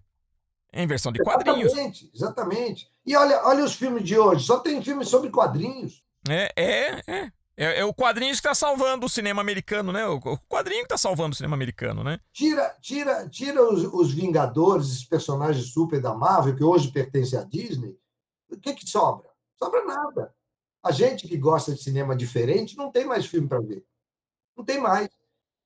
Em 0.73 0.87
versão 0.87 1.11
de 1.11 1.19
quadrinhos. 1.19 1.73
Exatamente, 1.73 2.11
exatamente. 2.15 2.90
E 3.05 3.15
olha, 3.15 3.41
olha 3.45 3.63
os 3.63 3.73
filmes 3.73 4.03
de 4.03 4.17
hoje, 4.17 4.45
só 4.45 4.59
tem 4.59 4.81
filmes 4.81 5.09
sobre 5.09 5.29
quadrinhos. 5.29 6.03
É, 6.29 6.51
é, 6.55 7.01
é. 7.07 7.31
É, 7.57 7.81
é, 7.81 7.85
o 7.85 7.93
quadrinho 7.93 8.31
que 8.31 8.37
está 8.37 8.55
salvando 8.55 9.05
o 9.05 9.09
cinema 9.09 9.41
americano, 9.41 9.91
né? 9.91 10.07
O, 10.07 10.15
o 10.15 10.37
quadrinho 10.49 10.79
que 10.79 10.85
está 10.85 10.97
salvando 10.97 11.33
o 11.33 11.35
cinema 11.35 11.55
americano, 11.55 12.03
né? 12.03 12.19
Tira, 12.33 12.75
tira, 12.81 13.29
tira 13.29 13.61
os, 13.61 13.83
os, 13.83 14.11
Vingadores, 14.11 14.87
os 14.87 15.03
personagens 15.03 15.71
super 15.71 16.01
da 16.01 16.13
Marvel, 16.13 16.55
que 16.55 16.63
hoje 16.63 16.91
pertencem 16.91 17.37
à 17.37 17.43
Disney. 17.43 17.95
O 18.49 18.57
que, 18.57 18.73
que 18.73 18.89
sobra? 18.89 19.29
Sobra 19.59 19.85
nada. 19.85 20.33
A 20.83 20.91
gente 20.91 21.27
que 21.27 21.37
gosta 21.37 21.73
de 21.73 21.83
cinema 21.83 22.15
diferente 22.15 22.75
não 22.75 22.91
tem 22.91 23.05
mais 23.05 23.25
filme 23.25 23.47
para 23.47 23.59
ver. 23.59 23.85
Não 24.57 24.65
tem 24.65 24.79
mais. 24.79 25.07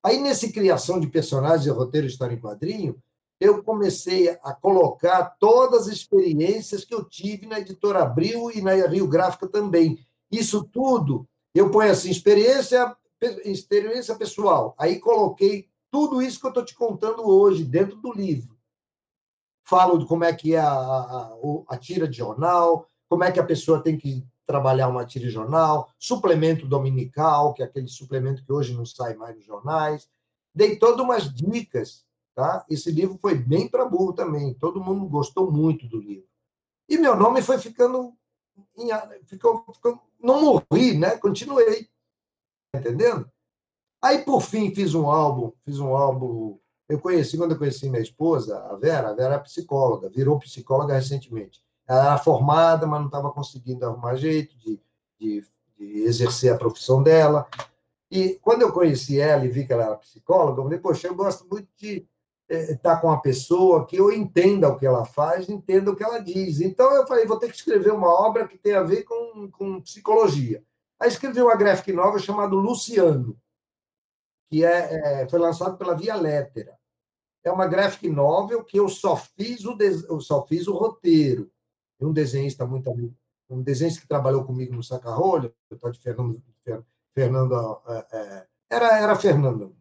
Aí, 0.03 0.19
nesse 0.19 0.51
criação 0.51 0.99
de 0.99 1.07
personagens 1.07 1.65
e 1.65 1.69
roteiro 1.69 2.07
de 2.07 2.13
história 2.13 2.35
em 2.35 2.41
quadrinho, 2.41 3.01
eu 3.39 3.63
comecei 3.63 4.29
a 4.29 4.53
colocar 4.53 5.35
todas 5.39 5.87
as 5.87 5.93
experiências 5.93 6.85
que 6.85 6.93
eu 6.93 7.03
tive 7.03 7.45
na 7.45 7.59
editora 7.59 8.03
Abril 8.03 8.51
e 8.51 8.61
na 8.61 8.73
Rio 8.87 9.07
Gráfica 9.07 9.47
também. 9.47 9.99
Isso 10.31 10.63
tudo 10.63 11.27
eu 11.55 11.71
ponho 11.71 11.89
assim, 11.89 12.11
experiência, 12.11 12.93
experiência 13.45 14.13
pessoal. 14.15 14.75
Aí 14.77 14.99
coloquei 14.99 15.69
tudo 15.89 16.21
isso 16.21 16.37
que 16.37 16.45
eu 16.45 16.49
estou 16.49 16.65
te 16.65 16.75
contando 16.75 17.25
hoje 17.25 17.63
dentro 17.63 17.95
do 17.95 18.11
livro. 18.11 18.57
Falo 19.63 19.97
de 19.97 20.05
como 20.05 20.25
é 20.25 20.33
que 20.33 20.53
é 20.53 20.59
a, 20.59 20.67
a, 20.67 21.37
a 21.69 21.77
tira 21.77 22.09
de 22.09 22.17
jornal, 22.17 22.85
como 23.07 23.23
é 23.23 23.31
que 23.31 23.39
a 23.39 23.45
pessoa 23.45 23.81
tem 23.81 23.97
que 23.97 24.21
trabalhar 24.45 24.89
uma 24.89 25.05
tira 25.05 25.25
de 25.25 25.31
jornal, 25.31 25.89
suplemento 25.97 26.67
dominical, 26.67 27.53
que 27.53 27.63
é 27.63 27.65
aquele 27.65 27.87
suplemento 27.87 28.43
que 28.43 28.51
hoje 28.51 28.75
não 28.75 28.85
sai 28.85 29.15
mais 29.15 29.33
nos 29.37 29.45
jornais. 29.45 30.09
Dei 30.53 30.75
todas 30.75 30.99
umas 30.99 31.33
dicas, 31.33 32.05
tá? 32.35 32.65
Esse 32.69 32.91
livro 32.91 33.17
foi 33.17 33.33
bem 33.33 33.67
para 33.67 33.85
burro 33.85 34.13
também. 34.13 34.53
Todo 34.53 34.83
mundo 34.83 35.07
gostou 35.07 35.49
muito 35.51 35.87
do 35.87 35.99
livro. 35.99 36.27
E 36.87 36.97
meu 36.97 37.15
nome 37.15 37.41
foi 37.41 37.57
ficando 37.57 38.13
ficou, 39.25 39.65
ficou, 39.73 39.99
não 40.21 40.41
morri, 40.41 40.97
né? 40.97 41.17
Continuei, 41.17 41.89
entendendo? 42.75 43.29
Aí 44.01 44.19
por 44.19 44.41
fim 44.41 44.73
fiz 44.73 44.93
um 44.93 45.09
álbum, 45.09 45.51
fiz 45.63 45.79
um 45.79 45.95
álbum. 45.95 46.59
Eu 46.87 46.99
conheci 46.99 47.37
quando 47.37 47.51
eu 47.53 47.57
conheci 47.57 47.89
minha 47.89 48.01
esposa, 48.01 48.59
a 48.69 48.75
Vera. 48.75 49.09
A 49.09 49.13
Vera 49.13 49.35
é 49.35 49.39
psicóloga, 49.39 50.09
virou 50.09 50.37
psicóloga 50.39 50.93
recentemente. 50.93 51.63
Ela 51.87 52.05
era 52.05 52.17
formada, 52.17 52.85
mas 52.85 52.99
não 52.99 53.07
estava 53.07 53.31
conseguindo 53.31 53.85
arrumar 53.85 54.15
jeito 54.15 54.57
de, 54.57 54.79
de, 55.19 55.43
de 55.77 55.85
exercer 56.03 56.53
a 56.53 56.57
profissão 56.57 57.01
dela. 57.01 57.47
E 58.11 58.39
quando 58.41 58.61
eu 58.61 58.71
conheci 58.71 59.19
ela 59.19 59.45
e 59.45 59.49
vi 59.49 59.65
que 59.65 59.73
ela 59.73 59.85
era 59.85 59.95
psicóloga, 59.95 60.59
eu 60.59 60.63
falei, 60.63 60.79
poxa, 60.79 61.07
eu 61.07 61.15
gosto 61.15 61.47
muito 61.49 61.67
de 61.75 62.07
estar 62.47 62.95
tá 62.95 63.01
com 63.01 63.07
uma 63.07 63.21
pessoa 63.21 63.85
que 63.85 63.95
eu 63.95 64.11
entenda 64.11 64.69
o 64.69 64.77
que 64.77 64.85
ela 64.85 65.05
faz, 65.05 65.49
entenda 65.49 65.91
o 65.91 65.95
que 65.95 66.03
ela 66.03 66.19
diz. 66.19 66.61
Então 66.61 66.93
eu 66.93 67.07
falei, 67.07 67.25
vou 67.25 67.39
ter 67.39 67.49
que 67.49 67.55
escrever 67.55 67.91
uma 67.91 68.07
obra 68.07 68.47
que 68.47 68.57
tem 68.57 68.75
a 68.75 68.83
ver 68.83 69.03
com, 69.03 69.49
com 69.51 69.81
psicologia. 69.81 70.63
Aí 70.99 71.09
escrevi 71.09 71.41
uma 71.41 71.55
graphic 71.55 71.91
novel 71.91 72.19
chamada 72.19 72.53
Luciano, 72.55 73.37
que 74.49 74.63
é, 74.63 75.21
é, 75.21 75.29
foi 75.29 75.39
lançado 75.39 75.77
pela 75.77 75.95
Via 75.95 76.15
Lettera. 76.15 76.77
É 77.43 77.51
uma 77.51 77.67
graphic 77.67 78.09
novel 78.09 78.63
que 78.63 78.79
eu 78.79 78.87
só 78.87 79.15
fiz 79.15 79.65
o, 79.65 79.77
eu 80.09 80.19
só 80.19 80.45
fiz 80.45 80.67
o 80.67 80.73
roteiro. 80.73 81.51
Um 81.99 82.11
desenhista 82.11 82.65
muito 82.65 82.91
amigo, 82.91 83.15
um 83.49 83.61
desenhista 83.61 84.01
que 84.01 84.07
trabalhou 84.07 84.43
comigo 84.43 84.75
no 84.75 84.83
Sacarolho, 84.83 85.53
de 85.71 85.99
Fernando, 85.99 86.43
Fernando 87.13 87.81
é, 87.87 88.05
é, 88.11 88.47
era, 88.69 88.99
era 88.99 89.15
Fernando 89.15 89.75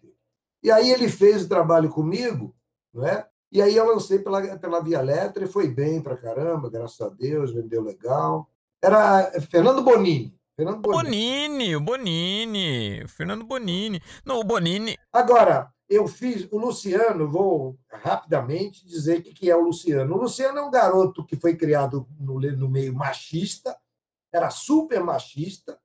e 0.64 0.70
aí 0.70 0.90
ele 0.90 1.10
fez 1.10 1.44
o 1.44 1.48
trabalho 1.48 1.90
comigo, 1.90 2.56
não 2.92 3.06
é? 3.06 3.28
E 3.52 3.60
aí 3.60 3.76
eu 3.76 3.86
lancei 3.86 4.18
pela, 4.18 4.58
pela 4.58 4.82
Via 4.82 5.02
Letra 5.02 5.44
e 5.44 5.46
foi 5.46 5.68
bem 5.68 6.00
para 6.00 6.16
caramba, 6.16 6.70
graças 6.70 7.00
a 7.02 7.10
Deus, 7.10 7.52
vendeu 7.52 7.82
legal. 7.82 8.50
Era 8.82 9.30
Fernando 9.42 9.82
Bonini. 9.82 10.34
Fernando 10.56 10.80
Bonini. 10.80 11.04
Bonini, 11.04 11.76
o 11.76 11.80
Bonini. 11.80 13.08
Fernando 13.08 13.44
Bonini. 13.44 14.00
Não, 14.24 14.40
o 14.40 14.44
Bonini. 14.44 14.96
Agora, 15.12 15.70
eu 15.86 16.08
fiz 16.08 16.48
o 16.50 16.58
Luciano, 16.58 17.28
vou 17.28 17.78
rapidamente 17.90 18.86
dizer 18.86 19.18
o 19.18 19.22
que 19.22 19.50
é 19.50 19.56
o 19.56 19.60
Luciano. 19.60 20.14
O 20.16 20.22
Luciano 20.22 20.58
é 20.58 20.62
um 20.62 20.70
garoto 20.70 21.26
que 21.26 21.36
foi 21.36 21.54
criado 21.56 22.08
no, 22.18 22.40
no 22.40 22.68
meio 22.68 22.94
machista, 22.94 23.76
era 24.32 24.50
super 24.50 25.04
machista, 25.04 25.78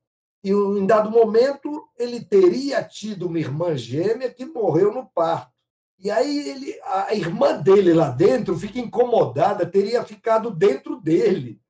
e 0.44 0.52
em 0.52 0.86
dado 0.86 1.12
momento 1.12 1.90
ele 1.98 2.22
teria 2.22 2.84
tido 2.84 3.28
uma 3.28 3.40
irmã 3.40 3.76
gêmea 3.76 4.32
que 4.32 4.46
morreu 4.46 4.94
no 4.94 5.06
parto. 5.06 5.52
E 5.98 6.10
aí 6.10 6.50
ele, 6.50 6.80
a 6.84 7.14
irmã 7.14 7.60
dele 7.60 7.94
lá 7.94 8.10
dentro 8.10 8.58
fica 8.58 8.80
incomodada, 8.80 9.66
teria 9.66 10.04
ficado 10.04 10.50
dentro 10.50 10.96
dele. 10.96 11.62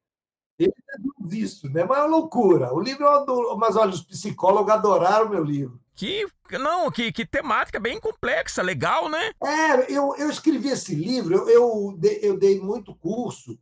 Ele 0.60 0.73
deduz 0.88 1.34
isso, 1.34 1.69
né? 1.69 1.84
Mas 1.84 1.97
é 1.97 2.01
uma 2.01 2.17
loucura. 2.17 2.71
O 2.73 2.79
livro, 2.79 3.05
eu 3.05 3.58
mas 3.58 3.75
olha, 3.75 3.91
os 3.91 4.03
psicólogos 4.03 4.71
adoraram 4.71 5.27
o 5.27 5.29
meu 5.29 5.43
livro. 5.43 5.79
Que 5.95 6.27
não, 6.58 6.89
que, 6.91 7.12
que 7.12 7.25
temática 7.25 7.79
bem 7.79 7.99
complexa, 7.99 8.62
legal, 8.62 9.10
né? 9.10 9.32
É, 9.43 9.91
eu, 9.91 10.15
eu 10.15 10.29
escrevi 10.29 10.69
esse 10.69 10.95
livro, 10.95 11.36
eu, 11.36 11.49
eu, 11.49 11.97
dei, 11.97 12.19
eu 12.21 12.38
dei 12.38 12.60
muito 12.60 12.95
curso 12.95 13.60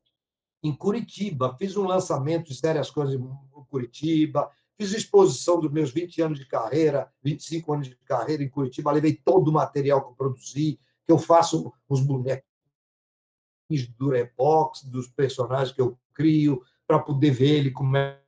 em 0.63 0.73
Curitiba, 0.73 1.55
fiz 1.57 1.75
um 1.75 1.85
lançamento 1.85 2.49
de 2.49 2.55
sérias 2.55 2.89
coisas 2.91 3.15
em 3.15 3.29
Curitiba, 3.69 4.51
Fiz 4.77 4.93
exposição 4.93 5.59
dos 5.59 5.71
meus 5.71 5.91
20 5.91 6.21
anos 6.21 6.39
de 6.39 6.45
carreira, 6.45 7.11
25 7.23 7.73
anos 7.73 7.87
de 7.87 7.95
carreira 7.97 8.43
em 8.43 8.49
Curitiba, 8.49 8.91
levei 8.91 9.15
todo 9.15 9.47
o 9.47 9.53
material 9.53 10.03
que 10.03 10.11
eu 10.11 10.15
produzi, 10.15 10.79
que 11.03 11.11
eu 11.11 11.17
faço 11.17 11.73
os 11.89 12.01
bonecos 12.01 12.45
do 13.97 14.09
Repox, 14.09 14.83
dos 14.83 15.07
personagens 15.07 15.73
que 15.73 15.81
eu 15.81 15.97
crio, 16.13 16.63
para 16.85 16.99
poder 16.99 17.31
ver 17.31 17.57
ele 17.57 17.71
como 17.71 17.97
é 17.97 18.21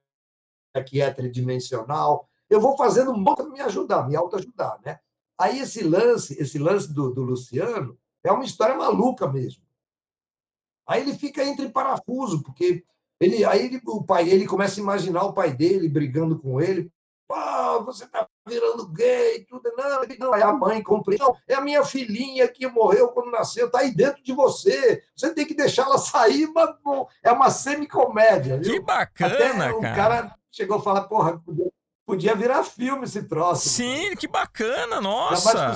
que 0.85 1.01
é 1.01 1.11
tridimensional. 1.11 2.27
Eu 2.49 2.59
vou 2.59 2.75
fazendo 2.75 3.11
um 3.11 3.17
monte 3.17 3.37
para 3.37 3.49
me 3.49 3.61
ajudar, 3.61 4.07
me 4.07 4.15
autoajudar, 4.15 4.79
né? 4.83 4.99
Aí 5.37 5.59
esse 5.59 5.83
lance, 5.83 6.33
esse 6.41 6.57
lance 6.57 6.91
do, 6.91 7.13
do 7.13 7.21
Luciano 7.21 7.97
é 8.23 8.31
uma 8.31 8.43
história 8.43 8.75
maluca 8.75 9.27
mesmo. 9.31 9.63
Aí 10.85 11.01
ele 11.01 11.13
fica 11.13 11.43
entre 11.43 11.69
parafuso, 11.69 12.41
porque 12.43 12.83
ele, 13.19 13.43
aí 13.45 13.65
ele, 13.65 13.81
o 13.85 14.03
pai, 14.03 14.29
ele 14.29 14.47
começa 14.47 14.79
a 14.79 14.83
imaginar 14.83 15.23
o 15.23 15.33
pai 15.33 15.51
dele 15.53 15.89
brigando 15.89 16.39
com 16.39 16.61
ele. 16.61 16.89
Pô, 17.27 17.83
você 17.83 18.05
está 18.05 18.27
virando 18.47 18.87
gay, 18.87 19.45
tudo. 19.47 19.61
Não, 19.77 20.01
não, 20.19 20.35
é 20.35 20.41
a 20.41 20.51
mãe 20.51 20.81
compreendeu. 20.81 21.35
É 21.47 21.53
a 21.53 21.61
minha 21.61 21.83
filhinha 21.83 22.47
que 22.47 22.67
morreu 22.67 23.09
quando 23.09 23.29
nasceu, 23.29 23.67
está 23.67 23.79
aí 23.79 23.93
dentro 23.93 24.23
de 24.23 24.33
você. 24.33 25.03
Você 25.15 25.33
tem 25.33 25.45
que 25.45 25.53
deixá-la 25.53 25.97
sair, 25.99 26.47
mas 26.47 26.75
bom, 26.83 27.07
é 27.21 27.31
uma 27.31 27.51
semicomédia. 27.51 28.59
Que 28.59 28.79
bacana, 28.79 29.65
Até 29.65 29.73
o 29.73 29.81
cara. 29.81 29.95
cara 29.95 30.35
chegou 30.51 30.77
a 30.77 30.81
falar, 30.81 31.01
porra, 31.03 31.39
podia 32.03 32.33
virar 32.33 32.63
filme 32.63 33.03
esse 33.03 33.21
troço. 33.21 33.69
Sim, 33.69 34.15
que 34.15 34.27
bacana, 34.27 34.99
nossa. 34.99 35.75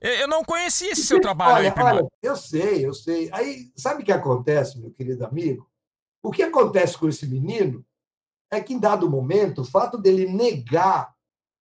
Eu 0.00 0.26
não 0.26 0.42
conhecia 0.42 0.92
esse 0.92 1.04
seu 1.04 1.20
trabalho 1.20 1.56
olha, 1.56 1.74
aí. 1.76 1.84
Olha, 1.84 2.08
eu 2.22 2.36
sei, 2.36 2.86
eu 2.86 2.94
sei. 2.94 3.28
Aí, 3.32 3.70
sabe 3.76 4.02
o 4.02 4.04
que 4.06 4.12
acontece, 4.12 4.80
meu 4.80 4.90
querido 4.90 5.26
amigo? 5.26 5.68
O 6.26 6.30
que 6.32 6.42
acontece 6.42 6.98
com 6.98 7.08
esse 7.08 7.24
menino 7.24 7.86
é 8.50 8.60
que, 8.60 8.74
em 8.74 8.80
dado 8.80 9.08
momento, 9.08 9.60
o 9.60 9.64
fato 9.64 9.96
dele 9.96 10.26
negar 10.26 11.14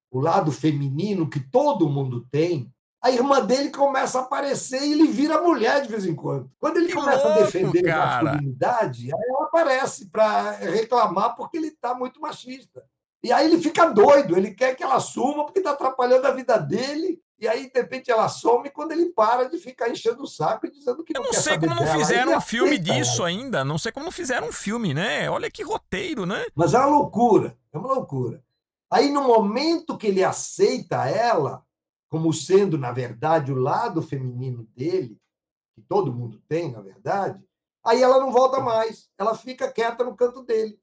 o 0.10 0.20
lado 0.20 0.52
feminino 0.52 1.30
que 1.30 1.40
todo 1.40 1.88
mundo 1.88 2.26
tem, 2.32 2.74
a 3.00 3.12
irmã 3.12 3.46
dele 3.46 3.70
começa 3.70 4.18
a 4.18 4.22
aparecer 4.24 4.82
e 4.82 4.94
ele 4.94 5.06
vira 5.06 5.40
mulher 5.40 5.84
de 5.84 5.88
vez 5.88 6.04
em 6.04 6.16
quando. 6.16 6.50
Quando 6.60 6.78
ele 6.78 6.88
que 6.88 6.94
começa 6.94 7.24
louco, 7.26 7.42
a 7.42 7.46
defender 7.46 7.84
cara. 7.84 8.06
a 8.06 8.24
masculinidade, 8.24 9.14
aí 9.14 9.30
ela 9.30 9.46
aparece 9.46 10.10
para 10.10 10.52
reclamar 10.54 11.36
porque 11.36 11.58
ele 11.58 11.68
está 11.68 11.94
muito 11.94 12.20
machista. 12.20 12.84
E 13.24 13.32
aí 13.32 13.46
ele 13.46 13.62
fica 13.62 13.86
doido, 13.86 14.36
ele 14.36 14.56
quer 14.56 14.74
que 14.74 14.82
ela 14.82 15.00
suma 15.00 15.46
porque 15.46 15.60
está 15.60 15.74
atrapalhando 15.74 16.26
a 16.26 16.32
vida 16.32 16.58
dele. 16.58 17.22
E 17.38 17.48
aí, 17.48 17.70
de 17.70 17.80
repente, 17.80 18.10
ela 18.10 18.30
some 18.30 18.70
quando 18.70 18.94
ele 18.94 19.08
para 19.08 19.50
de 19.50 19.58
ficar 19.58 19.90
enchendo 19.90 20.24
o 20.24 20.28
saco 20.28 20.66
e 20.68 20.72
dizendo 20.72 21.04
que 21.04 21.12
Eu 21.16 21.22
não 21.22 21.26
não 21.28 21.32
quer 21.32 21.42
sei 21.42 21.60
como 21.60 21.76
não 21.76 21.84
dela. 21.84 21.98
fizeram 21.98 22.38
um 22.38 22.42
filme 22.42 22.72
aceita 22.78 22.94
disso 22.94 23.18
ela. 23.22 23.28
ainda. 23.28 23.66
Não 23.66 23.78
sei 23.78 23.92
como 23.92 24.06
não 24.06 24.12
fizeram 24.12 24.48
um 24.48 24.52
filme, 24.54 24.94
né? 24.94 25.30
Olha 25.30 25.52
que 25.52 25.62
roteiro, 25.64 26.26
né? 26.26 26.46
Mas 26.56 26.74
é 26.74 26.78
uma 26.80 26.86
loucura, 26.88 27.58
é 27.74 27.78
uma 27.78 27.94
loucura. 27.94 28.42
Aí, 28.90 29.10
no 29.10 29.24
momento 29.24 29.98
que 29.98 30.08
ele 30.08 30.24
aceita 30.24 31.10
ela, 31.10 31.64
como 32.10 32.32
sendo, 32.32 32.78
na 32.78 32.94
verdade, 32.94 33.52
o 33.52 33.56
lado 33.58 34.02
feminino 34.02 34.64
dele, 34.76 35.20
que 35.76 35.82
todo 35.82 36.14
mundo 36.14 36.42
tem, 36.48 36.72
na 36.72 36.80
verdade, 36.80 37.44
aí 37.86 38.02
ela 38.02 38.20
não 38.20 38.32
volta 38.32 38.62
mais. 38.62 39.10
Ela 39.18 39.36
fica 39.36 39.70
quieta 39.70 40.06
no 40.06 40.16
canto 40.16 40.42
dele, 40.44 40.80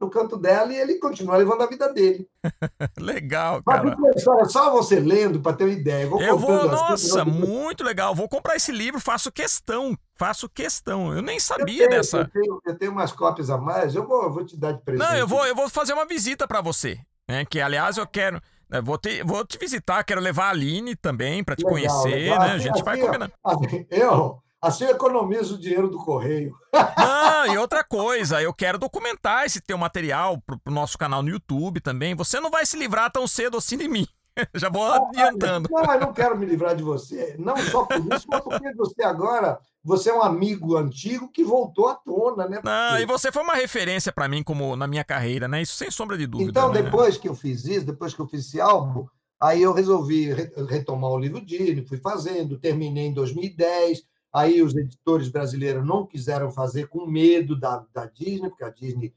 no 0.00 0.10
canto 0.10 0.36
dela, 0.36 0.72
e 0.72 0.76
ele 0.76 0.96
continua 0.98 1.36
levando 1.36 1.62
a 1.62 1.66
vida 1.66 1.92
dele. 1.92 2.28
Legal, 2.98 3.62
Mas 3.64 3.80
cara. 3.80 3.96
história, 4.16 4.44
só 4.46 4.70
você 4.70 5.00
lendo 5.00 5.40
para 5.40 5.56
ter 5.56 5.64
uma 5.64 5.72
ideia. 5.72 6.04
Eu 6.04 6.10
vou, 6.10 6.20
Eu 6.22 6.38
vou, 6.38 6.58
coisas, 6.60 6.70
nossa, 6.80 7.18
eu- 7.20 7.26
muito 7.26 7.82
legal. 7.84 8.14
Vou 8.14 8.28
comprar 8.28 8.56
esse 8.56 8.72
livro, 8.72 9.00
faço 9.00 9.30
questão. 9.32 9.96
Faço 10.16 10.48
questão. 10.48 11.14
Eu 11.14 11.22
nem 11.22 11.36
eu 11.36 11.40
sabia 11.40 11.78
tenho, 11.78 11.90
dessa. 11.90 12.18
Eu 12.18 12.28
tenho, 12.28 12.60
eu 12.66 12.78
tenho 12.78 12.92
umas 12.92 13.12
cópias 13.12 13.50
a 13.50 13.56
mais, 13.58 13.94
eu 13.94 14.06
vou, 14.06 14.24
eu 14.24 14.32
vou 14.32 14.44
te 14.44 14.56
dar 14.56 14.72
de 14.72 14.82
presente. 14.82 15.08
Não, 15.08 15.16
eu 15.16 15.26
vou, 15.26 15.46
eu 15.46 15.54
vou 15.54 15.68
fazer 15.68 15.92
uma 15.92 16.06
visita 16.06 16.46
pra 16.46 16.60
você. 16.60 16.98
Né? 17.28 17.44
Que, 17.44 17.60
aliás, 17.60 17.96
eu 17.96 18.06
quero. 18.06 18.40
eu 18.70 18.82
Vou 18.82 18.98
te, 18.98 19.22
vou 19.22 19.44
te 19.46 19.56
visitar, 19.58 20.04
quero 20.04 20.20
levar 20.20 20.46
a 20.46 20.50
Aline 20.50 20.94
também 20.94 21.42
pra 21.42 21.56
te 21.56 21.64
Legal, 21.64 21.72
conhecer, 21.72 22.14
legal. 22.14 22.38
né? 22.40 22.50
A 22.52 22.58
gente 22.58 22.82
vai 22.82 22.94
assim, 22.94 23.02
ó, 23.02 23.06
combinar. 23.06 23.30
assim, 23.44 23.86
Eu, 23.90 24.38
assim 24.66 24.84
eu 24.84 24.90
economizo 24.90 25.54
o 25.54 25.58
dinheiro 25.58 25.88
do 25.88 25.98
correio. 25.98 26.54
Não, 26.96 27.46
e 27.54 27.58
outra 27.58 27.84
coisa, 27.84 28.42
eu 28.42 28.52
quero 28.52 28.78
documentar 28.78 29.44
esse 29.44 29.60
teu 29.60 29.76
material 29.78 30.40
pro, 30.46 30.58
pro 30.58 30.72
nosso 30.74 30.96
canal 30.98 31.22
no 31.22 31.28
YouTube 31.30 31.80
também. 31.80 32.14
Você 32.14 32.40
não 32.40 32.50
vai 32.50 32.64
se 32.66 32.76
livrar 32.76 33.10
tão 33.10 33.26
cedo 33.26 33.56
assim 33.56 33.76
de 33.76 33.88
mim. 33.88 34.06
Já 34.54 34.68
vou 34.68 34.84
adiantando. 34.92 35.68
Não, 35.70 35.92
eu 35.94 36.00
não 36.00 36.12
quero 36.12 36.36
me 36.36 36.44
livrar 36.44 36.74
de 36.74 36.82
você. 36.82 37.36
Não 37.38 37.56
só 37.56 37.84
por 37.84 37.98
isso, 38.14 38.26
mas 38.28 38.40
porque 38.42 38.72
você 38.74 39.02
agora, 39.04 39.58
você 39.84 40.10
é 40.10 40.14
um 40.14 40.22
amigo 40.22 40.76
antigo 40.76 41.30
que 41.30 41.44
voltou 41.44 41.88
à 41.88 41.94
tona, 41.94 42.48
né? 42.48 42.60
Não, 42.64 42.88
Porque- 42.90 43.02
e 43.02 43.06
você 43.06 43.30
foi 43.30 43.44
uma 43.44 43.54
referência 43.54 44.10
pra 44.12 44.26
mim 44.26 44.42
como 44.42 44.74
na 44.74 44.88
minha 44.88 45.04
carreira, 45.04 45.46
né? 45.46 45.62
Isso 45.62 45.74
sem 45.76 45.88
sombra 45.90 46.18
de 46.18 46.26
dúvida. 46.26 46.50
Então, 46.50 46.72
né? 46.72 46.82
depois 46.82 47.16
que 47.16 47.28
eu 47.28 47.34
fiz 47.36 47.64
isso, 47.64 47.86
depois 47.86 48.12
que 48.12 48.20
eu 48.20 48.26
fiz 48.26 48.44
esse 48.46 48.60
álbum, 48.60 49.06
aí 49.40 49.62
eu 49.62 49.72
resolvi 49.72 50.32
re- 50.32 50.52
retomar 50.68 51.10
o 51.10 51.18
livro 51.18 51.40
Disney, 51.40 51.86
fui 51.86 51.98
fazendo, 51.98 52.58
terminei 52.58 53.06
em 53.06 53.12
2010. 53.14 54.02
Aí 54.34 54.60
os 54.60 54.74
editores 54.74 55.28
brasileiros 55.28 55.86
não 55.86 56.06
quiseram 56.06 56.50
fazer 56.50 56.88
com 56.88 57.06
medo 57.06 57.54
da, 57.58 57.86
da 57.92 58.06
Disney, 58.06 58.48
porque 58.48 58.64
a 58.64 58.70
Disney, 58.70 59.14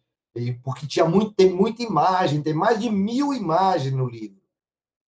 porque 0.64 0.86
tinha 0.86 1.06
muito, 1.06 1.34
tem 1.34 1.50
muita 1.50 1.82
imagem, 1.82 2.44
tem 2.44 2.54
mais 2.54 2.80
de 2.80 2.90
mil 2.90 3.34
imagens 3.34 3.94
no 3.94 4.08
livro. 4.08 4.38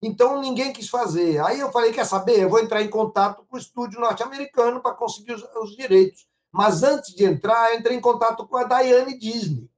Então 0.02 0.42
ninguém 0.42 0.74
quis 0.74 0.90
fazer. 0.90 1.44
Aí 1.44 1.60
eu 1.60 1.72
falei, 1.72 1.92
quer 1.92 2.06
saber? 2.06 2.40
Eu 2.40 2.50
vou 2.50 2.60
entrar 2.60 2.82
em 2.82 2.90
contato 2.90 3.46
com 3.48 3.56
o 3.56 3.60
estúdio 3.60 4.00
norte-americano 4.00 4.82
para 4.82 4.96
conseguir 4.96 5.34
os, 5.34 5.44
os 5.62 5.76
direitos. 5.76 6.28
Mas 6.52 6.82
antes 6.82 7.14
de 7.14 7.26
entrar, 7.26 7.72
eu 7.72 7.80
entrei 7.80 7.96
em 7.96 8.02
contato 8.02 8.48
com 8.48 8.58
a 8.58 8.64
Diane 8.64 9.18
Disney 9.18 9.70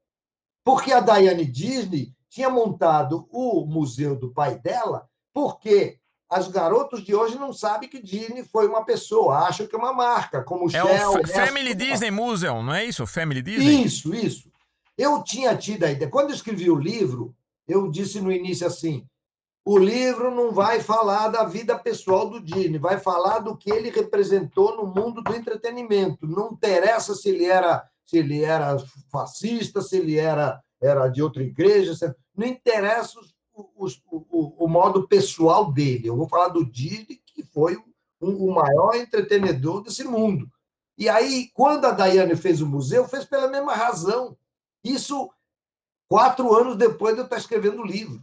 porque 0.64 0.92
a 0.92 1.00
Diane 1.00 1.46
Disney 1.46 2.14
tinha 2.30 2.50
montado 2.50 3.28
o 3.32 3.66
museu 3.66 4.16
do 4.16 4.32
pai 4.32 4.58
dela, 4.60 5.10
porque 5.34 6.00
os 6.40 6.48
garotos 6.48 7.04
de 7.04 7.14
hoje 7.14 7.38
não 7.38 7.52
sabem 7.52 7.90
que 7.90 8.02
Disney 8.02 8.44
foi 8.44 8.68
uma 8.68 8.86
pessoa, 8.86 9.40
acham 9.48 9.68
que 9.68 9.76
é 9.76 9.78
uma 9.80 9.92
marca, 9.94 10.44
como 10.44 10.68
É 10.68 10.72
Shell. 10.72 10.86
o 10.86 11.12
Fa- 11.14 11.18
Nestle, 11.20 11.46
Family 11.46 11.74
Disney 11.76 12.12
Museum, 12.12 12.64
não 12.64 12.74
é 12.74 12.86
isso? 12.86 13.06
Family 13.06 13.42
Disney? 13.42 13.84
Isso, 13.84 14.14
isso. 14.16 14.50
Eu 14.98 15.22
tinha 15.24 15.56
tido 15.58 15.84
a 15.84 15.92
ideia. 15.92 16.10
Quando 16.10 16.30
eu 16.30 16.36
escrevi 16.36 16.70
o 16.70 16.76
livro, 16.78 17.36
eu 17.68 17.90
disse 17.90 18.22
no 18.22 18.32
início 18.32 18.66
assim: 18.68 19.06
o 19.66 19.78
livro 19.78 20.30
não 20.34 20.52
vai 20.52 20.80
falar 20.80 21.28
da 21.28 21.44
vida 21.44 21.78
pessoal 21.78 22.30
do 22.30 22.40
Disney, 22.40 22.78
vai 22.80 23.00
falar 23.00 23.40
do 23.40 23.56
que 23.58 23.70
ele 23.72 23.90
representou 23.90 24.76
no 24.78 24.86
mundo 24.86 25.22
do 25.22 25.36
entretenimento. 25.36 26.26
Não 26.28 26.52
interessa 26.54 27.14
se 27.16 27.30
ele 27.30 27.46
era 27.46 27.84
se 28.06 28.18
ele 28.18 28.44
era 28.44 28.76
fascista, 29.10 29.82
se 29.82 29.96
ele 29.98 30.18
era, 30.18 30.60
era 30.82 31.08
de 31.08 31.22
outra 31.24 31.42
igreja, 31.44 31.96
se- 31.96 32.14
não 32.36 32.46
interessa 32.46 33.18
os- 33.20 33.34
o, 33.76 33.88
o- 34.12 34.66
o 34.66 34.68
modo 34.68 35.08
pessoal 35.08 35.72
dele. 35.72 36.08
Eu 36.08 36.16
vou 36.18 36.28
falar 36.28 36.50
do 36.50 36.66
Disney, 36.66 37.22
que 37.26 37.44
foi 37.44 37.76
o, 38.20 38.28
o 38.50 38.54
maior 38.54 38.96
entretenedor 38.96 39.82
desse 39.82 40.04
mundo. 40.04 40.50
E 40.98 41.10
aí, 41.10 41.50
quando 41.54 41.86
a 41.86 41.92
Daiane 41.92 42.36
fez 42.36 42.62
o 42.62 42.68
museu, 42.68 43.08
fez 43.08 43.26
pela 43.26 43.48
mesma 43.48 43.74
razão. 43.74 44.38
Isso 44.84 45.30
quatro 46.08 46.54
anos 46.54 46.76
depois 46.76 47.14
de 47.16 47.22
eu 47.22 47.26
estar 47.26 47.38
escrevendo 47.38 47.82
o 47.82 47.86
livro. 47.86 48.22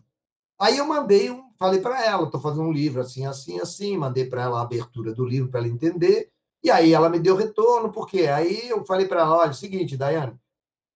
Aí 0.58 0.78
eu 0.78 0.86
mandei, 0.86 1.30
um, 1.30 1.50
falei 1.58 1.80
para 1.80 2.04
ela, 2.04 2.24
estou 2.24 2.40
fazendo 2.40 2.62
um 2.64 2.72
livro 2.72 3.00
assim, 3.00 3.24
assim, 3.24 3.60
assim, 3.60 3.96
mandei 3.96 4.26
para 4.26 4.42
ela 4.42 4.58
a 4.58 4.62
abertura 4.62 5.14
do 5.14 5.24
livro 5.24 5.48
para 5.50 5.60
ela 5.60 5.68
entender, 5.68 6.30
e 6.62 6.70
aí 6.70 6.92
ela 6.92 7.08
me 7.08 7.20
deu 7.20 7.36
retorno, 7.36 7.92
porque 7.92 8.22
aí 8.22 8.68
eu 8.68 8.84
falei 8.84 9.06
para 9.06 9.20
ela, 9.20 9.38
olha, 9.38 9.50
é 9.50 9.52
seguinte, 9.52 9.96
Daiane, 9.96 10.36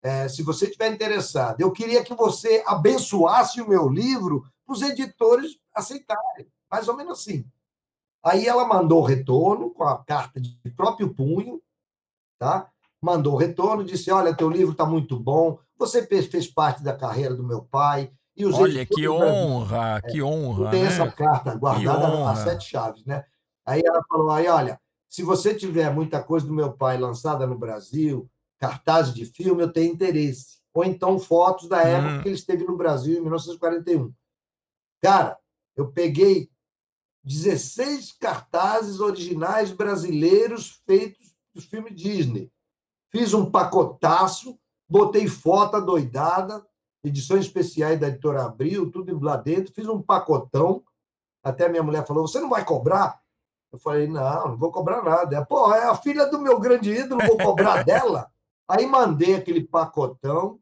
é, 0.03 0.29
se 0.29 0.43
você 0.43 0.65
estiver 0.65 0.93
interessado, 0.93 1.61
eu 1.61 1.71
queria 1.71 2.03
que 2.03 2.15
você 2.15 2.63
abençoasse 2.67 3.61
o 3.61 3.69
meu 3.69 3.89
livro 3.89 4.45
para 4.67 4.75
os 4.75 4.83
editores 4.83 5.59
aceitarem, 5.75 6.49
mais 6.71 6.89
ou 6.89 6.97
menos 6.97 7.21
assim. 7.21 7.45
Aí 8.25 8.47
ela 8.47 8.67
mandou 8.67 9.01
o 9.01 9.05
retorno 9.05 9.71
com 9.71 9.85
a 9.85 10.03
carta 10.03 10.41
de 10.41 10.57
próprio 10.77 11.13
punho, 11.15 11.61
tá? 12.39 12.69
Mandou 13.01 13.35
o 13.35 13.37
retorno, 13.37 13.85
disse: 13.85 14.11
Olha, 14.11 14.35
teu 14.35 14.49
livro 14.49 14.73
está 14.73 14.85
muito 14.85 15.19
bom, 15.19 15.59
você 15.77 16.07
fez, 16.07 16.47
parte 16.47 16.83
da 16.83 16.97
carreira 16.97 17.35
do 17.35 17.43
meu 17.43 17.63
pai. 17.63 18.13
E 18.37 18.47
os 18.47 18.55
Olha, 18.55 18.87
que 18.87 19.09
honra, 19.09 20.01
que 20.11 20.23
honra, 20.23 20.71
tem 20.71 20.83
né? 20.83 20.89
essa 20.89 21.11
carta 21.11 21.55
guardada 21.55 22.31
a 22.31 22.35
sete 22.35 22.71
chaves, 22.71 23.05
né? 23.05 23.25
Aí 23.67 23.83
ela 23.85 24.03
falou: 24.09 24.31
aí, 24.31 24.47
olha, 24.49 24.81
se 25.09 25.23
você 25.23 25.55
tiver 25.55 25.93
muita 25.93 26.23
coisa 26.23 26.47
do 26.47 26.55
meu 26.55 26.73
pai 26.73 26.97
lançada 26.97 27.47
no 27.47 27.59
Brasil, 27.59 28.31
cartazes 28.63 29.13
de 29.13 29.27
filme, 29.27 29.61
eu 29.61 29.73
tenho 29.73 29.93
interesse. 29.93 30.59
Ou 30.73 30.85
então 30.85 31.19
fotos 31.19 31.69
da 31.69 31.83
época 31.83 32.15
Hum. 32.19 32.23
que 32.23 32.29
ele 32.29 32.37
esteve 32.37 32.65
no 32.65 32.77
Brasil, 32.77 33.19
em 33.19 33.21
1941. 33.21 34.15
Cara, 35.03 35.37
eu 35.77 35.91
peguei 35.91 36.49
16 37.25 38.13
cartazes 38.13 39.01
originais 39.01 39.73
brasileiros 39.73 40.81
feitos 40.87 41.35
dos 41.53 41.65
filmes 41.65 41.95
Disney. 42.01 42.51
Fiz 43.11 43.35
um 43.35 43.51
pacotaço, 43.51 44.57
botei 44.89 45.27
foto 45.27 45.77
adoidada, 45.77 46.65
edições 47.05 47.47
especiais 47.47 47.99
da 47.99 48.09
editora 48.09 48.45
Abril, 48.45 48.91
tudo 48.93 49.19
lá 49.21 49.37
dentro, 49.37 49.75
fiz 49.75 49.89
um 49.89 50.01
pacotão. 50.01 50.85
Até 51.43 51.69
minha 51.69 51.83
mulher 51.83 52.07
falou: 52.07 52.27
Você 52.29 52.41
não 52.41 52.49
vai 52.49 52.65
cobrar? 52.65 53.21
Eu 53.73 53.79
falei: 53.79 54.07
Não, 54.07 54.49
não 54.51 54.57
vou 54.57 54.71
cobrar 54.71 55.03
nada. 55.03 55.45
Pô, 55.45 55.75
é 55.75 55.85
a 55.85 55.97
filha 55.97 56.27
do 56.27 56.39
meu 56.39 56.61
grande 56.61 56.93
ídolo, 56.93 57.27
vou 57.27 57.37
cobrar 57.37 57.83
dela? 57.85 58.32
Aí 58.73 58.87
mandei 58.87 59.35
aquele 59.35 59.63
pacotão. 59.63 60.59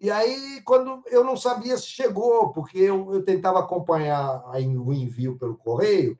E 0.00 0.10
aí, 0.10 0.60
quando 0.62 1.00
eu 1.06 1.22
não 1.22 1.36
sabia 1.36 1.78
se 1.78 1.86
chegou, 1.86 2.52
porque 2.52 2.76
eu, 2.76 3.14
eu 3.14 3.24
tentava 3.24 3.60
acompanhar 3.60 4.42
o 4.50 4.92
envio 4.92 5.38
pelo 5.38 5.56
correio, 5.56 6.18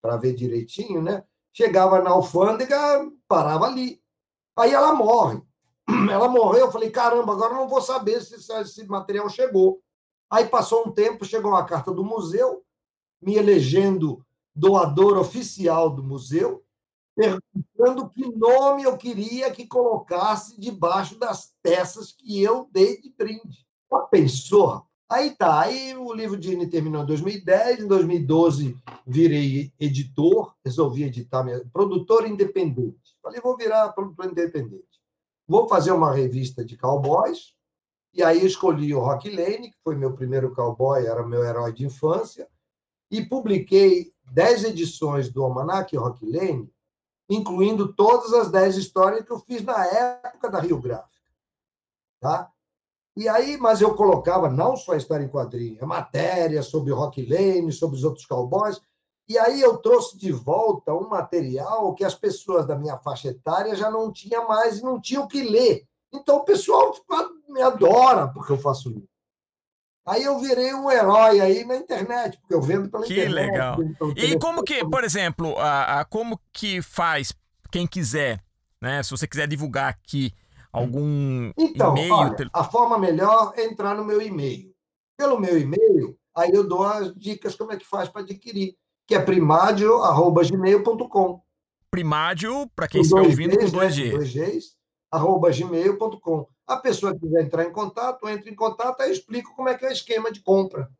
para 0.00 0.16
ver 0.16 0.34
direitinho, 0.34 1.02
né? 1.02 1.24
Chegava 1.52 2.00
na 2.00 2.10
alfândega, 2.10 3.10
parava 3.26 3.66
ali. 3.66 4.00
Aí 4.56 4.72
ela 4.72 4.94
morre. 4.94 5.42
Ela 6.12 6.28
morreu, 6.28 6.66
eu 6.66 6.70
falei, 6.70 6.90
caramba, 6.90 7.32
agora 7.32 7.54
não 7.54 7.66
vou 7.66 7.80
saber 7.80 8.20
se 8.20 8.34
esse 8.34 8.86
material 8.86 9.28
chegou. 9.28 9.80
Aí 10.30 10.46
passou 10.46 10.86
um 10.86 10.92
tempo, 10.92 11.24
chegou 11.24 11.50
uma 11.50 11.64
carta 11.64 11.90
do 11.90 12.04
museu, 12.04 12.62
me 13.20 13.36
elegendo 13.36 14.22
doador 14.54 15.16
oficial 15.16 15.88
do 15.88 16.04
museu, 16.04 16.62
perguntando 17.18 18.08
que 18.10 18.24
nome 18.36 18.84
eu 18.84 18.96
queria 18.96 19.50
que 19.50 19.66
colocasse 19.66 20.58
debaixo 20.60 21.18
das 21.18 21.52
peças 21.60 22.12
que 22.12 22.40
eu 22.40 22.68
dei 22.70 23.00
de 23.00 23.10
brinde. 23.10 23.66
Pensou? 24.08 24.66
rapaz? 24.66 24.88
Aí 25.10 25.34
tá, 25.34 25.62
aí 25.62 25.96
o 25.96 26.12
livro 26.12 26.38
Dini 26.38 26.68
terminou 26.68 27.02
em 27.02 27.06
2010, 27.06 27.80
em 27.80 27.88
2012 27.88 28.76
virei 29.06 29.72
editor, 29.80 30.54
resolvi 30.62 31.04
editar, 31.04 31.42
minha, 31.42 31.64
produtor 31.72 32.28
independente. 32.28 33.16
Falei, 33.22 33.40
vou 33.40 33.56
virar 33.56 33.88
produtor 33.94 34.26
independente. 34.26 34.84
Vou 35.46 35.66
fazer 35.66 35.92
uma 35.92 36.12
revista 36.12 36.62
de 36.62 36.76
cowboys, 36.76 37.54
e 38.12 38.22
aí 38.22 38.44
escolhi 38.44 38.94
o 38.94 39.00
Rock 39.00 39.30
Lane, 39.30 39.70
que 39.70 39.78
foi 39.82 39.96
meu 39.96 40.12
primeiro 40.12 40.54
cowboy, 40.54 41.06
era 41.06 41.26
meu 41.26 41.42
herói 41.42 41.72
de 41.72 41.86
infância, 41.86 42.46
e 43.10 43.24
publiquei 43.24 44.12
dez 44.30 44.62
edições 44.62 45.32
do 45.32 45.42
Almanac 45.42 45.96
Rock 45.96 46.30
Lane, 46.30 46.70
incluindo 47.28 47.92
todas 47.92 48.32
as 48.32 48.50
dez 48.50 48.76
histórias 48.76 49.24
que 49.24 49.30
eu 49.30 49.38
fiz 49.40 49.62
na 49.62 49.84
época 49.84 50.50
da 50.50 50.60
Rio 50.60 50.80
Gráfica. 50.80 51.08
Tá? 52.20 52.50
E 53.16 53.28
aí, 53.28 53.56
mas 53.56 53.80
eu 53.80 53.94
colocava 53.94 54.48
não 54.48 54.76
só 54.76 54.92
a 54.92 54.96
história 54.96 55.24
em 55.24 55.28
quadrinho, 55.28 55.82
a 55.82 55.86
matéria 55.86 56.62
sobre 56.62 56.92
Rock 56.92 57.26
Lane, 57.26 57.72
sobre 57.72 57.96
os 57.96 58.04
outros 58.04 58.24
cowboys. 58.24 58.80
E 59.28 59.36
aí 59.36 59.60
eu 59.60 59.76
trouxe 59.78 60.16
de 60.16 60.32
volta 60.32 60.94
um 60.94 61.08
material 61.08 61.94
que 61.94 62.04
as 62.04 62.14
pessoas 62.14 62.64
da 62.64 62.76
minha 62.76 62.96
faixa 62.96 63.28
etária 63.28 63.74
já 63.74 63.90
não 63.90 64.12
tinham 64.12 64.46
mais 64.46 64.78
e 64.78 64.82
não 64.82 65.00
tinham 65.00 65.24
o 65.24 65.28
que 65.28 65.42
ler. 65.42 65.86
Então 66.12 66.36
o 66.36 66.44
pessoal 66.44 66.94
me 67.48 67.60
adora 67.60 68.28
porque 68.28 68.52
eu 68.52 68.58
faço 68.58 68.90
isso. 68.90 69.17
Aí 70.08 70.24
eu 70.24 70.38
virei 70.38 70.72
um 70.72 70.90
herói 70.90 71.38
aí 71.38 71.66
na 71.66 71.76
internet, 71.76 72.38
porque 72.38 72.54
eu 72.54 72.62
vendo 72.62 72.88
pela 72.88 73.04
que 73.04 73.12
internet. 73.12 73.34
Que 73.34 73.50
legal. 73.50 73.76
E 74.16 74.38
como 74.38 74.62
que, 74.62 74.82
por 74.88 75.04
exemplo, 75.04 75.54
a, 75.58 76.00
a, 76.00 76.04
como 76.04 76.40
que 76.50 76.80
faz 76.80 77.34
quem 77.70 77.86
quiser, 77.86 78.42
né? 78.80 79.02
Se 79.02 79.10
você 79.10 79.26
quiser 79.26 79.46
divulgar 79.46 79.90
aqui 79.90 80.32
algum 80.72 81.52
então, 81.58 81.92
e-mail? 81.92 82.14
Olha, 82.14 82.48
a 82.54 82.64
forma 82.64 82.98
melhor 82.98 83.52
é 83.54 83.66
entrar 83.66 83.94
no 83.94 84.02
meu 84.04 84.22
e-mail. 84.22 84.74
Pelo 85.18 85.38
meu 85.38 85.58
e-mail, 85.58 86.16
aí 86.34 86.52
eu 86.54 86.66
dou 86.66 86.84
as 86.84 87.14
dicas 87.14 87.54
como 87.54 87.72
é 87.72 87.76
que 87.76 87.84
faz 87.84 88.08
para 88.08 88.22
adquirir, 88.22 88.78
que 89.06 89.14
é 89.14 89.20
primadio@gmail.com. 89.20 91.42
Primádio, 91.90 92.66
para 92.74 92.88
quem 92.88 93.02
está 93.02 93.20
ouvindo, 93.20 93.56
Gs, 93.56 93.66
com 93.66 93.72
dois 93.72 93.94
Gs. 93.94 94.04
Né? 94.04 94.10
Dois 94.12 94.32
Gs, 94.32 94.77
arroba 95.10 95.50
gmail.com. 95.50 96.46
A 96.66 96.76
pessoa 96.76 97.12
que 97.14 97.20
quiser 97.20 97.44
entrar 97.44 97.64
em 97.64 97.72
contato, 97.72 98.28
entra 98.28 98.50
em 98.50 98.54
contato, 98.54 99.00
aí 99.00 99.10
explico 99.10 99.54
como 99.56 99.68
é 99.68 99.74
que 99.74 99.84
é 99.84 99.88
o 99.88 99.92
esquema 99.92 100.30
de 100.30 100.40
compra. 100.40 100.90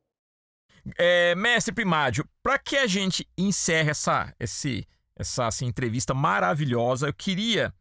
É, 0.97 1.35
mestre 1.35 1.75
Primádio, 1.75 2.27
para 2.43 2.59
que 2.59 2.77
a 2.77 2.87
gente 2.87 3.29
encerre 3.37 3.91
essa, 3.91 4.35
esse, 4.41 4.87
essa 5.17 5.47
assim, 5.47 5.67
entrevista 5.67 6.15
maravilhosa, 6.15 7.09
eu 7.09 7.15
queria 7.15 7.75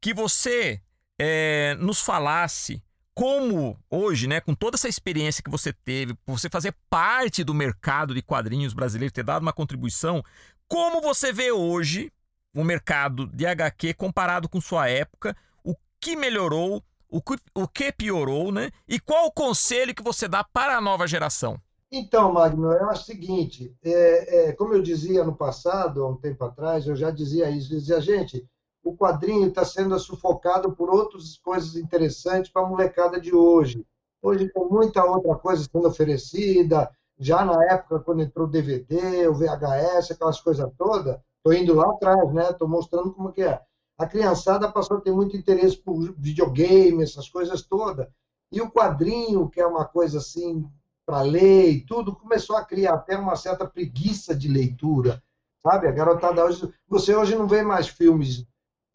que 0.00 0.12
você 0.12 0.82
é, 1.18 1.74
nos 1.78 2.00
falasse 2.00 2.82
como 3.14 3.78
hoje, 3.90 4.26
né, 4.26 4.40
com 4.40 4.54
toda 4.54 4.76
essa 4.76 4.88
experiência 4.88 5.42
que 5.42 5.50
você 5.50 5.72
teve, 5.72 6.14
por 6.14 6.38
você 6.38 6.48
fazer 6.48 6.74
parte 6.88 7.44
do 7.44 7.54
mercado 7.54 8.14
de 8.14 8.22
quadrinhos 8.22 8.72
brasileiro, 8.72 9.12
ter 9.12 9.22
dado 9.22 9.42
uma 9.42 9.52
contribuição, 9.52 10.22
como 10.66 11.00
você 11.00 11.32
vê 11.32 11.52
hoje 11.52 12.10
o 12.54 12.64
mercado 12.64 13.26
de 13.28 13.46
HQ 13.46 13.94
comparado 13.94 14.48
com 14.48 14.60
sua 14.60 14.88
época, 14.88 15.36
que 16.02 16.16
melhorou, 16.16 16.82
o 17.08 17.22
que, 17.22 17.36
o 17.54 17.68
que 17.68 17.92
piorou, 17.92 18.50
né? 18.50 18.72
E 18.88 18.98
qual 18.98 19.26
o 19.26 19.32
conselho 19.32 19.94
que 19.94 20.02
você 20.02 20.26
dá 20.26 20.42
para 20.42 20.76
a 20.76 20.80
nova 20.80 21.06
geração? 21.06 21.56
Então, 21.92 22.32
Magno, 22.32 22.72
acho 22.90 23.02
o 23.02 23.04
seguinte: 23.04 23.72
é, 23.84 24.48
é, 24.48 24.52
como 24.52 24.74
eu 24.74 24.82
dizia 24.82 25.22
no 25.22 25.36
passado, 25.36 26.02
há 26.02 26.08
um 26.08 26.16
tempo 26.16 26.44
atrás, 26.44 26.86
eu 26.86 26.96
já 26.96 27.10
dizia 27.10 27.48
isso, 27.50 27.68
dizia, 27.68 28.00
gente, 28.00 28.44
o 28.82 28.96
quadrinho 28.96 29.48
está 29.48 29.64
sendo 29.64 29.96
sufocado 30.00 30.72
por 30.72 30.90
outras 30.90 31.38
coisas 31.38 31.76
interessantes 31.76 32.50
para 32.50 32.62
a 32.62 32.68
molecada 32.68 33.20
de 33.20 33.32
hoje. 33.32 33.86
Hoje 34.20 34.48
tem 34.48 34.68
muita 34.68 35.04
outra 35.04 35.36
coisa 35.36 35.68
sendo 35.70 35.86
oferecida, 35.86 36.90
já 37.18 37.44
na 37.44 37.62
época 37.72 38.00
quando 38.00 38.22
entrou 38.22 38.46
o 38.46 38.50
DVD, 38.50 39.28
o 39.28 39.34
VHS, 39.34 40.12
aquelas 40.12 40.40
coisas 40.40 40.68
todas, 40.76 41.18
estou 41.36 41.52
indo 41.52 41.74
lá 41.74 41.90
atrás, 41.90 42.32
né? 42.32 42.50
Estou 42.50 42.68
mostrando 42.68 43.12
como 43.12 43.32
que 43.32 43.42
é. 43.42 43.60
A 43.98 44.06
criançada 44.06 44.70
passou 44.70 44.96
a 44.96 45.00
ter 45.00 45.12
muito 45.12 45.36
interesse 45.36 45.76
por 45.76 46.14
videogame, 46.18 47.02
essas 47.02 47.28
coisas 47.28 47.62
todas. 47.62 48.06
E 48.50 48.60
o 48.60 48.70
quadrinho, 48.70 49.48
que 49.48 49.60
é 49.60 49.66
uma 49.66 49.84
coisa 49.84 50.18
assim 50.18 50.68
para 51.06 51.22
ler 51.22 51.70
e 51.70 51.86
tudo, 51.86 52.14
começou 52.14 52.56
a 52.56 52.64
criar 52.64 52.94
até 52.94 53.16
uma 53.16 53.36
certa 53.36 53.66
preguiça 53.66 54.34
de 54.34 54.48
leitura, 54.48 55.22
sabe? 55.62 55.88
A 55.88 55.92
garotada 55.92 56.44
hoje, 56.44 56.72
você 56.88 57.14
hoje 57.14 57.34
não 57.34 57.46
vê 57.46 57.62
mais 57.62 57.88
filmes 57.88 58.46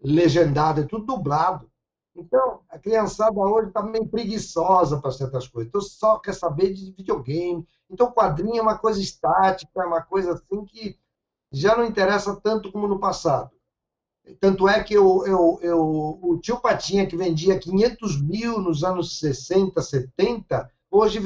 legendado, 0.01 0.81
é 0.81 0.85
tudo 0.85 1.05
dublado. 1.05 1.69
Então, 2.15 2.61
a 2.69 2.79
criançada 2.79 3.39
hoje 3.39 3.67
está 3.67 3.83
meio 3.83 4.07
preguiçosa 4.07 4.99
para 4.99 5.11
certas 5.11 5.47
coisas. 5.47 5.69
Então, 5.69 5.81
só 5.81 6.17
quer 6.17 6.33
saber 6.33 6.73
de 6.73 6.91
videogame. 6.91 7.67
Então, 7.89 8.11
quadrinho 8.11 8.57
é 8.57 8.61
uma 8.61 8.77
coisa 8.77 8.99
estática, 8.99 9.83
é 9.83 9.85
uma 9.85 10.01
coisa 10.01 10.33
assim 10.33 10.65
que 10.65 10.97
já 11.51 11.75
não 11.77 11.85
interessa 11.85 12.35
tanto 12.35 12.71
como 12.71 12.87
no 12.87 12.99
passado. 12.99 13.51
Tanto 14.39 14.67
é 14.67 14.84
que 14.84 14.93
eu, 14.93 15.25
eu, 15.25 15.59
eu, 15.61 15.80
o 16.21 16.39
tio 16.41 16.59
Patinha, 16.59 17.05
que 17.05 17.15
vendia 17.15 17.59
500 17.59 18.21
mil 18.21 18.59
nos 18.59 18.84
anos 18.84 19.19
60, 19.19 19.82
70, 19.82 20.69
Hoje 20.89 21.19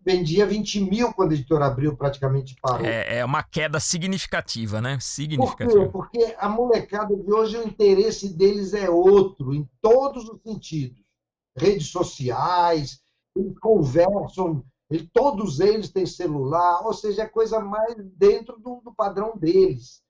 vendia 0.00 0.44
20 0.44 0.80
mil 0.80 1.12
quando 1.12 1.30
a 1.30 1.34
editora 1.34 1.66
Abril 1.66 1.96
praticamente 1.96 2.56
parou. 2.60 2.84
É, 2.84 3.18
é 3.18 3.24
uma 3.24 3.40
queda 3.40 3.78
significativa, 3.78 4.80
né? 4.80 4.98
Significativa. 5.00 5.88
Por 5.88 6.10
quê? 6.10 6.18
Porque 6.20 6.36
a 6.36 6.48
molecada 6.48 7.14
de 7.14 7.32
hoje, 7.32 7.56
o 7.56 7.62
interesse 7.62 8.34
deles 8.34 8.74
é 8.74 8.90
outro, 8.90 9.54
em 9.54 9.68
todos 9.80 10.28
os 10.28 10.42
sentidos. 10.42 11.00
Redes 11.56 11.88
sociais, 11.88 13.00
eles 13.36 13.56
conversam, 13.60 14.64
todos 15.12 15.60
eles 15.60 15.88
têm 15.88 16.04
celular, 16.04 16.84
ou 16.84 16.92
seja, 16.92 17.22
é 17.22 17.28
coisa 17.28 17.60
mais 17.60 17.94
dentro 18.16 18.58
do, 18.58 18.80
do 18.84 18.92
padrão 18.92 19.36
deles. 19.36 20.02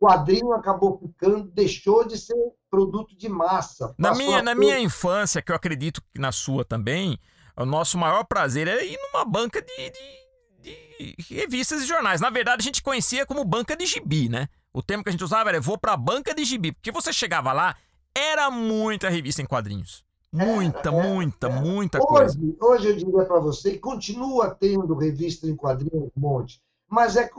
O 0.00 0.06
quadrinho 0.06 0.52
acabou 0.52 0.98
ficando, 0.98 1.50
deixou 1.50 2.06
de 2.06 2.16
ser 2.16 2.36
produto 2.70 3.16
de 3.16 3.28
massa. 3.28 3.94
Na 3.98 4.14
minha, 4.14 4.42
na 4.42 4.54
minha 4.54 4.78
infância, 4.78 5.42
que 5.42 5.50
eu 5.50 5.56
acredito 5.56 6.02
que 6.02 6.20
na 6.20 6.30
sua 6.30 6.64
também, 6.64 7.18
o 7.56 7.64
nosso 7.64 7.98
maior 7.98 8.24
prazer 8.24 8.68
era 8.68 8.84
ir 8.84 8.96
numa 8.96 9.24
banca 9.24 9.60
de, 9.60 9.90
de, 9.90 11.16
de, 11.18 11.34
revistas 11.34 11.82
e 11.82 11.86
jornais. 11.86 12.20
Na 12.20 12.30
verdade, 12.30 12.60
a 12.60 12.64
gente 12.64 12.82
conhecia 12.82 13.26
como 13.26 13.44
banca 13.44 13.76
de 13.76 13.86
gibi, 13.86 14.28
né? 14.28 14.48
O 14.72 14.82
termo 14.82 15.02
que 15.02 15.08
a 15.08 15.12
gente 15.12 15.24
usava 15.24 15.48
era 15.48 15.60
vou 15.60 15.76
pra 15.76 15.96
banca 15.96 16.34
de 16.34 16.44
gibi, 16.44 16.72
porque 16.72 16.92
você 16.92 17.12
chegava 17.12 17.52
lá, 17.52 17.76
era 18.14 18.50
muita 18.50 19.08
revista 19.08 19.42
em 19.42 19.46
quadrinhos. 19.46 20.06
Muita, 20.30 20.90
é, 20.90 20.92
muita, 20.92 21.46
é, 21.46 21.60
muita 21.60 21.98
hoje, 21.98 22.06
coisa. 22.06 22.38
Hoje 22.60 22.88
eu 22.88 22.96
diria 22.96 23.24
para 23.24 23.40
você, 23.40 23.78
continua 23.78 24.50
tendo 24.50 24.94
revista 24.94 25.46
em 25.46 25.56
quadrinhos 25.56 26.10
um 26.16 26.20
monte, 26.20 26.60
mas 26.88 27.16
é, 27.16 27.30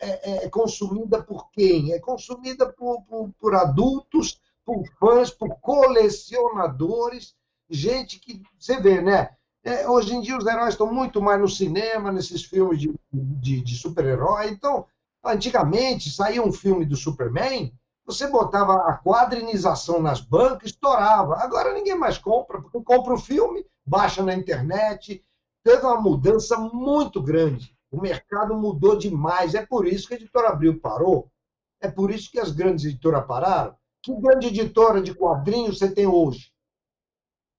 é, 0.00 0.44
é, 0.44 0.50
consumida 0.50 1.22
por 1.22 1.50
quem? 1.50 1.92
É 1.92 1.98
consumida 1.98 2.70
por, 2.70 3.02
por, 3.02 3.30
por 3.40 3.54
adultos, 3.54 4.38
por 4.64 4.84
fãs, 5.00 5.30
por 5.30 5.58
colecionadores, 5.60 7.34
gente 7.70 8.18
que, 8.18 8.42
você 8.58 8.78
vê, 8.78 9.00
né? 9.00 9.30
É, 9.64 9.88
hoje 9.88 10.14
em 10.14 10.20
dia 10.20 10.36
os 10.36 10.46
heróis 10.46 10.74
estão 10.74 10.92
muito 10.92 11.22
mais 11.22 11.40
no 11.40 11.48
cinema, 11.48 12.12
nesses 12.12 12.44
filmes 12.44 12.78
de, 12.78 12.94
de, 13.12 13.62
de 13.62 13.76
super-herói. 13.76 14.50
Então, 14.50 14.86
antigamente 15.24 16.10
saía 16.10 16.42
um 16.42 16.52
filme 16.52 16.84
do 16.84 16.96
Superman, 16.96 17.72
você 18.04 18.26
botava 18.26 18.74
a 18.88 18.94
quadrinização 18.94 20.00
nas 20.00 20.20
bancas, 20.20 20.70
estourava. 20.70 21.36
Agora 21.36 21.74
ninguém 21.74 21.94
mais 21.94 22.16
compra, 22.16 22.60
porque 22.60 22.80
compra 22.82 23.14
o 23.14 23.18
filme, 23.18 23.66
baixa 23.84 24.22
na 24.22 24.34
internet. 24.34 25.22
Teve 25.62 25.84
uma 25.84 26.00
mudança 26.00 26.56
muito 26.56 27.22
grande. 27.22 27.76
O 27.90 28.00
mercado 28.00 28.54
mudou 28.54 28.96
demais. 28.96 29.54
É 29.54 29.64
por 29.64 29.86
isso 29.86 30.08
que 30.08 30.14
a 30.14 30.16
editora 30.16 30.48
Abril 30.48 30.80
parou. 30.80 31.30
É 31.80 31.90
por 31.90 32.10
isso 32.10 32.30
que 32.30 32.38
as 32.38 32.50
grandes 32.50 32.84
editoras 32.84 33.26
pararam. 33.26 33.76
Que 34.02 34.14
grande 34.14 34.48
editora 34.48 35.00
de 35.02 35.14
quadrinhos 35.14 35.78
você 35.78 35.90
tem 35.90 36.06
hoje? 36.06 36.52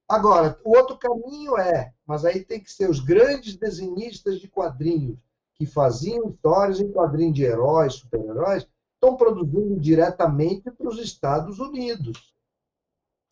Agora, 0.09 0.59
o 0.65 0.77
outro 0.77 0.97
caminho 0.97 1.59
é, 1.59 1.93
mas 2.07 2.25
aí 2.25 2.45
tem 2.45 2.61
que 2.61 2.73
ser 2.73 2.89
os 2.89 3.01
grandes 3.01 3.57
desenhistas 3.57 4.39
de 4.39 4.49
quadrinhos 4.49 5.19
que 5.59 5.67
faziam 5.67 6.29
histórias 6.29 6.81
em 6.81 6.91
quadrinhos 6.91 7.35
de 7.35 7.45
heróis, 7.45 7.95
super-heróis, 7.95 8.67
estão 8.95 9.17
produzindo 9.17 9.79
diretamente 9.81 10.71
para 10.71 10.89
os 10.89 10.99
Estados 10.99 11.59
Unidos. 11.59 12.35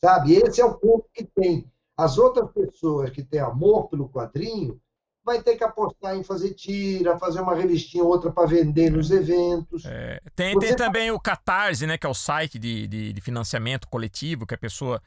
Sabe? 0.03 0.35
Esse 0.35 0.61
é 0.61 0.65
o 0.65 0.75
ponto 0.75 1.07
que 1.13 1.25
tem. 1.25 1.71
As 1.97 2.19
outras 2.19 2.51
pessoas 2.51 3.11
que 3.11 3.23
têm 3.23 3.41
amor 3.41 3.89
pelo 3.89 4.09
quadrinho 4.09 4.81
vai 5.25 5.43
ter 5.43 5.57
que 5.57 5.65
apostar 5.65 6.15
em 6.15 6.23
fazer 6.23 6.53
tira, 6.53 7.19
fazer 7.19 7.41
uma 7.41 7.55
revistinha 7.55 8.05
outra 8.05 8.31
para 8.31 8.47
vender 8.47 8.91
nos 8.91 9.11
eventos. 9.11 9.85
É, 9.87 10.21
tem, 10.37 10.59
tem 10.59 10.77
também 10.77 11.11
o 11.11 11.19
Catarse, 11.19 11.87
né, 11.87 11.97
que 11.97 12.07
é 12.07 12.11
o 12.11 12.15
site 12.15 12.59
de, 12.59 12.87
de, 12.87 13.13
de, 13.13 13.21
financiamento 13.23 13.89
coletivo, 13.89 14.47
que 14.47 14.55
a 14.55 14.59
pessoa 14.59 15.01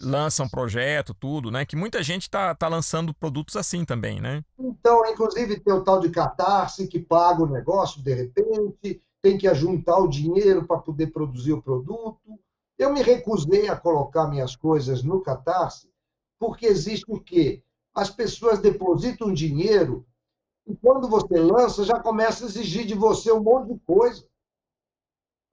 lança 0.00 0.42
um 0.42 0.48
projeto, 0.48 1.14
tudo, 1.14 1.50
né? 1.50 1.64
Que 1.64 1.76
muita 1.76 2.02
gente 2.02 2.22
está 2.22 2.54
tá 2.54 2.68
lançando 2.68 3.14
produtos 3.14 3.56
assim 3.56 3.84
também, 3.84 4.20
né? 4.20 4.44
Então, 4.58 5.04
inclusive, 5.06 5.60
tem 5.60 5.72
o 5.72 5.84
tal 5.84 6.00
de 6.00 6.10
Catarse 6.10 6.86
que 6.86 6.98
paga 6.98 7.42
o 7.42 7.50
negócio 7.50 8.02
de 8.02 8.14
repente, 8.14 9.00
tem 9.22 9.38
que 9.38 9.48
ajuntar 9.48 9.98
o 10.00 10.08
dinheiro 10.08 10.66
para 10.66 10.78
poder 10.78 11.08
produzir 11.08 11.52
o 11.52 11.62
produto. 11.62 12.38
Eu 12.78 12.92
me 12.92 13.02
recusei 13.02 13.68
a 13.68 13.76
colocar 13.76 14.26
minhas 14.28 14.56
coisas 14.56 15.02
no 15.02 15.20
Catarse, 15.20 15.88
porque 16.38 16.66
existe 16.66 17.04
o 17.08 17.20
quê? 17.20 17.62
As 17.94 18.10
pessoas 18.10 18.58
depositam 18.58 19.32
dinheiro 19.32 20.04
e 20.66 20.74
quando 20.76 21.08
você 21.08 21.38
lança, 21.38 21.84
já 21.84 22.00
começa 22.00 22.44
a 22.44 22.48
exigir 22.48 22.86
de 22.86 22.94
você 22.94 23.30
um 23.30 23.42
monte 23.42 23.72
de 23.74 23.80
coisa. 23.80 24.26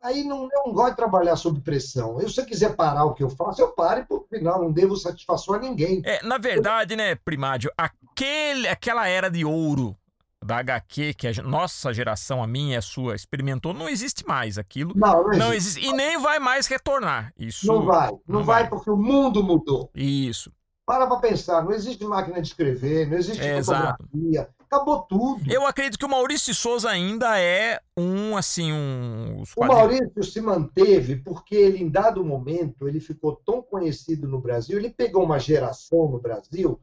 Aí 0.01 0.23
não, 0.23 0.49
eu 0.51 0.63
não 0.65 0.73
gosto 0.73 0.91
de 0.91 0.95
trabalhar 0.95 1.35
sob 1.35 1.61
pressão. 1.61 2.19
Eu, 2.19 2.27
se 2.27 2.41
eu 2.41 2.45
quiser 2.45 2.75
parar 2.75 3.05
o 3.05 3.13
que 3.13 3.23
eu 3.23 3.29
faço, 3.29 3.61
eu 3.61 3.69
paro 3.69 4.01
e, 4.01 4.05
por 4.05 4.25
final, 4.27 4.59
não 4.59 4.71
devo 4.71 4.95
satisfação 4.97 5.53
a 5.53 5.59
ninguém. 5.59 6.01
É, 6.03 6.25
na 6.25 6.39
verdade, 6.39 6.95
né, 6.95 7.13
Primádio, 7.15 7.71
aquele, 7.77 8.67
aquela 8.67 9.07
era 9.07 9.29
de 9.29 9.45
ouro 9.45 9.95
da 10.43 10.57
HQ 10.57 11.13
que 11.13 11.27
a 11.27 11.33
nossa 11.43 11.93
geração, 11.93 12.41
a 12.41 12.47
minha 12.47 12.73
e 12.73 12.77
a 12.77 12.81
sua, 12.81 13.15
experimentou, 13.15 13.73
não 13.73 13.87
existe 13.87 14.25
mais 14.25 14.57
aquilo. 14.57 14.93
Não, 14.95 15.23
não, 15.23 15.37
não 15.37 15.53
existe. 15.53 15.85
E 15.85 15.93
nem 15.93 16.17
vai 16.17 16.39
mais 16.39 16.65
retornar. 16.65 17.31
Isso 17.37 17.67
não 17.67 17.85
vai. 17.85 18.09
Não, 18.09 18.21
não 18.27 18.43
vai, 18.43 18.63
vai, 18.63 18.69
porque 18.69 18.89
o 18.89 18.97
mundo 18.97 19.43
mudou. 19.43 19.91
Isso. 19.93 20.51
Para 20.83 21.05
para 21.05 21.17
pensar, 21.17 21.63
não 21.63 21.71
existe 21.71 22.03
máquina 22.03 22.41
de 22.41 22.47
escrever, 22.47 23.07
não 23.07 23.17
existe 23.17 23.41
é, 23.41 23.61
fotografia, 23.61 23.99
exato. 24.19 24.60
Acabou 24.71 25.01
tudo. 25.01 25.51
Eu 25.51 25.67
acredito 25.67 25.99
que 25.99 26.05
o 26.05 26.09
Maurício 26.09 26.55
Souza 26.55 26.89
ainda 26.89 27.37
é 27.37 27.81
um, 27.97 28.37
assim, 28.37 28.71
um... 28.71 29.43
O 29.57 29.65
Maurício 29.65 30.23
se 30.23 30.39
manteve 30.39 31.17
porque 31.17 31.55
ele, 31.55 31.83
em 31.83 31.89
dado 31.89 32.23
momento, 32.23 32.87
ele 32.87 33.01
ficou 33.01 33.35
tão 33.35 33.61
conhecido 33.61 34.27
no 34.29 34.39
Brasil, 34.39 34.77
ele 34.77 34.89
pegou 34.89 35.23
uma 35.23 35.37
geração 35.37 36.09
no 36.09 36.19
Brasil 36.19 36.79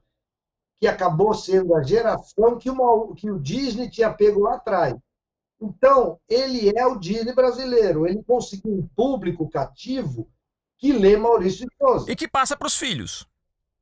que 0.79 0.87
acabou 0.87 1.35
sendo 1.35 1.75
a 1.75 1.83
geração 1.83 2.57
que, 2.57 2.71
uma, 2.71 3.15
que 3.17 3.31
o 3.31 3.41
Disney 3.41 3.91
tinha 3.91 4.13
pego 4.13 4.41
lá 4.41 4.55
atrás. 4.55 4.95
Então, 5.61 6.21
ele 6.29 6.71
é 6.77 6.87
o 6.87 6.97
Disney 6.97 7.35
brasileiro. 7.35 8.07
Ele 8.07 8.23
conseguiu 8.23 8.73
um 8.73 8.87
público 8.95 9.51
cativo 9.51 10.31
que 10.79 10.93
lê 10.93 11.17
Maurício 11.17 11.67
de 11.67 11.75
Souza. 11.77 12.13
E 12.13 12.15
que 12.15 12.29
passa 12.29 12.57
para 12.57 12.69
os 12.69 12.77
filhos. 12.77 13.27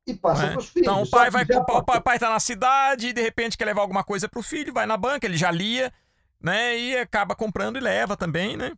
E 0.07 0.13
passa 0.13 0.45
é? 0.45 0.49
para 0.51 0.59
os 0.59 0.69
filhos. 0.69 0.87
Então, 0.87 1.03
o 1.03 1.09
pai 1.09 1.29
vai 1.29 1.43
o 1.43 1.83
pai, 1.83 2.01
pai 2.01 2.17
tá 2.17 2.29
na 2.29 2.39
cidade 2.39 3.09
e 3.09 3.13
de 3.13 3.21
repente 3.21 3.57
quer 3.57 3.65
levar 3.65 3.81
alguma 3.81 4.05
coisa 4.05 4.29
para 4.29 4.39
o 4.39 4.43
filho, 4.43 4.73
vai 4.73 4.85
na 4.85 4.95
banca, 4.95 5.27
ele 5.27 5.37
já 5.37 5.51
lia, 5.51 5.93
né? 6.41 6.79
E 6.79 6.97
acaba 6.97 7.35
comprando 7.35 7.75
e 7.75 7.81
leva 7.81 8.15
também, 8.15 8.55
né? 8.55 8.71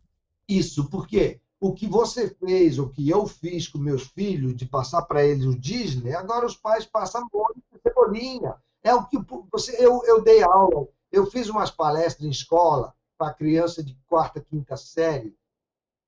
Isso, 0.48 0.90
porque 0.90 1.40
o 1.60 1.72
que 1.72 1.86
você 1.86 2.28
fez, 2.28 2.78
o 2.78 2.88
que 2.88 3.08
eu 3.08 3.26
fiz 3.26 3.68
com 3.68 3.78
meus 3.78 4.08
filhos, 4.08 4.56
de 4.56 4.66
passar 4.66 5.02
para 5.02 5.24
eles 5.24 5.44
o 5.44 5.56
Disney, 5.56 6.14
agora 6.14 6.44
os 6.44 6.56
pais 6.56 6.84
passam 6.84 7.28
muito 7.32 7.62
cebolinha. 7.80 8.56
É 8.82 8.92
o 8.92 9.06
que 9.06 9.18
você, 9.52 9.76
eu, 9.78 10.02
eu 10.06 10.22
dei 10.22 10.42
aula, 10.42 10.88
eu 11.12 11.26
fiz 11.26 11.48
umas 11.48 11.70
palestras 11.70 12.26
em 12.26 12.30
escola 12.30 12.92
para 13.16 13.34
criança 13.34 13.84
de 13.84 13.96
quarta, 14.08 14.40
quinta 14.40 14.76
série, 14.76 15.36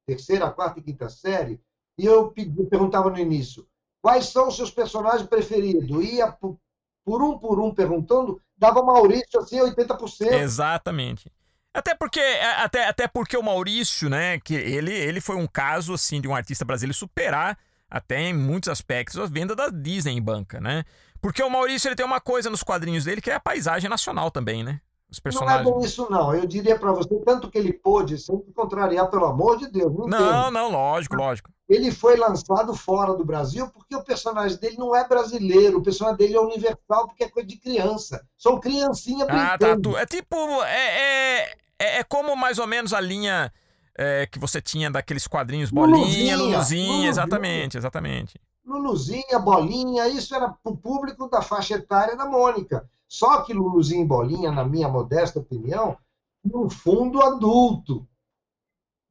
terceira, 0.07 0.51
quarta 0.51 0.81
e 0.81 0.83
quinta 0.83 1.09
série, 1.09 1.61
e 1.99 2.07
eu 2.07 2.31
pedi, 2.31 2.65
perguntava 2.65 3.11
no 3.11 3.19
início, 3.19 3.69
quais 4.03 4.27
são 4.27 4.49
os 4.49 4.57
seus 4.57 4.71
personagens 4.71 5.27
preferidos? 5.27 6.05
Ia 6.05 6.33
por, 6.33 7.23
um 7.23 7.39
por 7.39 7.61
um 7.61 7.73
perguntando, 7.73 8.43
dava 8.59 8.83
Maurício 8.83 9.41
assim 9.41 9.59
80%. 9.59 10.33
Exatamente. 10.33 11.31
Até 11.73 11.95
porque, 11.95 12.21
é, 12.21 12.63
até, 12.63 12.87
até 12.87 13.09
porque 13.09 13.37
o 13.37 13.43
Maurício, 13.43 14.11
né, 14.11 14.39
que 14.41 14.55
ele, 14.55 14.93
ele 14.93 15.21
foi 15.23 15.37
um 15.37 15.47
caso, 15.47 15.95
assim, 15.95 16.21
de 16.21 16.29
um 16.29 16.35
artista 16.35 16.67
brasileiro 16.67 16.97
superar, 16.97 17.57
até 17.89 18.21
em 18.21 18.35
muitos 18.35 18.69
aspectos, 18.69 19.19
a 19.19 19.27
venda 19.27 19.55
da 19.55 19.69
Disney 19.69 20.13
em 20.13 20.23
banca, 20.23 20.61
né? 20.61 20.85
Porque 21.21 21.43
o 21.43 21.49
Maurício, 21.49 21.89
ele 21.89 21.95
tem 21.95 22.05
uma 22.05 22.21
coisa 22.21 22.51
nos 22.51 22.63
quadrinhos 22.63 23.05
dele 23.05 23.21
que 23.21 23.31
é 23.31 23.35
a 23.35 23.41
paisagem 23.41 23.89
nacional 23.89 24.31
também, 24.31 24.65
né? 24.65 24.81
Os 25.11 25.21
personagens. 25.21 25.65
Não 25.65 25.73
é 25.73 25.79
bem 25.79 25.85
isso, 25.85 26.11
não. 26.11 26.35
Eu 26.35 26.47
diria 26.47 26.79
para 26.79 26.91
você, 26.91 27.15
tanto 27.25 27.51
que 27.51 27.59
ele 27.59 27.73
pôde 27.73 28.19
sempre 28.19 28.51
contrariar, 28.53 29.11
pelo 29.11 29.27
amor 29.27 29.59
de 29.59 29.71
Deus. 29.71 29.93
Não, 29.95 30.09
não, 30.09 30.51
não, 30.51 30.71
lógico, 30.71 31.15
lógico. 31.15 31.51
Ele 31.73 31.91
foi 31.91 32.17
lançado 32.17 32.75
fora 32.75 33.15
do 33.15 33.25
Brasil 33.25 33.67
porque 33.71 33.97
o 33.97 34.05
personagem 34.05 34.59
dele 34.59 34.77
não 34.77 34.95
é 34.95 35.09
brasileiro, 35.09 35.79
o 35.79 35.83
personagem 35.83 36.19
dele 36.19 36.37
é 36.37 36.41
universal 36.41 37.07
porque 37.07 37.25
é 37.25 37.31
coisa 37.31 37.49
de 37.49 37.57
criança. 37.57 38.23
São 38.37 38.61
criancinha 38.61 39.25
brincando. 39.25 39.93
Ah, 39.93 39.95
tá. 39.95 40.01
É 40.03 40.05
tipo, 40.07 40.37
é, 40.65 41.01
é, 41.01 41.57
é, 41.79 41.99
é 42.01 42.05
como 42.05 42.37
mais 42.37 42.59
ou 42.59 42.67
menos 42.67 42.93
a 42.93 43.01
linha 43.01 43.51
é, 43.97 44.27
que 44.27 44.39
você 44.39 44.61
tinha 44.61 44.91
daqueles 44.91 45.27
quadrinhos 45.27 45.71
bolinha, 45.71 45.97
Luluzinha, 45.97 46.37
Luluzinha 46.37 47.09
exatamente, 47.09 47.79
exatamente. 47.79 48.39
Luluzinha, 48.67 49.39
bolinha, 49.39 50.09
isso 50.09 50.35
era 50.35 50.51
para 50.51 50.73
o 50.73 50.77
público 50.77 51.27
da 51.27 51.41
faixa 51.41 51.77
etária 51.77 52.15
da 52.15 52.27
Mônica. 52.27 52.87
Só 53.09 53.41
que 53.45 53.55
Luluzinha 53.55 54.03
e 54.03 54.07
bolinha, 54.07 54.53
na 54.53 54.63
minha 54.63 54.89
modesta 54.89 55.39
opinião, 55.39 55.97
no 56.45 56.69
fundo 56.69 57.23
adulto. 57.23 58.07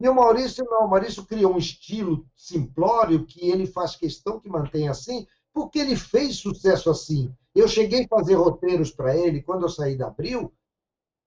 E 0.01 0.09
o 0.09 0.15
Maurício 0.15 0.65
não, 0.65 0.85
o 0.85 0.89
Maurício 0.89 1.23
criou 1.25 1.53
um 1.53 1.59
estilo 1.59 2.25
simplório 2.35 3.23
que 3.23 3.47
ele 3.47 3.67
faz 3.67 3.95
questão 3.95 4.39
que 4.39 4.49
mantenha 4.49 4.89
assim, 4.89 5.27
porque 5.53 5.77
ele 5.77 5.95
fez 5.95 6.37
sucesso 6.37 6.89
assim. 6.89 7.31
Eu 7.53 7.67
cheguei 7.67 8.05
a 8.05 8.07
fazer 8.07 8.33
roteiros 8.33 8.89
para 8.89 9.15
ele 9.15 9.43
quando 9.43 9.63
eu 9.63 9.69
saí 9.69 9.95
da 9.95 10.07
Abril, 10.07 10.51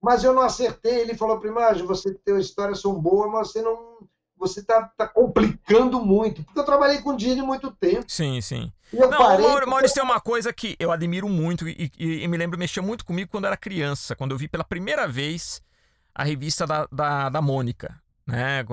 mas 0.01 0.25
eu 0.25 0.33
não 0.33 0.41
acertei. 0.41 0.99
Ele 0.99 1.15
falou, 1.15 1.39
Primagem, 1.39 1.85
você 1.85 2.13
tem 2.13 2.37
histórias 2.37 2.81
são 2.81 2.99
boas, 2.99 3.31
mas 3.31 3.47
você 3.47 3.61
não. 3.61 3.95
Você 4.37 4.59
está 4.59 4.83
tá 4.97 5.07
complicando 5.07 6.03
muito. 6.03 6.43
Porque 6.43 6.59
eu 6.59 6.65
trabalhei 6.65 6.99
com 7.01 7.15
Disney 7.15 7.41
muito 7.41 7.71
tempo. 7.71 8.03
Sim, 8.09 8.41
sim. 8.41 8.69
não, 8.91 9.09
parei, 9.09 9.45
o 9.45 9.69
Maurício 9.69 9.95
tem 9.95 10.03
uma 10.03 10.19
coisa 10.19 10.51
que 10.51 10.75
eu 10.77 10.91
admiro 10.91 11.29
muito 11.29 11.69
e, 11.69 11.89
e, 11.97 12.23
e 12.23 12.27
me 12.27 12.35
lembro, 12.35 12.59
mexia 12.59 12.83
muito 12.83 13.05
comigo 13.05 13.31
quando 13.31 13.45
eu 13.45 13.47
era 13.47 13.55
criança, 13.55 14.17
quando 14.17 14.31
eu 14.31 14.37
vi 14.37 14.49
pela 14.49 14.65
primeira 14.65 15.07
vez 15.07 15.61
a 16.13 16.25
revista 16.25 16.67
da, 16.67 16.85
da, 16.91 17.29
da 17.29 17.41
Mônica. 17.41 17.97
Né? 18.27 18.65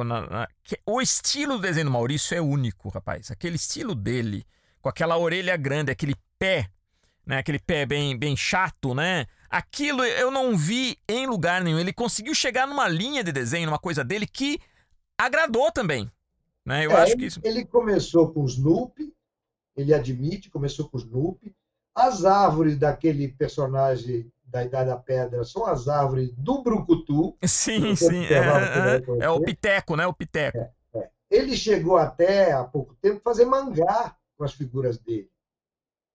O 0.87 1.01
estilo 1.01 1.57
do 1.57 1.63
desenho 1.63 1.87
do 1.87 1.93
Maurício 1.93 2.37
é 2.37 2.41
único, 2.41 2.89
rapaz. 2.89 3.31
Aquele 3.31 3.57
estilo 3.57 3.95
dele, 3.95 4.47
com 4.81 4.89
aquela 4.89 5.19
orelha 5.19 5.57
grande, 5.57 5.91
aquele 5.91 6.15
pé, 6.39 6.71
né? 7.27 7.39
aquele 7.39 7.59
pé 7.59 7.85
bem, 7.85 8.17
bem 8.19 8.37
chato, 8.37 8.95
né? 8.95 9.27
Aquilo 9.51 10.03
eu 10.03 10.31
não 10.31 10.57
vi 10.57 10.97
em 11.07 11.27
lugar 11.27 11.63
nenhum. 11.63 11.79
Ele 11.79 11.93
conseguiu 11.93 12.35
chegar 12.35 12.67
numa 12.67 12.89
linha 12.89 13.23
de 13.23 13.31
desenho, 13.31 13.67
numa 13.67 13.79
coisa 13.79 14.03
dele 14.03 14.27
que 14.27 14.59
agradou 15.19 15.71
também. 15.71 16.11
Né? 16.65 16.87
Eu 16.87 16.93
é, 16.93 17.03
acho 17.03 17.17
que 17.17 17.27
isso... 17.27 17.41
Ele 17.45 17.65
começou 17.67 18.33
com 18.33 18.43
o 18.43 18.47
Snoopy, 18.47 19.13
ele 19.77 19.93
admite, 19.93 20.49
começou 20.49 20.89
com 20.89 20.97
o 20.97 21.01
Snoopy. 21.01 21.55
As 21.95 22.25
árvores 22.25 22.79
daquele 22.79 23.29
personagem 23.29 24.32
da 24.53 24.63
Idade 24.63 24.91
da 24.91 24.97
Pedra 24.97 25.43
são 25.45 25.65
as 25.65 25.89
árvores 25.89 26.31
do 26.37 26.63
brucutu. 26.63 27.35
Sim, 27.43 27.97
sim. 27.97 28.27
É, 28.27 29.23
é, 29.23 29.25
é, 29.25 29.31
o 29.31 29.41
piteco, 29.41 29.97
né? 29.97 30.07
O 30.07 30.13
piteco. 30.13 30.59
É, 30.59 30.71
é. 30.95 31.11
Ele 31.31 31.57
chegou 31.57 31.97
até 31.97 32.53
há 32.53 32.63
pouco 32.63 32.95
tempo 32.97 33.23
fazer 33.25 33.47
mangá 33.47 34.15
com 34.37 34.45
as 34.45 34.53
figuras 34.53 34.99
dele. 34.99 35.31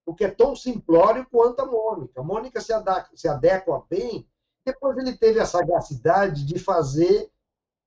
O 0.06 0.14
que 0.14 0.24
é 0.24 0.30
tão 0.30 0.56
simplório 0.56 1.26
quanto 1.32 1.62
a 1.62 1.66
Mônica. 1.66 2.22
A 2.22 2.24
Mônica 2.24 2.62
se 2.62 2.72
adequa, 2.72 3.10
se 3.16 3.28
adequa 3.28 3.84
bem. 3.90 4.26
Depois 4.64 4.96
ele 4.98 5.18
teve 5.18 5.40
a 5.40 5.46
sagacidade 5.46 6.46
de 6.46 6.60
fazer 6.60 7.32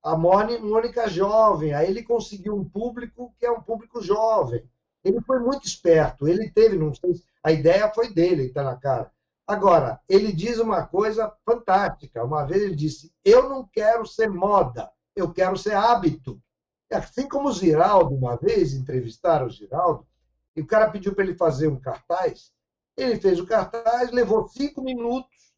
a 0.03 0.17
Mônica 0.17 1.09
jovem. 1.09 1.73
Aí 1.73 1.89
ele 1.89 2.03
conseguiu 2.03 2.57
um 2.57 2.69
público 2.69 3.33
que 3.39 3.47
é 3.47 3.51
um 3.51 3.63
público 3.63 4.03
jovem. 4.03 4.69
Ele 5.05 5.21
foi 5.21 5.39
muito 5.39 5.65
esperto. 5.65 6.27
Ele 6.27 6.51
teve, 6.51 6.77
não 6.77 6.93
sei, 6.93 7.23
a 7.43 7.53
ideia 7.53 7.91
foi 7.95 8.13
dele, 8.13 8.47
está 8.47 8.65
na 8.65 8.77
cara. 8.77 9.11
Agora, 9.51 10.01
ele 10.09 10.33
diz 10.33 10.61
uma 10.61 10.87
coisa 10.87 11.35
fantástica. 11.45 12.25
Uma 12.25 12.45
vez 12.45 12.63
ele 12.63 12.77
disse: 12.77 13.13
Eu 13.25 13.49
não 13.49 13.67
quero 13.67 14.07
ser 14.07 14.31
moda, 14.31 14.89
eu 15.17 15.33
quero 15.33 15.59
ser 15.59 15.75
hábito. 15.75 16.41
Assim 16.89 17.29
como 17.29 17.49
o 17.49 17.53
Giraldo, 17.53 18.15
uma 18.15 18.37
vez 18.37 18.75
entrevistaram 18.75 19.47
o 19.47 19.51
Giraldo, 19.51 20.07
e 20.55 20.61
o 20.61 20.67
cara 20.67 20.89
pediu 20.89 21.13
para 21.17 21.25
ele 21.25 21.35
fazer 21.35 21.67
um 21.67 21.81
cartaz. 21.81 22.53
Ele 22.97 23.17
fez 23.17 23.41
o 23.41 23.47
cartaz, 23.47 24.13
levou 24.13 24.47
cinco 24.47 24.83
minutos, 24.83 25.53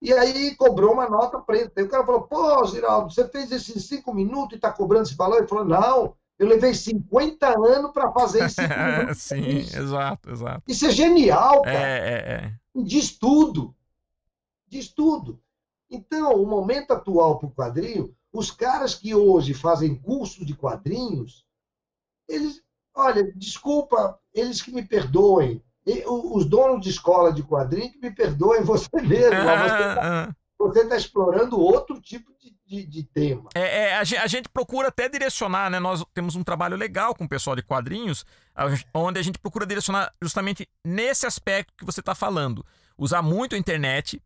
e 0.00 0.14
aí 0.14 0.54
cobrou 0.54 0.94
uma 0.94 1.06
nota 1.06 1.38
preta. 1.38 1.78
E 1.82 1.84
o 1.84 1.88
cara 1.90 2.06
falou: 2.06 2.22
Pô, 2.22 2.64
Giraldo, 2.64 3.12
você 3.12 3.28
fez 3.28 3.52
esses 3.52 3.86
cinco 3.86 4.14
minutos 4.14 4.52
e 4.52 4.56
está 4.56 4.72
cobrando 4.72 5.04
esse 5.04 5.14
valor? 5.14 5.36
Ele 5.36 5.48
falou: 5.48 5.66
Não, 5.66 6.16
eu 6.38 6.48
levei 6.48 6.72
50 6.72 7.48
anos 7.48 7.92
para 7.92 8.10
fazer 8.12 8.46
isso. 8.46 8.62
Sim, 9.14 9.58
exato, 9.58 10.30
exato. 10.30 10.62
Isso 10.66 10.86
é 10.86 10.90
genial, 10.90 11.60
cara. 11.60 11.86
É, 11.86 11.98
é, 11.98 12.32
é. 12.32 12.65
Diz 12.84 13.16
tudo. 13.16 13.74
Diz 14.68 14.88
tudo. 14.88 15.40
Então, 15.90 16.42
o 16.42 16.46
momento 16.46 16.92
atual 16.92 17.38
para 17.38 17.48
o 17.48 17.52
quadrinho, 17.52 18.14
os 18.32 18.50
caras 18.50 18.94
que 18.94 19.14
hoje 19.14 19.54
fazem 19.54 19.94
curso 19.94 20.44
de 20.44 20.54
quadrinhos, 20.54 21.46
eles, 22.28 22.62
olha, 22.94 23.32
desculpa, 23.34 24.18
eles 24.34 24.60
que 24.60 24.72
me 24.72 24.82
perdoem. 24.82 25.62
Os 26.06 26.44
donos 26.44 26.82
de 26.82 26.90
escola 26.90 27.32
de 27.32 27.44
quadrinho 27.44 27.92
que 27.92 28.00
me 28.00 28.10
perdoem 28.10 28.62
você 28.64 28.88
mesmo. 29.00 29.38
Você 30.58 30.80
está 30.82 30.90
tá 30.90 30.96
explorando 30.96 31.60
outro 31.60 32.00
tipo 32.00 32.36
de 32.38 32.55
de, 32.66 32.84
de 32.84 33.02
tema. 33.04 33.48
É, 33.54 33.84
é 33.84 33.96
a, 33.96 34.04
gente, 34.04 34.18
a, 34.18 34.26
gente, 34.26 34.48
procura 34.48 34.88
até 34.88 35.08
direcionar, 35.08 35.70
né? 35.70 35.78
Nós 35.78 36.04
temos 36.12 36.34
um 36.34 36.42
trabalho 36.42 36.76
legal 36.76 37.14
com 37.14 37.24
o 37.24 37.28
pessoal 37.28 37.54
de 37.54 37.62
quadrinhos, 37.62 38.24
onde 38.92 39.20
a 39.20 39.22
gente 39.22 39.38
procura 39.38 39.64
direcionar 39.64 40.12
justamente 40.20 40.68
nesse 40.84 41.26
aspecto 41.26 41.72
que 41.76 41.84
você 41.84 42.00
está 42.00 42.14
falando. 42.14 42.64
Usar 42.98 43.22
muito 43.22 43.54
a 43.54 43.58
internet, 43.58 44.20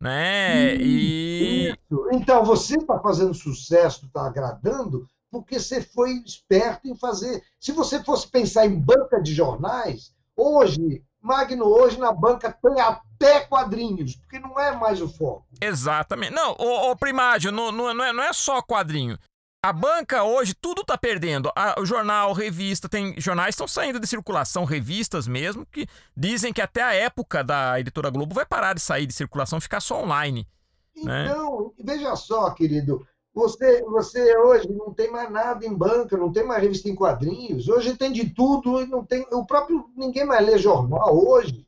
né? 0.00 0.76
E. 0.76 1.70
Isso. 1.70 2.08
Então, 2.12 2.44
você 2.44 2.76
está 2.76 2.98
fazendo 3.00 3.34
sucesso, 3.34 4.06
está 4.06 4.26
agradando, 4.26 5.08
porque 5.30 5.58
você 5.58 5.82
foi 5.82 6.12
esperto 6.24 6.88
em 6.88 6.96
fazer. 6.96 7.42
Se 7.58 7.72
você 7.72 8.02
fosse 8.02 8.28
pensar 8.28 8.66
em 8.66 8.78
banca 8.78 9.20
de 9.20 9.34
jornais, 9.34 10.12
hoje 10.36 11.02
Magno 11.22 11.66
hoje 11.66 11.98
na 11.98 12.12
banca 12.12 12.50
tem 12.50 12.80
até 12.80 13.40
quadrinhos, 13.40 14.16
porque 14.16 14.38
não 14.38 14.58
é 14.58 14.72
mais 14.72 15.00
o 15.00 15.08
foco. 15.08 15.46
Exatamente. 15.60 16.32
Não, 16.32 16.56
o, 16.58 16.90
o 16.90 16.96
primário 16.96 17.52
não, 17.52 17.70
não, 17.70 18.04
é, 18.04 18.12
não 18.12 18.22
é 18.22 18.32
só 18.32 18.62
quadrinho. 18.62 19.18
A 19.62 19.74
banca 19.74 20.24
hoje 20.24 20.54
tudo 20.54 20.82
tá 20.82 20.96
perdendo. 20.96 21.52
A, 21.54 21.78
o 21.78 21.84
jornal, 21.84 22.32
revista, 22.32 22.88
tem 22.88 23.14
jornais 23.20 23.54
estão 23.54 23.68
saindo 23.68 24.00
de 24.00 24.06
circulação, 24.06 24.64
revistas 24.64 25.28
mesmo, 25.28 25.66
que 25.66 25.86
dizem 26.16 26.50
que 26.50 26.62
até 26.62 26.82
a 26.82 26.94
época 26.94 27.44
da 27.44 27.78
editora 27.78 28.08
Globo 28.08 28.34
vai 28.34 28.46
parar 28.46 28.72
de 28.72 28.80
sair 28.80 29.06
de 29.06 29.12
circulação, 29.12 29.60
ficar 29.60 29.80
só 29.80 30.02
online. 30.02 30.48
Né? 30.96 31.26
Então, 31.26 31.74
né? 31.78 31.84
veja 31.84 32.16
só, 32.16 32.50
querido, 32.52 33.06
você, 33.40 33.82
você 33.84 34.36
hoje 34.36 34.68
não 34.68 34.92
tem 34.92 35.10
mais 35.10 35.30
nada 35.30 35.64
em 35.64 35.74
banca, 35.74 36.16
não 36.16 36.30
tem 36.30 36.44
mais 36.44 36.62
revista 36.62 36.88
em 36.88 36.94
quadrinhos. 36.94 37.68
Hoje 37.68 37.96
tem 37.96 38.12
de 38.12 38.28
tudo, 38.28 38.86
não 38.86 39.04
tem. 39.04 39.26
O 39.32 39.46
próprio 39.46 39.86
ninguém 39.96 40.24
mais 40.24 40.46
lê 40.46 40.58
jornal 40.58 41.16
hoje. 41.16 41.66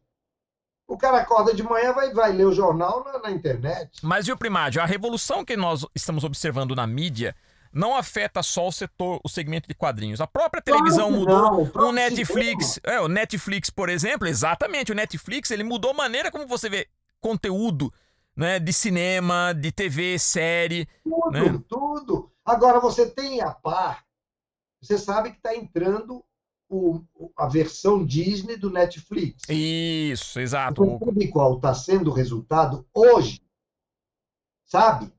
O 0.86 0.98
cara 0.98 1.18
acorda 1.18 1.54
de 1.54 1.62
manhã 1.62 1.92
vai 1.92 2.12
vai 2.12 2.32
ler 2.32 2.44
o 2.44 2.52
jornal 2.52 3.02
na, 3.04 3.18
na 3.20 3.30
internet. 3.30 3.90
Mas 4.02 4.28
e 4.28 4.32
o 4.32 4.36
primário? 4.36 4.82
A 4.82 4.84
revolução 4.84 5.44
que 5.44 5.56
nós 5.56 5.86
estamos 5.94 6.24
observando 6.24 6.76
na 6.76 6.86
mídia 6.86 7.34
não 7.72 7.96
afeta 7.96 8.42
só 8.42 8.68
o 8.68 8.72
setor, 8.72 9.18
o 9.24 9.28
segmento 9.28 9.66
de 9.66 9.74
quadrinhos. 9.74 10.20
A 10.20 10.26
própria 10.26 10.60
televisão 10.60 11.08
claro 11.08 11.20
mudou. 11.20 11.72
Não, 11.74 11.86
o, 11.86 11.88
o 11.88 11.92
Netflix, 11.92 12.78
é, 12.84 13.00
o 13.00 13.08
Netflix, 13.08 13.70
por 13.70 13.88
exemplo, 13.88 14.28
exatamente, 14.28 14.92
o 14.92 14.94
Netflix, 14.94 15.50
ele 15.50 15.64
mudou 15.64 15.92
a 15.92 15.94
maneira 15.94 16.30
como 16.30 16.46
você 16.46 16.68
vê 16.68 16.86
conteúdo 17.18 17.90
né, 18.36 18.58
de 18.58 18.72
cinema, 18.72 19.52
de 19.52 19.70
TV, 19.70 20.18
série. 20.18 20.86
Tudo, 21.04 21.30
né? 21.30 21.62
tudo. 21.68 22.32
Agora, 22.44 22.80
você 22.80 23.08
tem 23.08 23.40
a 23.40 23.52
par, 23.52 24.04
você 24.80 24.98
sabe 24.98 25.30
que 25.30 25.36
está 25.36 25.54
entrando 25.54 26.24
o, 26.68 27.04
a 27.36 27.46
versão 27.46 28.04
Disney 28.04 28.56
do 28.56 28.70
Netflix. 28.70 29.42
Isso, 29.48 30.40
exato. 30.40 30.84
Você 30.84 31.04
sabe 31.04 31.28
qual 31.28 31.56
está 31.56 31.74
sendo 31.74 32.10
o 32.10 32.14
resultado 32.14 32.86
hoje? 32.94 33.40
Sabe? 34.64 35.12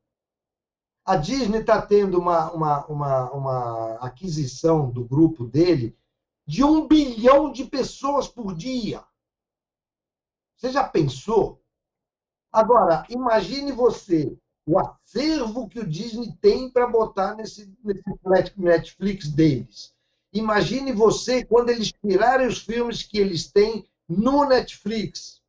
A 1.06 1.16
Disney 1.16 1.60
está 1.60 1.82
tendo 1.82 2.20
uma, 2.20 2.52
uma, 2.52 2.86
uma, 2.88 3.32
uma 3.32 3.94
aquisição 3.96 4.90
do 4.90 5.06
grupo 5.06 5.46
dele 5.46 5.98
de 6.46 6.64
um 6.64 6.88
bilhão 6.88 7.52
de 7.52 7.66
pessoas 7.66 8.28
por 8.28 8.56
dia. 8.56 9.04
Você 10.58 10.72
já 10.72 10.84
pensou? 10.84 11.63
Agora, 12.54 13.04
imagine 13.10 13.72
você 13.72 14.38
o 14.66 14.80
acervo 14.80 15.68
que 15.68 15.80
o 15.80 15.88
Disney 15.88 16.32
tem 16.40 16.70
para 16.70 16.88
botar 16.88 17.36
nesse, 17.36 17.70
nesse 17.84 18.04
Netflix 18.56 19.28
deles. 19.28 19.92
Imagine 20.32 20.94
você 20.94 21.44
quando 21.44 21.70
eles 21.70 21.92
tirarem 21.92 22.48
os 22.48 22.60
filmes 22.60 23.02
que 23.04 23.18
eles 23.18 23.52
têm 23.52 23.86
no 24.08 24.46
Netflix 24.46 25.42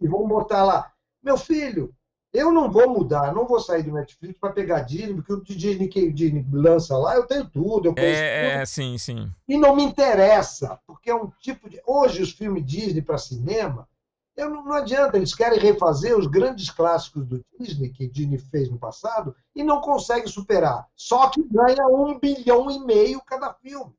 e 0.00 0.06
vão 0.06 0.28
botar 0.28 0.62
lá. 0.62 0.92
Meu 1.22 1.38
filho, 1.38 1.92
eu 2.32 2.52
não 2.52 2.70
vou 2.70 2.88
mudar, 2.88 3.34
não 3.34 3.46
vou 3.46 3.58
sair 3.58 3.82
do 3.82 3.92
Netflix 3.92 4.38
para 4.38 4.52
pegar 4.52 4.82
Disney, 4.82 5.14
porque 5.14 5.32
o 5.32 5.42
Disney 5.42 5.88
que 5.88 6.06
o 6.06 6.12
Disney 6.12 6.46
lança 6.52 6.96
lá, 6.96 7.16
eu 7.16 7.26
tenho 7.26 7.48
tudo, 7.48 7.88
eu 7.88 7.94
conheço 7.94 8.22
é, 8.22 8.50
tudo. 8.50 8.60
É, 8.60 8.66
sim, 8.66 8.98
sim. 8.98 9.32
E 9.48 9.56
não 9.56 9.74
me 9.74 9.82
interessa, 9.82 10.78
porque 10.86 11.10
é 11.10 11.14
um 11.14 11.30
tipo 11.40 11.68
de. 11.68 11.80
Hoje, 11.86 12.22
os 12.22 12.32
filmes 12.32 12.64
Disney 12.64 13.02
para 13.02 13.18
cinema 13.18 13.88
eu, 14.36 14.50
não, 14.50 14.64
não 14.64 14.72
adianta, 14.72 15.16
eles 15.16 15.34
querem 15.34 15.58
refazer 15.58 16.16
os 16.16 16.26
grandes 16.26 16.70
clássicos 16.70 17.26
do 17.26 17.44
Disney, 17.58 17.88
que 17.88 18.06
Disney 18.06 18.38
fez 18.38 18.70
no 18.70 18.78
passado, 18.78 19.34
e 19.54 19.62
não 19.62 19.80
conseguem 19.80 20.26
superar. 20.26 20.86
Só 20.94 21.28
que 21.30 21.42
ganha 21.42 21.86
um 21.88 22.18
bilhão 22.18 22.70
e 22.70 22.78
meio 22.84 23.20
cada 23.22 23.54
filme. 23.54 23.94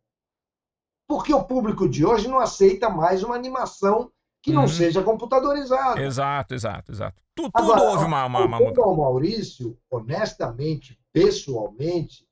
Porque 1.08 1.34
o 1.34 1.44
público 1.44 1.90
de 1.90 2.06
hoje 2.06 2.28
não 2.28 2.40
aceita 2.40 2.90
mais 2.90 3.24
uma 3.24 3.36
animação 3.36 4.12
que 4.44 4.52
não 4.54 4.64
uhum. 4.64 4.68
seja 4.68 5.02
computadorizada. 5.02 6.02
Exato, 6.02 6.54
exato, 6.54 6.92
exato. 6.92 7.22
Tudo, 7.34 7.52
tudo 7.52 7.74
Agora, 7.74 7.92
houve 7.92 8.06
uma, 8.06 8.26
uma, 8.26 8.46
uma 8.46 8.60
mudança. 8.60 8.96
Maurício, 8.96 9.78
honestamente, 9.90 11.00
pessoalmente, 11.12 12.28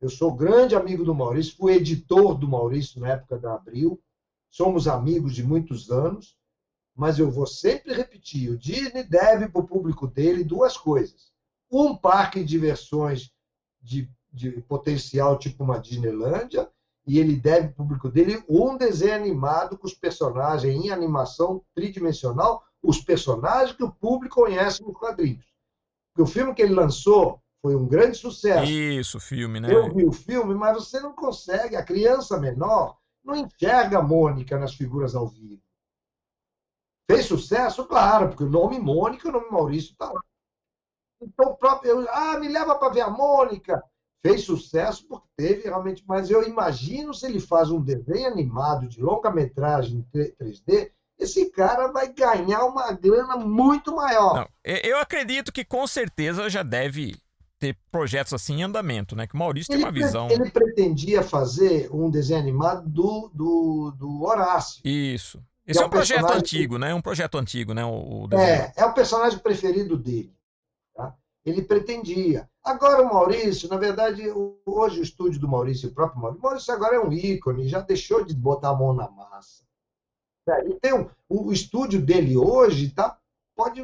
eu 0.00 0.08
sou 0.08 0.32
grande 0.32 0.76
amigo 0.76 1.04
do 1.04 1.14
Maurício, 1.14 1.56
fui 1.56 1.74
editor 1.74 2.34
do 2.34 2.48
Maurício 2.48 3.00
na 3.00 3.08
época 3.10 3.38
da 3.38 3.54
Abril, 3.54 4.00
somos 4.48 4.86
amigos 4.86 5.34
de 5.34 5.42
muitos 5.42 5.90
anos, 5.90 6.36
mas 7.00 7.18
eu 7.18 7.30
vou 7.30 7.46
sempre 7.46 7.94
repetir: 7.94 8.50
o 8.50 8.58
Disney 8.58 9.02
deve 9.02 9.48
para 9.48 9.62
o 9.62 9.66
público 9.66 10.06
dele 10.06 10.44
duas 10.44 10.76
coisas. 10.76 11.32
Um 11.72 11.96
parque 11.96 12.40
de 12.40 12.44
diversões 12.44 13.30
de, 13.80 14.06
de 14.30 14.60
potencial, 14.68 15.38
tipo 15.38 15.64
uma 15.64 15.78
Disneylândia, 15.78 16.68
e 17.06 17.18
ele 17.18 17.36
deve 17.36 17.68
para 17.68 17.72
o 17.72 17.76
público 17.76 18.10
dele 18.10 18.44
um 18.46 18.76
desenho 18.76 19.14
animado 19.14 19.78
com 19.78 19.86
os 19.86 19.94
personagens 19.94 20.74
em 20.74 20.90
animação 20.90 21.64
tridimensional, 21.74 22.62
os 22.82 23.00
personagens 23.00 23.74
que 23.74 23.82
o 23.82 23.90
público 23.90 24.42
conhece 24.42 24.82
nos 24.82 24.94
quadrinhos. 24.94 25.46
Porque 26.12 26.28
o 26.28 26.30
filme 26.30 26.52
que 26.52 26.60
ele 26.60 26.74
lançou 26.74 27.40
foi 27.62 27.74
um 27.76 27.88
grande 27.88 28.18
sucesso. 28.18 28.70
Isso, 28.70 29.18
filme, 29.18 29.58
né? 29.58 29.72
Eu 29.72 29.94
vi 29.94 30.04
o 30.04 30.12
filme, 30.12 30.54
mas 30.54 30.74
você 30.74 31.00
não 31.00 31.14
consegue, 31.14 31.76
a 31.76 31.82
criança 31.82 32.38
menor 32.38 32.98
não 33.24 33.36
enxerga 33.36 34.00
a 34.00 34.02
Mônica 34.02 34.58
nas 34.58 34.74
figuras 34.74 35.14
ao 35.14 35.26
vivo. 35.26 35.62
Fez 37.10 37.26
sucesso? 37.26 37.84
Claro, 37.86 38.28
porque 38.28 38.44
o 38.44 38.48
nome 38.48 38.78
Mônica 38.78 39.26
e 39.26 39.30
o 39.30 39.32
nome 39.32 39.50
Maurício 39.50 39.92
está 39.92 40.12
lá. 40.12 40.20
Então, 41.20 41.54
próprio, 41.56 42.08
ah, 42.08 42.38
me 42.38 42.48
leva 42.48 42.76
para 42.76 42.92
ver 42.92 43.00
a 43.00 43.10
Mônica. 43.10 43.82
Fez 44.24 44.44
sucesso 44.44 45.06
porque 45.08 45.26
teve 45.36 45.62
realmente, 45.62 46.04
mas 46.06 46.30
eu 46.30 46.46
imagino 46.46 47.12
se 47.12 47.26
ele 47.26 47.40
faz 47.40 47.70
um 47.70 47.80
desenho 47.80 48.28
animado 48.28 48.86
de 48.86 49.00
longa-metragem 49.00 50.06
3D, 50.14 50.92
esse 51.18 51.50
cara 51.50 51.88
vai 51.88 52.12
ganhar 52.12 52.64
uma 52.64 52.92
grana 52.92 53.36
muito 53.36 53.94
maior. 53.94 54.34
Não, 54.34 54.48
eu 54.64 54.98
acredito 54.98 55.52
que 55.52 55.64
com 55.64 55.86
certeza 55.86 56.48
já 56.48 56.62
deve 56.62 57.16
ter 57.58 57.76
projetos 57.90 58.32
assim 58.32 58.60
em 58.60 58.62
andamento, 58.62 59.16
né? 59.16 59.26
Que 59.26 59.34
o 59.34 59.38
Maurício 59.38 59.72
ele 59.72 59.82
tem 59.82 59.86
uma 59.86 59.92
visão. 59.92 60.30
Ele 60.30 60.50
pretendia 60.50 61.22
fazer 61.22 61.90
um 61.92 62.10
desenho 62.10 62.40
animado 62.40 62.88
do, 62.88 63.30
do, 63.34 63.94
do 63.98 64.22
Horácio. 64.22 64.80
Isso. 64.84 65.42
Esse 65.70 65.80
é, 65.80 65.82
é 65.82 65.86
um, 65.86 65.90
projeto 65.90 66.30
antigo, 66.32 66.74
que... 66.74 66.80
né? 66.80 66.90
É 66.90 66.94
um 66.94 67.00
projeto 67.00 67.38
antigo, 67.38 67.72
né? 67.74 67.84
O, 67.84 68.26
o 68.26 68.34
é, 68.34 68.72
é 68.76 68.84
o 68.84 68.92
personagem 68.92 69.38
preferido 69.38 69.96
dele. 69.96 70.34
Tá? 70.94 71.14
Ele 71.44 71.62
pretendia. 71.62 72.48
Agora 72.62 73.02
o 73.02 73.12
Maurício, 73.12 73.68
na 73.68 73.76
verdade, 73.76 74.22
hoje 74.66 75.00
o 75.00 75.02
estúdio 75.02 75.40
do 75.40 75.48
Maurício, 75.48 75.88
o 75.88 75.94
próprio 75.94 76.20
Maurício, 76.20 76.42
Maurício 76.42 76.74
agora 76.74 76.96
é 76.96 77.00
um 77.00 77.12
ícone, 77.12 77.68
já 77.68 77.80
deixou 77.80 78.24
de 78.24 78.34
botar 78.34 78.70
a 78.70 78.76
mão 78.76 78.92
na 78.92 79.10
massa. 79.10 79.62
Então, 80.66 81.08
o 81.28 81.52
estúdio 81.52 82.00
dele 82.00 82.36
hoje 82.36 82.90
tá, 82.90 83.16
pode 83.54 83.82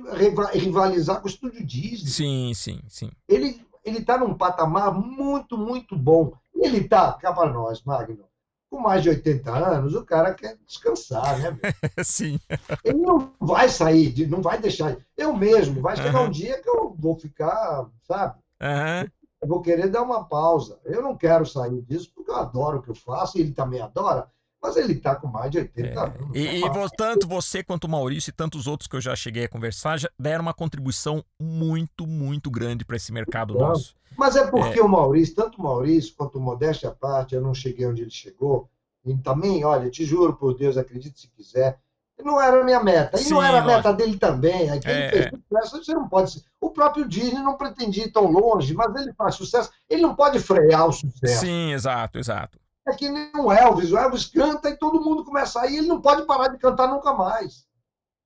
rivalizar 0.52 1.20
com 1.20 1.28
o 1.28 1.30
estúdio 1.30 1.64
Disney. 1.64 2.10
Sim, 2.10 2.52
sim, 2.54 2.80
sim. 2.88 3.10
Ele 3.28 3.64
ele 3.86 3.98
está 3.98 4.18
num 4.18 4.34
patamar 4.34 4.92
muito, 4.92 5.56
muito 5.56 5.96
bom. 5.96 6.32
Ele 6.52 6.78
está, 6.78 7.12
cá 7.12 7.32
para 7.32 7.52
nós, 7.52 7.82
Magno, 7.84 8.24
com 8.70 8.80
mais 8.80 9.02
de 9.02 9.08
80 9.08 9.50
anos, 9.50 9.94
o 9.94 10.04
cara 10.04 10.34
quer 10.34 10.56
descansar, 10.66 11.38
né? 11.38 11.58
Sim. 12.04 12.38
Ele 12.84 12.98
não 12.98 13.32
vai 13.40 13.68
sair, 13.68 14.26
não 14.28 14.42
vai 14.42 14.58
deixar. 14.58 14.96
Eu 15.16 15.36
mesmo, 15.36 15.80
vai 15.80 15.96
chegar 15.96 16.20
uhum. 16.20 16.26
um 16.26 16.30
dia 16.30 16.60
que 16.60 16.68
eu 16.68 16.94
vou 16.98 17.16
ficar, 17.16 17.86
sabe? 18.02 18.38
Uhum. 18.60 19.08
Eu 19.40 19.48
vou 19.48 19.60
querer 19.60 19.88
dar 19.88 20.02
uma 20.02 20.24
pausa. 20.24 20.80
Eu 20.84 21.02
não 21.02 21.16
quero 21.16 21.46
sair 21.46 21.82
disso 21.82 22.10
porque 22.14 22.30
eu 22.30 22.36
adoro 22.36 22.78
o 22.78 22.82
que 22.82 22.90
eu 22.90 22.94
faço 22.94 23.38
e 23.38 23.42
ele 23.42 23.52
também 23.52 23.80
adora 23.80 24.28
mas 24.66 24.76
ele 24.76 24.94
está 24.94 25.14
com 25.14 25.28
mais 25.28 25.50
de 25.50 25.58
80 25.58 25.88
é. 25.88 25.98
anos. 25.98 26.30
E, 26.34 26.64
e 26.64 26.96
tanto 26.96 27.28
você 27.28 27.62
quanto 27.62 27.84
o 27.84 27.88
Maurício 27.88 28.30
e 28.30 28.32
tantos 28.32 28.66
outros 28.66 28.88
que 28.88 28.96
eu 28.96 29.00
já 29.00 29.14
cheguei 29.14 29.44
a 29.44 29.48
conversar 29.48 29.98
já 29.98 30.10
deram 30.18 30.42
uma 30.42 30.54
contribuição 30.54 31.24
muito, 31.40 32.06
muito 32.06 32.50
grande 32.50 32.84
para 32.84 32.96
esse 32.96 33.12
mercado 33.12 33.54
então, 33.54 33.68
nosso. 33.68 33.94
Mas 34.16 34.34
é 34.34 34.46
porque 34.46 34.80
é. 34.80 34.82
o 34.82 34.88
Maurício, 34.88 35.34
tanto 35.34 35.58
o 35.58 35.62
Maurício 35.62 36.14
quanto 36.16 36.38
o 36.38 36.40
Modéstia 36.40 36.88
à 36.88 36.92
parte, 36.92 37.34
eu 37.34 37.40
não 37.40 37.54
cheguei 37.54 37.86
onde 37.86 38.02
ele 38.02 38.10
chegou. 38.10 38.68
E 39.04 39.16
também, 39.18 39.64
olha, 39.64 39.88
te 39.88 40.04
juro 40.04 40.34
por 40.34 40.56
Deus, 40.56 40.76
acredite 40.76 41.20
se 41.20 41.28
quiser, 41.28 41.78
não 42.24 42.40
era 42.40 42.60
a 42.60 42.64
minha 42.64 42.82
meta. 42.82 43.20
E 43.20 43.24
Sim, 43.24 43.34
não 43.34 43.42
era 43.42 43.60
a 43.60 43.64
meta 43.64 43.92
dele 43.92 44.16
também. 44.18 44.70
Aí, 44.70 44.80
quem 44.80 44.90
é, 44.90 45.10
fez 45.10 45.26
é. 45.26 45.30
sucesso, 45.30 45.84
você 45.84 45.94
não 45.94 46.08
pode. 46.08 46.42
O 46.60 46.70
próprio 46.70 47.06
Disney 47.06 47.42
não 47.42 47.56
pretendia 47.56 48.04
ir 48.04 48.10
tão 48.10 48.26
longe, 48.26 48.74
mas 48.74 48.94
ele 48.96 49.12
faz 49.12 49.34
sucesso. 49.34 49.70
Ele 49.88 50.02
não 50.02 50.14
pode 50.14 50.40
frear 50.40 50.88
o 50.88 50.92
sucesso. 50.92 51.40
Sim, 51.40 51.72
exato, 51.72 52.18
exato. 52.18 52.58
É 52.88 52.94
que 52.94 53.08
nem 53.08 53.30
o 53.36 53.52
Elvis. 53.52 53.90
O 53.90 53.98
Elvis 53.98 54.26
canta 54.26 54.70
e 54.70 54.76
todo 54.76 55.02
mundo 55.02 55.24
começa 55.24 55.60
a 55.60 55.66
ir. 55.66 55.78
Ele 55.78 55.88
não 55.88 56.00
pode 56.00 56.24
parar 56.24 56.48
de 56.48 56.58
cantar 56.58 56.88
nunca 56.88 57.12
mais. 57.12 57.66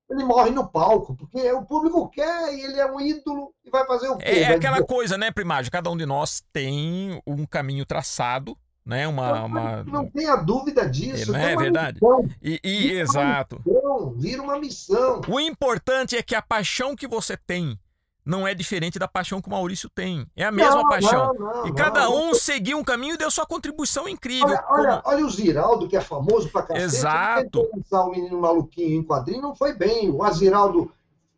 Ele 0.09 0.23
morre 0.25 0.51
no 0.51 0.67
palco, 0.67 1.15
porque 1.15 1.51
o 1.53 1.63
público 1.63 2.09
quer 2.09 2.53
e 2.53 2.61
ele 2.61 2.79
é 2.79 2.91
um 2.91 2.99
ídolo 2.99 3.53
e 3.63 3.69
vai 3.69 3.85
fazer 3.87 4.09
o 4.09 4.17
quê? 4.17 4.25
É 4.25 4.47
vai 4.47 4.55
aquela 4.57 4.75
dizer... 4.75 4.87
coisa, 4.87 5.17
né, 5.17 5.31
Primagem? 5.31 5.71
Cada 5.71 5.89
um 5.89 5.95
de 5.95 6.05
nós 6.05 6.43
tem 6.51 7.21
um 7.25 7.45
caminho 7.45 7.85
traçado, 7.85 8.57
né? 8.85 9.07
Uma, 9.07 9.39
não, 9.39 9.45
uma... 9.45 9.83
não 9.85 10.09
tenha 10.09 10.35
dúvida 10.35 10.87
disso. 10.87 11.31
Não 11.31 11.39
é 11.39 11.55
verdade? 11.55 11.99
E, 12.41 12.59
e 12.61 12.77
vira 12.89 12.99
exato. 12.99 13.61
Uma 13.65 13.73
missão, 13.73 14.13
vira 14.17 14.41
uma 14.41 14.59
missão. 14.59 15.21
O 15.29 15.39
importante 15.39 16.17
é 16.17 16.21
que 16.21 16.35
a 16.35 16.41
paixão 16.41 16.93
que 16.93 17.07
você 17.07 17.37
tem 17.37 17.79
não 18.25 18.47
é 18.47 18.53
diferente 18.53 18.99
da 18.99 19.07
paixão 19.07 19.41
que 19.41 19.47
o 19.47 19.51
Maurício 19.51 19.89
tem. 19.89 20.25
É 20.35 20.45
a 20.45 20.51
mesma 20.51 20.75
não, 20.75 20.89
paixão. 20.89 21.33
Não, 21.33 21.53
não, 21.53 21.67
e 21.67 21.73
cada 21.73 22.09
um 22.09 22.33
seguiu 22.33 22.77
um 22.77 22.83
caminho 22.83 23.15
e 23.15 23.17
deu 23.17 23.31
sua 23.31 23.45
contribuição 23.45 24.07
incrível. 24.07 24.47
Olha, 24.47 24.61
como... 24.61 24.79
olha, 24.79 25.01
olha, 25.05 25.25
o 25.25 25.29
Ziraldo, 25.29 25.87
que 25.87 25.97
é 25.97 26.01
famoso 26.01 26.49
pra 26.49 26.61
cacete. 26.61 26.85
Exato. 26.85 27.69
Lançar 27.75 28.05
o 28.05 28.11
Menino 28.11 28.39
Maluquinho 28.39 28.99
em 28.99 29.03
quadrinho 29.03 29.41
não 29.41 29.55
foi 29.55 29.73
bem. 29.73 30.09
O 30.09 30.23
Aziraldo 30.23 30.91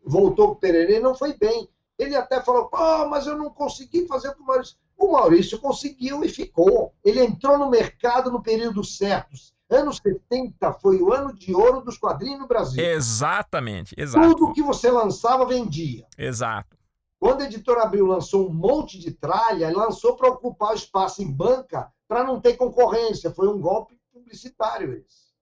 voltou 0.05 0.49
pro 0.49 0.57
Pererê, 0.57 0.99
não 0.99 1.15
foi 1.15 1.33
bem. 1.33 1.69
Ele 1.97 2.15
até 2.15 2.41
falou, 2.41 2.69
oh, 2.73 3.05
mas 3.07 3.27
eu 3.27 3.37
não 3.37 3.49
consegui 3.49 4.07
fazer 4.07 4.33
que 4.33 4.41
o 4.41 4.45
Maurício... 4.45 4.75
O 4.95 5.11
Maurício 5.13 5.59
conseguiu 5.59 6.23
e 6.23 6.29
ficou. 6.29 6.93
Ele 7.03 7.19
entrou 7.19 7.57
no 7.57 7.69
mercado 7.69 8.31
no 8.31 8.41
período 8.41 8.83
certo. 8.83 9.31
Anos 9.73 9.97
70 9.97 10.73
foi 10.73 11.01
o 11.01 11.11
ano 11.11 11.33
de 11.33 11.53
ouro 11.53 11.81
dos 11.81 11.97
quadrinhos 11.97 12.39
no 12.39 12.47
Brasil. 12.47 12.83
Exatamente, 12.83 13.95
exato. 13.97 14.35
Tudo 14.35 14.53
que 14.53 14.61
você 14.61 14.91
lançava 14.91 15.45
vendia. 15.45 16.05
Exato. 16.17 16.77
Quando 17.19 17.41
a 17.41 17.45
editora 17.45 17.83
Abril 17.83 18.05
lançou 18.05 18.49
um 18.49 18.53
monte 18.53 18.99
de 18.99 19.11
tralha, 19.11 19.75
lançou 19.75 20.15
para 20.15 20.29
ocupar 20.29 20.71
o 20.71 20.75
espaço 20.75 21.23
em 21.23 21.31
banca 21.31 21.91
para 22.07 22.23
não 22.23 22.39
ter 22.39 22.57
concorrência. 22.57 23.31
Foi 23.31 23.47
um 23.47 23.59
golpe 23.59 23.97
publicitário 24.11 24.93
esse. 24.93 25.33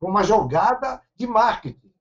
Foi 0.00 0.10
uma 0.10 0.22
jogada 0.22 1.00
de 1.14 1.26
marketing. 1.26 1.92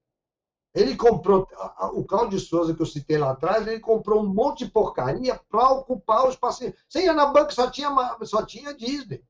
Ele 0.74 0.96
comprou, 0.96 1.48
o 1.94 2.04
Cláudio 2.04 2.40
Souza, 2.40 2.74
que 2.74 2.82
eu 2.82 2.86
citei 2.86 3.18
lá 3.18 3.32
atrás, 3.32 3.66
ele 3.66 3.80
comprou 3.80 4.22
um 4.22 4.28
monte 4.28 4.66
de 4.66 4.72
porcaria 4.72 5.40
para 5.50 5.70
ocupar 5.70 6.26
o 6.26 6.30
espaço. 6.30 6.64
Você 6.88 7.06
ia 7.06 7.14
na 7.14 7.28
banca, 7.28 7.52
só 7.52 7.70
tinha, 7.70 7.90
só 8.24 8.46
tinha 8.46 8.74
Disney. 8.74 9.24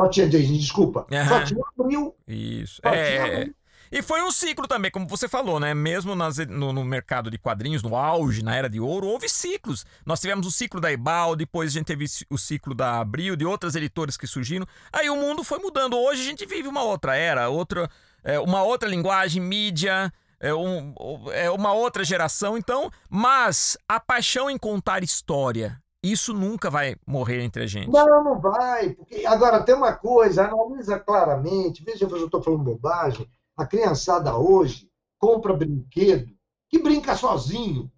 Só 0.00 0.08
tinha 0.08 0.28
Disney, 0.28 0.58
desculpa. 0.58 1.06
Uhum. 1.10 1.28
Só 1.28 1.44
tinha 1.44 1.60
Abril. 1.78 2.14
Isso. 2.26 2.80
É, 2.84 3.42
é. 3.42 3.50
E 3.92 4.02
foi 4.02 4.22
um 4.22 4.30
ciclo 4.30 4.68
também, 4.68 4.88
como 4.88 5.06
você 5.08 5.28
falou, 5.28 5.58
né? 5.58 5.74
Mesmo 5.74 6.14
nas, 6.14 6.38
no, 6.38 6.72
no, 6.72 6.84
mercado 6.84 7.28
de 7.28 7.36
quadrinhos, 7.36 7.82
no 7.82 7.96
auge, 7.96 8.42
na 8.42 8.54
era 8.54 8.70
de 8.70 8.78
ouro, 8.78 9.08
houve 9.08 9.28
ciclos. 9.28 9.84
Nós 10.06 10.20
tivemos 10.20 10.46
o 10.46 10.50
ciclo 10.50 10.80
da 10.80 10.92
Ebal, 10.92 11.34
depois 11.34 11.70
a 11.70 11.72
gente 11.72 11.86
teve 11.86 12.06
o 12.30 12.38
ciclo 12.38 12.72
da 12.72 13.00
Abril, 13.00 13.34
de 13.34 13.44
outras 13.44 13.74
editoras 13.74 14.16
que 14.16 14.28
surgiram. 14.28 14.64
Aí 14.92 15.10
o 15.10 15.16
mundo 15.16 15.42
foi 15.42 15.58
mudando. 15.58 15.98
Hoje 15.98 16.22
a 16.22 16.24
gente 16.24 16.46
vive 16.46 16.68
uma 16.68 16.84
outra 16.84 17.16
era, 17.16 17.48
outra, 17.48 17.90
é, 18.22 18.38
uma 18.38 18.62
outra 18.62 18.88
linguagem, 18.88 19.42
mídia, 19.42 20.12
é, 20.38 20.54
um, 20.54 20.94
é 21.32 21.50
uma 21.50 21.72
outra 21.72 22.04
geração. 22.04 22.56
Então, 22.56 22.92
mas 23.08 23.76
a 23.88 23.98
paixão 23.98 24.48
em 24.48 24.56
contar 24.56 25.02
história, 25.02 25.82
isso 26.02 26.32
nunca 26.32 26.70
vai 26.70 26.96
morrer 27.06 27.42
entre 27.42 27.62
a 27.62 27.66
gente. 27.66 27.90
Não, 27.90 28.24
não 28.24 28.40
vai. 28.40 28.90
Porque 28.90 29.26
agora 29.26 29.62
tem 29.62 29.74
uma 29.74 29.92
coisa, 29.92 30.44
analisa 30.44 30.98
claramente. 30.98 31.84
Veja 31.84 32.08
se 32.08 32.14
eu 32.14 32.24
estou 32.24 32.42
falando 32.42 32.64
bobagem. 32.64 33.28
A 33.56 33.66
criançada 33.66 34.36
hoje 34.36 34.88
compra 35.18 35.52
brinquedo 35.52 36.32
que 36.68 36.78
brinca 36.78 37.16
sozinho. 37.16 37.90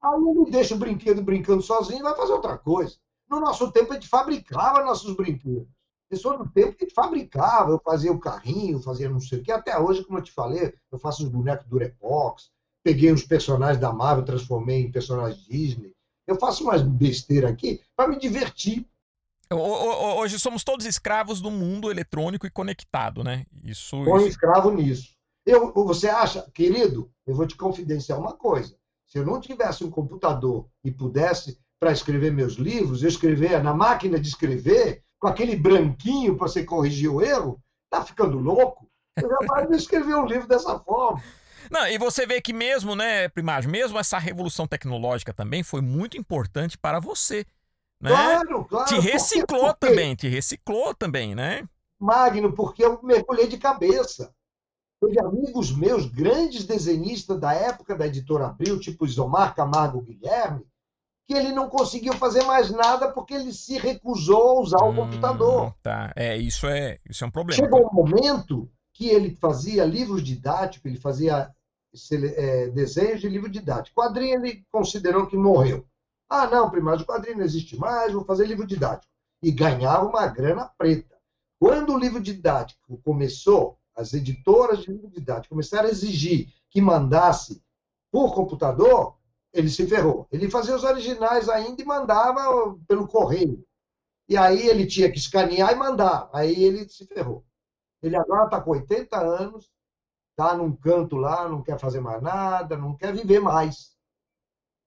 Aí 0.00 0.20
ele 0.20 0.50
deixa 0.50 0.74
o 0.74 0.78
brinquedo 0.78 1.22
brincando 1.22 1.62
sozinho 1.62 2.00
e 2.00 2.02
vai 2.02 2.14
fazer 2.14 2.32
outra 2.32 2.56
coisa. 2.56 2.94
No 3.28 3.40
nosso 3.40 3.72
tempo, 3.72 3.90
a 3.90 3.94
gente 3.94 4.08
fabricava 4.08 4.84
nossos 4.84 5.16
brinquedos. 5.16 5.66
Pessoa 6.08 6.38
do 6.38 6.48
tempo 6.48 6.76
que 6.76 6.84
a 6.84 6.86
gente 6.86 6.94
fabricava, 6.94 7.72
eu 7.72 7.80
fazia 7.84 8.12
o 8.12 8.20
carrinho, 8.20 8.80
fazia 8.80 9.08
não 9.08 9.18
sei 9.18 9.40
o 9.40 9.42
que. 9.42 9.50
Até 9.50 9.76
hoje, 9.76 10.04
como 10.04 10.18
eu 10.18 10.22
te 10.22 10.30
falei, 10.30 10.72
eu 10.92 10.98
faço 10.98 11.24
os 11.24 11.28
bonecos 11.28 11.66
Durepox, 11.66 12.52
peguei 12.84 13.10
os 13.10 13.24
personagens 13.24 13.80
da 13.80 13.92
Marvel, 13.92 14.24
transformei 14.24 14.82
em 14.82 14.92
personagens 14.92 15.44
Disney. 15.44 15.95
Eu 16.26 16.36
faço 16.36 16.64
umas 16.64 16.82
besteira 16.82 17.48
aqui 17.48 17.80
para 17.96 18.08
me 18.08 18.18
divertir. 18.18 18.86
Hoje 19.48 20.38
somos 20.40 20.64
todos 20.64 20.86
escravos 20.86 21.40
do 21.40 21.50
mundo 21.50 21.90
eletrônico 21.90 22.46
e 22.46 22.50
conectado, 22.50 23.22
né? 23.22 23.46
Isso. 23.62 24.02
Põe 24.04 24.22
isso... 24.22 24.30
escravo 24.30 24.70
nisso. 24.72 25.14
Eu, 25.46 25.72
você 25.72 26.08
acha, 26.08 26.50
querido, 26.52 27.08
eu 27.24 27.34
vou 27.34 27.46
te 27.46 27.56
confidenciar 27.56 28.18
uma 28.18 28.32
coisa. 28.32 28.76
Se 29.06 29.18
eu 29.18 29.24
não 29.24 29.40
tivesse 29.40 29.84
um 29.84 29.90
computador 29.90 30.66
e 30.82 30.90
pudesse, 30.90 31.56
para 31.78 31.92
escrever 31.92 32.32
meus 32.32 32.54
livros, 32.54 33.02
eu 33.02 33.08
escrever 33.08 33.62
na 33.62 33.72
máquina 33.72 34.18
de 34.18 34.28
escrever, 34.28 35.04
com 35.20 35.28
aquele 35.28 35.54
branquinho 35.54 36.36
para 36.36 36.48
você 36.48 36.64
corrigir 36.64 37.10
o 37.10 37.22
erro, 37.22 37.60
tá 37.88 38.04
ficando 38.04 38.38
louco? 38.38 38.88
Eu 39.16 39.28
jamais 39.28 39.70
escrever 39.82 40.16
um 40.16 40.26
livro 40.26 40.48
dessa 40.48 40.78
forma. 40.80 41.22
Não, 41.70 41.86
e 41.86 41.98
você 41.98 42.26
vê 42.26 42.40
que 42.40 42.52
mesmo, 42.52 42.94
né, 42.94 43.28
Primagem, 43.28 43.70
mesmo 43.70 43.98
essa 43.98 44.18
revolução 44.18 44.66
tecnológica 44.66 45.32
também 45.32 45.62
foi 45.62 45.80
muito 45.80 46.16
importante 46.16 46.78
para 46.78 47.00
você. 47.00 47.44
Né? 48.00 48.10
Claro, 48.10 48.64
claro. 48.64 48.88
Te 48.88 49.00
reciclou 49.00 49.60
porque, 49.60 49.74
porque... 49.74 49.86
também, 49.86 50.14
te 50.14 50.28
reciclou 50.28 50.94
também, 50.94 51.34
né? 51.34 51.66
Magno, 51.98 52.52
porque 52.52 52.84
eu 52.84 53.00
mergulhei 53.02 53.46
de 53.46 53.56
cabeça. 53.56 54.32
Teve 55.00 55.20
amigos 55.20 55.76
meus, 55.76 56.06
grandes 56.06 56.64
desenhistas 56.64 57.38
da 57.38 57.52
época 57.52 57.94
da 57.94 58.06
editora 58.06 58.46
Abril, 58.46 58.80
tipo 58.80 59.04
Isomar 59.04 59.54
Camargo 59.54 60.00
Guilherme, 60.00 60.64
que 61.26 61.34
ele 61.34 61.52
não 61.52 61.68
conseguiu 61.68 62.14
fazer 62.14 62.44
mais 62.44 62.70
nada 62.70 63.12
porque 63.12 63.34
ele 63.34 63.52
se 63.52 63.76
recusou 63.78 64.58
a 64.58 64.60
usar 64.60 64.84
o 64.84 64.90
hum, 64.90 64.96
computador. 64.96 65.74
Tá, 65.82 66.12
é, 66.16 66.36
isso 66.36 66.66
é, 66.66 66.98
isso 67.08 67.24
é 67.24 67.26
um 67.26 67.30
problema. 67.30 67.62
Chegou 67.62 67.86
um 67.86 67.92
momento 67.92 68.70
que 68.96 69.10
ele 69.10 69.36
fazia 69.36 69.84
livros 69.84 70.24
didáticos, 70.24 70.90
ele 70.90 70.98
fazia 70.98 71.54
é, 72.12 72.68
desenhos 72.68 73.20
de 73.20 73.28
livro 73.28 73.48
didático. 73.50 74.00
Quadrinho 74.00 74.36
ele 74.36 74.64
considerou 74.72 75.26
que 75.26 75.36
morreu. 75.36 75.86
Ah, 76.28 76.46
não, 76.46 76.70
primário 76.70 77.00
de 77.00 77.06
quadrinho 77.06 77.38
não 77.38 77.44
existe 77.44 77.76
mais, 77.76 78.14
vou 78.14 78.24
fazer 78.24 78.46
livro 78.46 78.66
didático. 78.66 79.12
E 79.42 79.52
ganhava 79.52 80.06
uma 80.06 80.26
grana 80.26 80.64
preta. 80.78 81.14
Quando 81.60 81.92
o 81.92 81.98
livro 81.98 82.20
didático 82.20 82.98
começou, 83.04 83.78
as 83.94 84.14
editoras 84.14 84.80
de 84.80 84.92
livro 84.92 85.10
didático 85.10 85.54
começaram 85.54 85.88
a 85.88 85.92
exigir 85.92 86.52
que 86.70 86.80
mandasse 86.80 87.62
por 88.10 88.34
computador, 88.34 89.16
ele 89.52 89.68
se 89.68 89.86
ferrou. 89.86 90.26
Ele 90.32 90.50
fazia 90.50 90.74
os 90.74 90.84
originais 90.84 91.50
ainda 91.50 91.82
e 91.82 91.84
mandava 91.84 92.74
pelo 92.88 93.06
correio. 93.06 93.62
E 94.26 94.38
aí 94.38 94.66
ele 94.66 94.86
tinha 94.86 95.10
que 95.10 95.18
escanear 95.18 95.72
e 95.72 95.76
mandar. 95.76 96.30
Aí 96.32 96.64
ele 96.64 96.88
se 96.88 97.06
ferrou. 97.06 97.45
Ele 98.06 98.16
agora 98.16 98.44
está 98.44 98.60
com 98.60 98.70
80 98.70 99.18
anos, 99.18 99.70
está 100.30 100.54
num 100.54 100.74
canto 100.74 101.16
lá, 101.16 101.48
não 101.48 101.62
quer 101.62 101.78
fazer 101.78 102.00
mais 102.00 102.22
nada, 102.22 102.76
não 102.76 102.96
quer 102.96 103.12
viver 103.12 103.40
mais. 103.40 103.96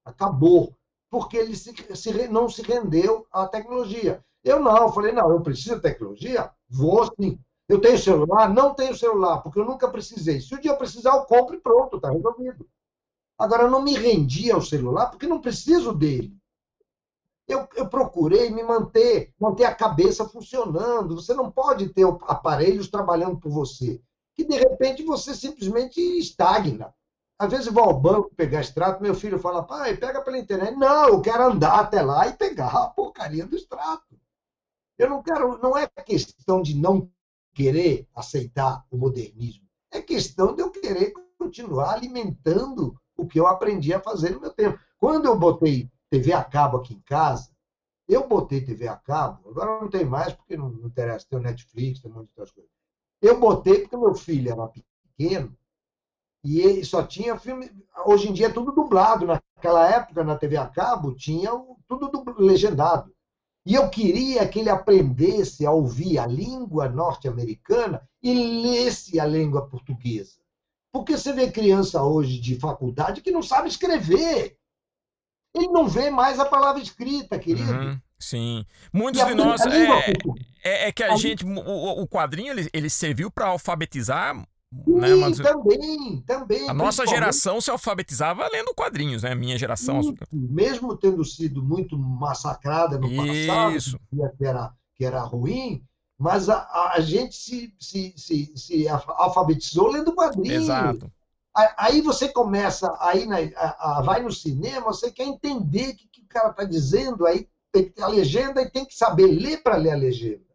Acabou. 0.06 0.76
Porque 1.10 1.38
ele 1.38 1.56
se, 1.56 1.74
se, 1.96 2.28
não 2.28 2.48
se 2.48 2.62
rendeu 2.62 3.28
à 3.32 3.48
tecnologia. 3.48 4.24
Eu 4.44 4.60
não, 4.60 4.78
eu 4.78 4.92
falei, 4.92 5.12
não, 5.12 5.32
eu 5.32 5.42
preciso 5.42 5.76
de 5.76 5.82
tecnologia? 5.82 6.52
Vou 6.70 7.06
sim. 7.20 7.40
Eu 7.68 7.82
tenho 7.82 7.98
celular? 7.98 8.48
Não 8.52 8.74
tenho 8.74 8.96
celular, 8.96 9.42
porque 9.42 9.60
eu 9.60 9.66
nunca 9.66 9.90
precisei. 9.90 10.40
Se 10.40 10.56
o 10.56 10.62
dia 10.62 10.72
eu 10.72 10.78
precisar, 10.78 11.16
eu 11.16 11.26
compro 11.26 11.56
e 11.56 11.60
pronto, 11.60 11.98
está 11.98 12.10
resolvido. 12.10 12.68
Agora, 13.38 13.64
eu 13.64 13.72
não 13.72 13.82
me 13.82 13.96
rendi 13.96 14.52
ao 14.52 14.62
celular 14.62 15.08
porque 15.08 15.28
não 15.28 15.42
preciso 15.42 15.94
dele. 15.94 16.36
Eu, 17.50 17.68
eu, 17.76 17.90
procurei 17.90 18.52
me 18.52 18.62
manter, 18.62 19.34
manter 19.40 19.66
a 19.66 19.74
cabeça 19.74 20.24
funcionando. 20.24 21.16
Você 21.16 21.34
não 21.34 21.52
pode 21.52 21.90
ter 21.90 22.06
aparelhos 22.28 22.92
trabalhando 22.92 23.40
por 23.40 23.50
você, 23.50 24.00
que 24.36 24.46
de 24.46 24.56
repente 24.56 25.04
você 25.04 25.34
simplesmente 25.34 26.00
estagna. 26.00 26.94
Às 27.40 27.50
vezes 27.50 27.66
eu 27.66 27.74
vou 27.74 27.86
ao 27.86 28.00
banco 28.00 28.36
pegar 28.36 28.62
extrato, 28.62 29.02
meu 29.02 29.16
filho 29.16 29.40
fala, 29.40 29.64
pai, 29.64 29.98
pega 29.98 30.22
pela 30.22 30.38
internet. 30.38 30.76
Não, 30.76 31.08
eu 31.08 31.22
quero 31.22 31.44
andar 31.44 31.80
até 31.80 32.04
lá 32.04 32.28
e 32.28 32.34
pegar 32.34 32.68
a 32.68 32.88
porcaria 32.88 33.48
do 33.48 33.56
extrato. 33.56 34.16
Eu 34.96 35.10
não 35.10 35.24
quero, 35.24 35.58
não 35.58 35.76
é 35.76 35.88
questão 35.88 36.62
de 36.62 36.76
não 36.76 37.10
querer 37.56 38.08
aceitar 38.14 38.86
o 38.92 38.98
modernismo. 38.98 39.66
É 39.92 40.00
questão 40.00 40.54
de 40.54 40.62
eu 40.62 40.70
querer 40.70 41.14
continuar 41.36 41.94
alimentando 41.94 42.96
o 43.18 43.26
que 43.26 43.40
eu 43.40 43.48
aprendi 43.48 43.92
a 43.92 44.00
fazer 44.00 44.36
no 44.36 44.42
meu 44.42 44.52
tempo. 44.52 44.80
Quando 45.00 45.26
eu 45.26 45.36
botei 45.36 45.90
TV 46.10 46.34
a 46.34 46.44
cabo 46.44 46.78
aqui 46.78 46.94
em 46.94 47.02
casa, 47.02 47.50
eu 48.08 48.28
botei 48.28 48.62
TV 48.62 48.88
a 48.88 48.96
cabo, 48.96 49.50
agora 49.50 49.82
não 49.82 49.90
tem 49.90 50.04
mais 50.04 50.34
porque 50.34 50.58
não, 50.58 50.70
não 50.70 50.88
interessa, 50.88 51.28
tem 51.30 51.38
o 51.38 51.42
Netflix, 51.42 52.00
tem 52.00 52.12
um 52.12 52.16
monte 52.16 52.34
de 52.34 52.40
outras 52.40 52.52
coisas. 52.52 52.72
Eu 53.22 53.40
botei 53.40 53.82
porque 53.82 53.98
meu 53.98 54.16
filho 54.16 54.52
era 54.52 54.68
pequeno 54.68 55.56
e 56.44 56.60
ele 56.62 56.86
só 56.86 57.04
tinha 57.04 57.38
filme. 57.38 57.70
Hoje 58.06 58.30
em 58.30 58.34
dia 58.34 58.48
é 58.48 58.52
tudo 58.52 58.72
dublado. 58.72 59.26
Naquela 59.26 59.88
época, 59.90 60.24
na 60.24 60.38
TV 60.38 60.58
a 60.58 60.68
cabo, 60.68 61.14
tinha 61.14 61.52
tudo 61.88 62.24
legendado. 62.38 63.14
E 63.66 63.76
eu 63.76 63.90
queria 63.90 64.48
que 64.48 64.60
ele 64.60 64.70
aprendesse 64.70 65.66
a 65.66 65.72
ouvir 65.72 66.18
a 66.18 66.26
língua 66.26 66.88
norte-americana 66.88 68.02
e 68.24 68.34
lesse 68.62 69.20
a 69.20 69.26
língua 69.26 69.68
portuguesa. 69.68 70.40
Porque 70.92 71.18
você 71.18 71.34
vê 71.34 71.52
criança 71.52 72.02
hoje 72.02 72.40
de 72.40 72.56
faculdade 72.56 73.22
que 73.22 73.32
não 73.32 73.44
sabe 73.44 73.68
escrever. 73.68 74.58
Ele 75.56 75.68
não 75.68 75.88
vê 75.88 76.10
mais 76.10 76.40
a 76.40 76.46
palavra 76.46 76.82
escrita, 76.82 77.40
querido. 77.40 77.72
Uhum, 77.72 78.00
sim. 78.20 78.66
Muitos 78.94 79.26
de 79.26 79.34
nós. 79.34 79.62
É, 79.66 80.12
é, 80.64 80.88
é, 80.88 80.92
que 80.92 81.04
a, 81.04 81.14
a 81.14 81.16
gente. 81.16 81.44
O, 81.44 82.02
o 82.02 82.08
quadrinho 82.08 82.52
ele, 82.52 82.70
ele 82.72 82.90
serviu 82.90 83.32
para 83.32 83.48
alfabetizar 83.48 84.36
Sim, 84.72 84.96
né? 85.00 85.16
Mas, 85.16 85.38
também, 85.40 86.22
também. 86.28 86.70
A 86.70 86.74
nossa 86.74 87.06
geração 87.08 87.60
se 87.60 87.72
alfabetizava 87.72 88.48
lendo 88.52 88.74
quadrinhos, 88.76 89.24
né? 89.24 89.34
Minha 89.34 89.58
geração. 89.58 90.02
Mesmo 90.32 90.96
tendo 90.96 91.26
sido 91.26 91.64
muito 91.64 91.98
massacrada 91.98 92.98
no 93.00 93.08
Isso. 93.08 93.98
passado, 93.98 94.38
que 94.38 94.46
era, 94.46 94.74
que 94.96 95.06
era 95.06 95.22
ruim, 95.22 95.84
mas 96.18 96.50
a, 96.50 96.94
a 96.94 97.00
gente 97.00 97.36
se, 97.36 97.74
se, 97.80 98.14
se, 98.16 98.54
se 98.56 98.88
alfabetizou 98.88 99.88
lendo 99.88 100.14
quadrinhos. 100.14 100.64
Exato. 100.64 101.12
Aí 101.56 102.02
você 102.02 102.30
começa, 102.32 102.96
aí 103.00 103.26
na, 103.26 103.38
a, 103.56 104.00
a, 104.00 104.02
vai 104.02 104.22
no 104.22 104.32
cinema, 104.32 104.94
você 104.94 105.12
quer 105.12 105.26
entender 105.26 105.90
o 105.90 105.96
que, 105.96 106.08
que 106.08 106.22
o 106.22 106.28
cara 106.28 106.52
está 106.52 106.64
dizendo, 106.64 107.26
aí 107.26 107.50
tem 107.72 107.86
que 107.86 107.92
ter 107.92 108.04
a 108.04 108.08
legenda 108.08 108.62
e 108.62 108.70
tem 108.70 108.86
que 108.86 108.96
saber 108.96 109.28
ler 109.28 109.62
para 109.62 109.76
ler 109.76 109.92
a 109.92 109.98
legenda. 109.98 110.46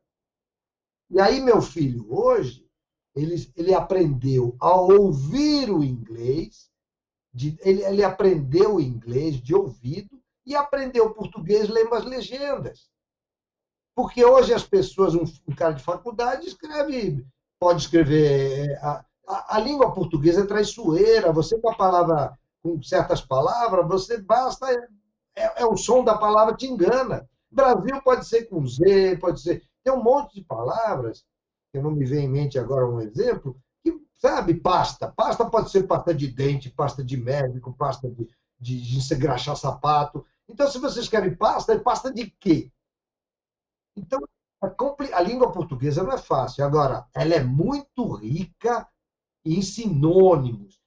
E 1.11 1.21
aí, 1.21 1.41
meu 1.41 1.61
filho, 1.61 2.07
hoje, 2.09 2.67
ele, 3.15 3.53
ele 3.57 3.75
aprendeu 3.75 4.57
a 4.61 4.75
ouvir 4.75 5.71
o 5.71 5.83
inglês, 5.83 6.71
de, 7.33 7.57
ele, 7.61 7.85
ele 7.85 8.05
aprendeu 8.05 8.77
o 8.77 8.81
inglês 8.81 9.41
de 9.41 9.55
ouvido 9.55 10.23
e 10.47 10.55
aprendeu 10.55 11.13
português 11.13 11.69
lendo 11.69 11.95
as 11.95 12.05
legendas. 12.05 12.89
Porque 13.95 14.25
hoje 14.25 14.53
as 14.53 14.65
pessoas, 14.65 15.15
um, 15.15 15.25
um 15.47 15.55
cara 15.55 15.73
de 15.73 15.83
faculdade 15.83 16.47
escreve, 16.47 17.25
pode 17.61 17.83
escrever. 17.83 18.71
É, 18.71 18.77
a, 18.79 19.05
a, 19.27 19.57
a, 19.57 19.59
língua 19.59 19.93
portuguesa 19.93 20.43
é 20.43 20.47
traiçoeira, 20.47 21.33
você 21.33 21.59
com 21.59 21.71
a 21.71 21.75
palavra, 21.75 22.39
com 22.63 22.83
certas 22.83 23.21
palavras, 23.21 23.87
você 23.87 24.19
basta. 24.21 24.67
É, 25.37 25.63
é 25.63 25.67
o 25.67 25.77
som 25.77 26.05
da 26.05 26.17
palavra 26.17 26.55
te 26.55 26.67
engana. 26.67 27.29
Brasil 27.51 28.03
pode 28.03 28.27
ser 28.27 28.45
com 28.45 28.67
Z, 28.67 29.17
pode 29.19 29.41
ser. 29.41 29.63
Tem 29.83 29.93
um 29.93 30.03
monte 30.03 30.35
de 30.35 30.45
palavras 30.45 31.25
que 31.73 31.81
não 31.81 31.91
me 31.91 32.05
vem 32.05 32.27
em 32.27 32.29
mente 32.29 32.59
agora 32.59 32.89
um 32.89 33.01
exemplo, 33.01 33.57
que, 33.83 33.93
sabe, 34.17 34.55
pasta. 34.55 35.11
Pasta 35.11 35.45
pode 35.45 35.71
ser 35.71 35.85
pasta 35.85 36.15
de 36.15 36.29
dente, 36.29 36.71
pasta 36.71 37.03
de 37.05 37.17
médico, 37.17 37.75
pasta 37.77 38.09
de, 38.09 38.29
de, 38.61 38.81
de 38.81 39.15
engraxar 39.15 39.57
sapato. 39.57 40.25
Então, 40.49 40.69
se 40.69 40.79
vocês 40.79 41.09
querem 41.09 41.35
pasta, 41.35 41.73
é 41.73 41.79
pasta 41.79 42.13
de 42.13 42.31
quê? 42.39 42.71
Então, 43.97 44.21
a, 44.63 45.19
a 45.19 45.21
língua 45.21 45.51
portuguesa 45.53 46.03
não 46.03 46.13
é 46.13 46.19
fácil. 46.19 46.65
Agora, 46.65 47.07
ela 47.15 47.35
é 47.35 47.43
muito 47.43 48.15
rica 48.15 48.87
em 49.45 49.61
sinônimos. 49.63 50.81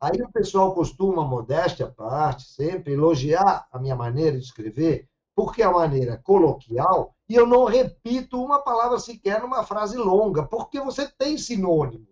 Aí 0.00 0.20
o 0.22 0.32
pessoal 0.32 0.74
costuma, 0.74 1.24
modéstia 1.24 1.86
à 1.86 1.90
parte, 1.90 2.44
sempre 2.44 2.94
elogiar 2.94 3.68
a 3.70 3.78
minha 3.78 3.94
maneira 3.94 4.38
de 4.38 4.44
escrever, 4.44 5.08
porque 5.34 5.62
é 5.62 5.66
a 5.66 5.72
maneira 5.72 6.18
coloquial 6.18 7.14
e 7.28 7.34
eu 7.34 7.46
não 7.46 7.64
repito 7.64 8.42
uma 8.42 8.58
palavra 8.60 8.98
sequer 8.98 9.40
numa 9.40 9.62
frase 9.62 9.96
longa, 9.96 10.44
porque 10.44 10.80
você 10.80 11.06
tem 11.06 11.38
sinônimos. 11.38 12.08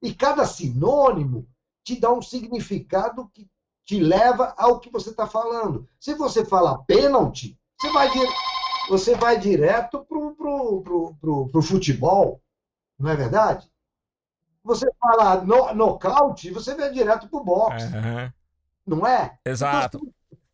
E 0.00 0.14
cada 0.14 0.46
sinônimo 0.46 1.46
te 1.84 1.98
dá 1.98 2.12
um 2.12 2.22
significado 2.22 3.28
que 3.34 3.48
te 3.84 3.98
leva 3.98 4.54
ao 4.56 4.78
que 4.80 4.90
você 4.90 5.10
está 5.10 5.26
falando. 5.26 5.88
Se 5.98 6.14
você 6.14 6.44
fala 6.44 6.82
pênalti, 6.84 7.58
você 7.78 7.90
vai, 7.90 8.08
você 8.88 9.14
vai 9.14 9.38
direto 9.38 10.04
para 10.04 10.18
o 10.18 11.62
futebol, 11.62 12.40
não 12.98 13.10
é 13.10 13.16
verdade? 13.16 13.70
Você 14.68 14.86
fala 15.00 15.40
no, 15.40 15.74
nocaute, 15.74 16.50
você 16.50 16.74
vai 16.74 16.92
direto 16.92 17.26
para 17.26 17.40
o 17.40 17.44
boxe. 17.44 17.86
Uhum. 17.86 18.32
Não 18.86 19.06
é? 19.06 19.38
Exato. 19.42 19.98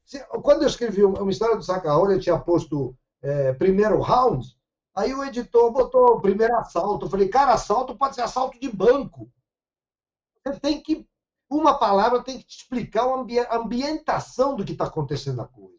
Então, 0.08 0.40
quando 0.40 0.62
eu 0.62 0.68
escrevi 0.68 1.02
uma 1.02 1.30
história 1.32 1.56
do 1.56 1.64
Sacaolha, 1.64 2.12
eu 2.14 2.20
tinha 2.20 2.38
posto 2.38 2.96
é, 3.20 3.52
primeiro 3.54 4.00
round, 4.00 4.46
aí 4.94 5.12
o 5.12 5.24
editor 5.24 5.72
botou 5.72 6.12
o 6.12 6.20
primeiro 6.20 6.54
assalto. 6.56 7.06
Eu 7.06 7.10
falei, 7.10 7.28
cara, 7.28 7.54
assalto 7.54 7.96
pode 7.96 8.14
ser 8.14 8.20
assalto 8.20 8.58
de 8.60 8.70
banco. 8.70 9.28
Você 10.46 10.60
tem 10.60 10.80
que. 10.80 11.04
Uma 11.50 11.76
palavra 11.76 12.22
tem 12.22 12.38
que 12.38 12.46
te 12.46 12.58
explicar 12.58 13.04
a 13.04 13.56
ambientação 13.56 14.54
do 14.54 14.64
que 14.64 14.72
está 14.72 14.84
acontecendo 14.84 15.38
na 15.38 15.46
coisa. 15.46 15.74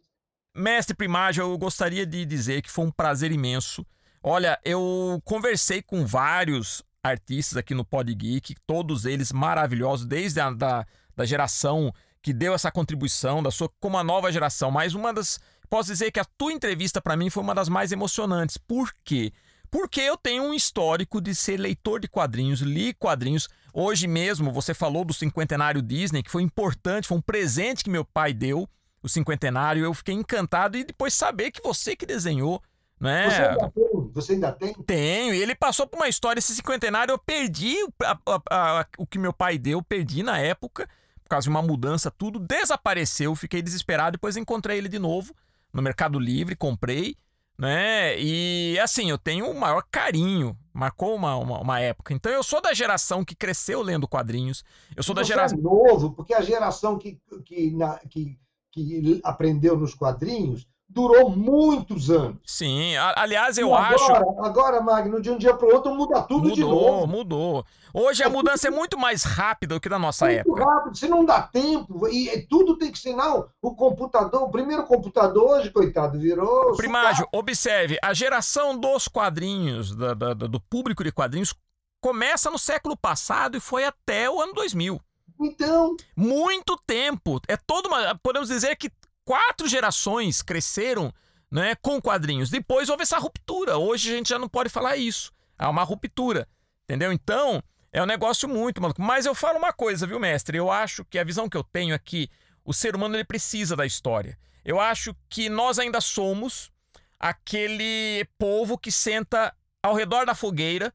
Mestre 0.53 0.95
Primágio, 0.95 1.41
eu 1.41 1.57
gostaria 1.57 2.05
de 2.05 2.25
dizer 2.25 2.61
que 2.61 2.71
foi 2.71 2.85
um 2.85 2.91
prazer 2.91 3.31
imenso. 3.31 3.85
Olha, 4.21 4.59
eu 4.65 5.21
conversei 5.23 5.81
com 5.81 6.05
vários 6.05 6.83
artistas 7.05 7.57
aqui 7.57 7.73
no 7.73 7.85
Pod 7.85 8.13
Geek, 8.13 8.55
todos 8.65 9.05
eles 9.05 9.31
maravilhosos, 9.31 10.05
desde 10.05 10.39
a 10.39 10.49
da, 10.49 10.85
da 11.15 11.25
geração 11.25 11.93
que 12.21 12.33
deu 12.33 12.53
essa 12.53 12.71
contribuição, 12.71 13.43
da 13.43 13.51
sua 13.51 13.69
como 13.79 13.97
a 13.97 14.03
nova 14.03 14.31
geração. 14.31 14.71
Mas 14.71 14.95
uma 14.95 15.13
das 15.13 15.39
posso 15.69 15.91
dizer 15.91 16.11
que 16.11 16.19
a 16.19 16.25
tua 16.25 16.53
entrevista 16.53 17.01
para 17.01 17.15
mim 17.15 17.29
foi 17.29 17.43
uma 17.43 17.53
das 17.53 17.69
mais 17.69 17.91
emocionantes. 17.91 18.57
Por 18.57 18.91
quê? 19.03 19.31
Porque 19.69 20.01
eu 20.01 20.17
tenho 20.17 20.43
um 20.43 20.53
histórico 20.53 21.19
de 21.19 21.35
ser 21.35 21.57
leitor 21.57 21.99
de 21.99 22.07
quadrinhos, 22.07 22.61
li 22.61 22.93
quadrinhos. 22.93 23.47
Hoje 23.73 24.07
mesmo 24.07 24.51
você 24.51 24.73
falou 24.73 25.03
do 25.03 25.13
cinquentenário 25.13 25.81
Disney, 25.81 26.23
que 26.23 26.31
foi 26.31 26.41
importante, 26.41 27.07
foi 27.07 27.17
um 27.17 27.21
presente 27.21 27.83
que 27.83 27.89
meu 27.89 28.05
pai 28.05 28.33
deu, 28.33 28.67
o 29.03 29.09
cinquentenário. 29.09 29.83
Eu 29.83 29.93
fiquei 29.93 30.15
encantado 30.15 30.77
e 30.77 30.83
depois 30.83 31.13
saber 31.13 31.51
que 31.51 31.61
você 31.61 31.95
que 31.95 32.05
desenhou. 32.05 32.61
Né? 32.99 33.29
Você 33.29 33.84
Você 34.13 34.33
ainda 34.33 34.51
tem? 34.51 34.73
Tenho. 34.73 35.33
E 35.33 35.41
ele 35.41 35.55
passou 35.55 35.87
por 35.87 35.97
uma 35.97 36.09
história, 36.09 36.39
esse 36.39 36.55
cinquentenário, 36.55 37.11
eu 37.11 37.19
perdi 37.19 37.75
a, 38.03 38.17
a, 38.27 38.41
a, 38.81 38.87
o 38.97 39.05
que 39.05 39.19
meu 39.19 39.33
pai 39.33 39.57
deu, 39.57 39.81
perdi 39.81 40.23
na 40.23 40.39
época, 40.39 40.87
por 41.23 41.29
causa 41.29 41.45
de 41.45 41.49
uma 41.49 41.61
mudança, 41.61 42.11
tudo 42.11 42.39
desapareceu, 42.39 43.35
fiquei 43.35 43.61
desesperado, 43.61 44.13
depois 44.13 44.37
encontrei 44.37 44.77
ele 44.77 44.89
de 44.89 44.99
novo 44.99 45.33
no 45.73 45.81
Mercado 45.81 46.17
Livre, 46.17 46.55
comprei, 46.55 47.17
né? 47.57 48.19
E 48.19 48.79
assim, 48.79 49.09
eu 49.09 49.17
tenho 49.17 49.49
o 49.49 49.59
maior 49.59 49.83
carinho. 49.91 50.57
Marcou 50.73 51.15
uma, 51.15 51.35
uma, 51.37 51.59
uma, 51.61 51.79
época. 51.79 52.13
Então 52.13 52.31
eu 52.31 52.43
sou 52.43 52.61
da 52.61 52.73
geração 52.73 53.23
que 53.23 53.35
cresceu 53.35 53.81
lendo 53.81 54.07
quadrinhos. 54.07 54.63
Eu 54.95 55.03
sou 55.03 55.15
da 55.15 55.23
geração. 55.23 55.57
É 55.57 55.61
novo, 55.61 56.11
porque 56.11 56.33
a 56.33 56.41
geração 56.41 56.97
que, 56.97 57.17
que, 57.45 57.71
na, 57.71 57.97
que, 58.09 58.37
que 58.71 59.21
aprendeu 59.23 59.77
nos 59.77 59.93
quadrinhos 59.93 60.67
durou 60.87 61.29
muitos 61.29 62.09
anos. 62.09 62.37
Sim, 62.45 62.95
aliás, 63.15 63.57
eu 63.57 63.73
agora, 63.73 63.95
acho. 63.95 64.41
Agora, 64.43 64.81
Magno, 64.81 65.21
de 65.21 65.29
um 65.29 65.37
dia 65.37 65.53
para 65.53 65.67
o 65.67 65.73
outro 65.73 65.93
muda 65.93 66.21
tudo 66.21 66.49
mudou, 66.49 66.55
de 66.55 66.61
novo. 66.61 67.07
Mudou, 67.07 67.65
Hoje 67.93 68.23
a 68.23 68.27
é 68.27 68.29
mudança 68.29 68.67
tudo... 68.67 68.75
é 68.75 68.77
muito 68.77 68.97
mais 68.97 69.23
rápida 69.23 69.75
do 69.75 69.81
que 69.81 69.87
na 69.87 69.97
nossa 69.97 70.25
muito 70.25 70.39
época. 70.39 70.65
rápido, 70.65 70.97
você 70.97 71.07
não 71.07 71.23
dá 71.23 71.41
tempo, 71.41 72.07
e 72.09 72.45
tudo 72.49 72.77
tem 72.77 72.91
que 72.91 72.99
ser, 72.99 73.13
não. 73.13 73.47
O 73.61 73.73
computador, 73.73 74.43
o 74.43 74.51
primeiro 74.51 74.83
computador 74.83 75.59
hoje, 75.59 75.71
coitado, 75.71 76.19
virou. 76.19 76.75
Primágio, 76.75 77.27
observe, 77.33 77.97
a 78.01 78.13
geração 78.13 78.77
dos 78.77 79.07
quadrinhos, 79.07 79.95
da, 79.95 80.13
da, 80.13 80.33
do 80.33 80.59
público 80.59 81.03
de 81.03 81.11
quadrinhos, 81.11 81.53
começa 82.01 82.51
no 82.51 82.59
século 82.59 82.95
passado 82.97 83.57
e 83.57 83.61
foi 83.61 83.85
até 83.85 84.29
o 84.29 84.41
ano 84.41 84.53
2000. 84.53 84.99
Então. 85.39 85.95
Muito 86.15 86.77
tempo. 86.85 87.41
É 87.47 87.57
toda 87.57 87.87
uma. 87.87 88.15
Podemos 88.15 88.49
dizer 88.49 88.75
que 88.75 88.89
quatro 89.25 89.67
gerações 89.67 90.41
cresceram 90.41 91.13
né, 91.51 91.75
com 91.75 91.99
quadrinhos. 91.99 92.49
Depois 92.49 92.87
houve 92.89 93.03
essa 93.03 93.17
ruptura. 93.17 93.77
Hoje 93.77 94.13
a 94.13 94.17
gente 94.17 94.29
já 94.29 94.39
não 94.39 94.47
pode 94.47 94.69
falar 94.69 94.95
isso. 94.95 95.33
Há 95.57 95.69
uma 95.69 95.83
ruptura, 95.83 96.47
entendeu? 96.83 97.11
Então, 97.11 97.61
é 97.91 98.01
um 98.01 98.05
negócio 98.05 98.47
muito 98.47 98.81
maluco. 98.81 99.01
Mas 99.01 99.25
eu 99.25 99.33
falo 99.33 99.57
uma 99.57 99.73
coisa, 99.73 100.05
viu, 100.05 100.19
mestre? 100.19 100.57
Eu 100.57 100.69
acho 100.69 101.03
que 101.05 101.17
a 101.17 101.23
visão 101.23 101.49
que 101.49 101.57
eu 101.57 101.63
tenho 101.63 101.95
aqui, 101.95 102.29
o 102.63 102.73
ser 102.73 102.95
humano 102.95 103.15
ele 103.15 103.25
precisa 103.25 103.75
da 103.75 103.85
história. 103.85 104.37
Eu 104.63 104.79
acho 104.79 105.15
que 105.29 105.49
nós 105.49 105.79
ainda 105.79 106.01
somos 106.01 106.71
aquele 107.19 108.27
povo 108.37 108.77
que 108.77 108.91
senta 108.91 109.55
ao 109.81 109.93
redor 109.93 110.25
da 110.25 110.35
fogueira, 110.35 110.93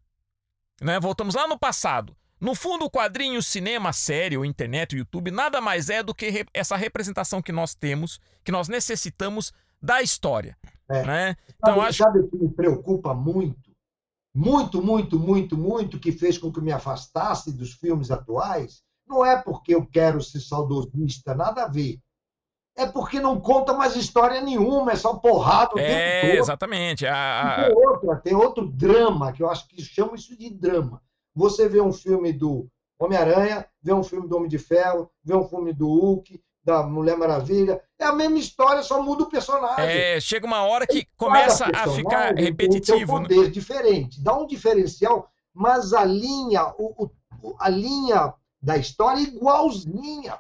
né? 0.81 1.01
Voltamos 1.01 1.35
lá 1.35 1.47
no 1.47 1.59
passado. 1.59 2.17
No 2.41 2.55
fundo, 2.55 2.87
o 2.87 2.91
quadrinho, 2.91 3.43
cinema, 3.43 3.93
série, 3.93 4.35
a 4.35 4.47
internet, 4.47 4.95
o 4.95 4.99
YouTube, 4.99 5.31
nada 5.31 5.61
mais 5.61 5.91
é 5.91 6.03
do 6.03 6.15
que 6.15 6.47
essa 6.55 6.75
representação 6.75 7.43
que 7.43 7.53
nós 7.53 7.75
temos, 7.75 8.19
que 8.43 8.51
nós 8.51 8.67
necessitamos 8.67 9.53
da 9.81 10.01
história. 10.01 10.57
É. 10.89 11.05
Né? 11.05 11.37
Então, 11.57 11.75
sabe, 11.75 11.87
acho... 11.87 11.99
sabe 11.99 12.19
o 12.21 12.29
que 12.29 12.37
me 12.39 12.49
preocupa 12.49 13.13
muito? 13.13 13.71
Muito, 14.35 14.83
muito, 14.83 15.19
muito, 15.19 15.59
muito, 15.59 16.01
que 16.01 16.13
fez 16.13 16.39
com 16.39 16.51
que 16.51 16.63
me 16.63 16.73
afastasse 16.73 17.53
dos 17.53 17.75
filmes 17.75 18.11
atuais? 18.11 18.81
Não 19.07 19.25
é 19.25 19.37
porque 19.37 19.75
eu 19.75 19.85
quero 19.85 20.23
ser 20.23 20.41
saudosista, 20.41 21.35
nada 21.35 21.65
a 21.65 21.69
ver. 21.69 21.99
É 22.75 22.87
porque 22.87 23.21
não 23.21 23.39
conta 23.39 23.75
mais 23.75 23.97
história 23.97 24.41
nenhuma, 24.41 24.93
é 24.93 24.97
só 24.97 25.15
porrada 25.15 25.75
o 25.75 25.79
é, 25.79 26.23
tempo 26.23 26.29
todo. 26.29 26.43
Exatamente. 26.43 27.07
A... 27.07 27.67
Tem, 27.67 27.75
outra, 27.75 28.17
tem 28.17 28.35
outro 28.35 28.67
drama, 28.67 29.33
que 29.33 29.43
eu 29.43 29.51
acho 29.51 29.69
que 29.69 29.83
chama 29.83 30.15
isso 30.15 30.35
de 30.39 30.49
drama 30.49 31.03
você 31.35 31.69
vê 31.69 31.81
um 31.81 31.93
filme 31.93 32.33
do 32.33 32.69
Homem-Aranha, 32.99 33.67
vê 33.83 33.93
um 33.93 34.05
filme 34.05 34.29
do 34.29 34.37
Homem 34.37 34.49
de 34.49 34.59
Ferro, 34.59 35.11
vê 35.25 35.35
um 35.35 35.49
filme 35.49 35.73
do 35.73 35.87
Hulk, 35.89 36.41
da 36.63 36.83
Mulher 36.83 37.17
Maravilha. 37.17 37.81
É 37.99 38.05
a 38.05 38.13
mesma 38.13 38.39
história, 38.39 38.83
só 38.83 39.03
muda 39.03 39.25
o 39.25 39.29
personagem. 39.31 39.87
É, 39.87 40.21
chega 40.21 40.47
uma 40.47 40.63
hora 40.63 40.87
que 40.87 41.07
começa 41.17 41.67
a 41.67 41.89
ficar 41.89 42.35
repetitivo. 42.35 42.97
Tem 42.97 43.05
um 43.05 43.23
poder 43.23 43.45
né? 43.45 43.49
diferente, 43.49 44.23
dá 44.23 44.37
um 44.37 44.47
diferencial, 44.47 45.31
mas 45.55 45.93
a 45.93 46.05
linha, 46.05 46.75
o, 46.79 47.11
o, 47.43 47.57
a 47.59 47.69
linha 47.69 48.35
da 48.61 48.77
história 48.77 49.21
é 49.21 49.25
igualzinha. 49.25 50.39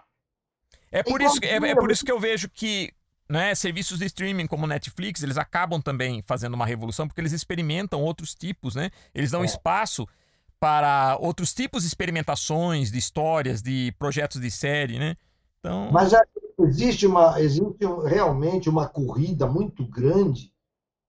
É 0.92 1.02
por, 1.02 1.20
é 1.20 1.24
isso, 1.24 1.38
é, 1.42 1.56
é 1.56 1.74
por 1.74 1.90
isso 1.90 2.04
que 2.04 2.12
eu 2.12 2.18
vejo 2.18 2.48
que 2.48 2.92
né, 3.28 3.54
serviços 3.54 4.00
de 4.00 4.06
streaming 4.06 4.48
como 4.48 4.66
Netflix, 4.66 5.22
eles 5.22 5.38
acabam 5.38 5.80
também 5.80 6.20
fazendo 6.26 6.54
uma 6.54 6.66
revolução, 6.66 7.06
porque 7.06 7.20
eles 7.20 7.32
experimentam 7.32 8.02
outros 8.02 8.34
tipos, 8.34 8.74
né? 8.74 8.90
Eles 9.14 9.30
dão 9.30 9.42
é. 9.42 9.46
espaço 9.46 10.06
para 10.60 11.16
outros 11.18 11.54
tipos 11.54 11.82
de 11.82 11.88
experimentações, 11.88 12.92
de 12.92 12.98
histórias, 12.98 13.62
de 13.62 13.92
projetos 13.98 14.40
de 14.40 14.50
série, 14.50 14.98
né? 14.98 15.16
Então... 15.58 15.90
Mas 15.90 16.12
existe, 16.60 17.06
uma, 17.06 17.40
existe 17.40 17.86
realmente 18.06 18.68
uma 18.68 18.86
corrida 18.86 19.46
muito 19.46 19.86
grande 19.86 20.52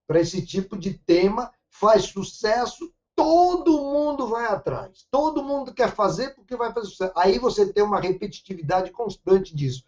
para 0.06 0.20
esse 0.20 0.44
tipo 0.44 0.76
de 0.76 0.94
tema, 0.94 1.52
faz 1.70 2.04
sucesso, 2.04 2.92
todo 3.14 3.82
mundo 3.82 4.26
vai 4.26 4.46
atrás. 4.46 5.06
Todo 5.10 5.44
mundo 5.44 5.72
quer 5.72 5.94
fazer 5.94 6.34
porque 6.34 6.56
vai 6.56 6.72
fazer 6.72 6.88
sucesso. 6.88 7.12
Aí 7.14 7.38
você 7.38 7.70
tem 7.70 7.84
uma 7.84 8.00
repetitividade 8.00 8.90
constante 8.90 9.54
disso. 9.54 9.84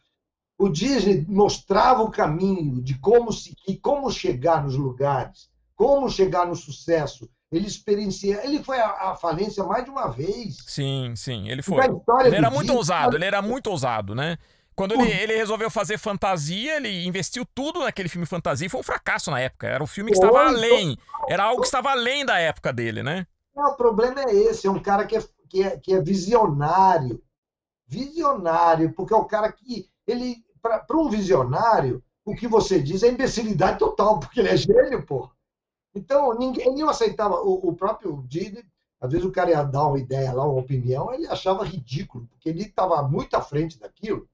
O 0.58 0.68
Disney 0.68 1.26
mostrava 1.28 2.02
o 2.02 2.10
caminho 2.10 2.80
de 2.82 2.98
como 2.98 3.32
seguir, 3.32 3.78
como 3.82 4.10
chegar 4.10 4.62
nos 4.62 4.76
lugares, 4.76 5.50
como 5.74 6.08
chegar 6.08 6.46
no 6.46 6.54
sucesso, 6.54 7.28
ele 7.56 7.66
experiencia. 7.66 8.44
Ele 8.44 8.62
foi 8.62 8.78
à 8.80 9.14
falência 9.14 9.62
mais 9.64 9.84
de 9.84 9.90
uma 9.90 10.08
vez. 10.08 10.56
Sim, 10.66 11.14
sim, 11.16 11.48
ele 11.48 11.62
foi. 11.62 11.84
Ele 12.24 12.36
era 12.36 12.50
muito 12.50 12.74
ousado, 12.74 13.16
ele 13.16 13.24
era 13.24 13.40
muito 13.40 13.68
ousado, 13.68 14.14
né? 14.14 14.36
Quando 14.74 14.94
ele, 14.94 15.08
ele, 15.08 15.36
resolveu 15.36 15.70
fazer 15.70 15.98
fantasia, 15.98 16.76
ele 16.76 17.06
investiu 17.06 17.46
tudo 17.54 17.84
naquele 17.84 18.08
filme 18.08 18.26
fantasia 18.26 18.66
e 18.66 18.68
foi 18.70 18.80
um 18.80 18.84
fracasso 18.84 19.30
na 19.30 19.38
época. 19.38 19.68
Era 19.68 19.84
um 19.84 19.86
filme 19.86 20.10
que 20.10 20.16
estava 20.16 20.48
além. 20.48 20.98
Era 21.28 21.44
algo 21.44 21.60
que 21.60 21.68
estava 21.68 21.92
além 21.92 22.26
da 22.26 22.38
época 22.38 22.72
dele, 22.72 23.00
né? 23.00 23.24
Não, 23.54 23.70
o 23.70 23.76
problema 23.76 24.22
é 24.22 24.34
esse: 24.34 24.66
é 24.66 24.70
um 24.70 24.82
cara 24.82 25.06
que 25.06 25.16
é, 25.16 25.22
que 25.48 25.62
é, 25.62 25.76
que 25.78 25.94
é 25.94 26.02
visionário. 26.02 27.22
Visionário, 27.86 28.92
porque 28.94 29.14
é 29.14 29.16
o 29.16 29.26
cara 29.26 29.52
que. 29.52 29.88
ele 30.08 30.38
Para 30.60 30.96
um 30.96 31.08
visionário, 31.08 32.02
o 32.24 32.34
que 32.34 32.48
você 32.48 32.82
diz 32.82 33.04
é 33.04 33.08
imbecilidade 33.08 33.78
total, 33.78 34.18
porque 34.20 34.40
ele 34.40 34.48
é 34.48 34.56
gênio, 34.56 35.06
pô. 35.06 35.30
Então, 35.94 36.36
ninguém, 36.36 36.66
ele 36.66 36.80
não 36.80 36.88
aceitava. 36.88 37.36
O, 37.42 37.68
o 37.68 37.76
próprio 37.76 38.24
Didi, 38.26 38.64
às 39.00 39.10
vezes 39.12 39.26
o 39.26 39.32
cara 39.32 39.50
ia 39.50 39.62
dar 39.62 39.86
uma 39.86 39.98
ideia 39.98 40.32
lá, 40.32 40.44
uma 40.44 40.60
opinião, 40.60 41.12
ele 41.12 41.26
achava 41.26 41.64
ridículo, 41.64 42.26
porque 42.28 42.48
ele 42.48 42.62
estava 42.62 43.02
muito 43.02 43.34
à 43.34 43.40
frente 43.40 43.78
daquilo. 43.78 44.28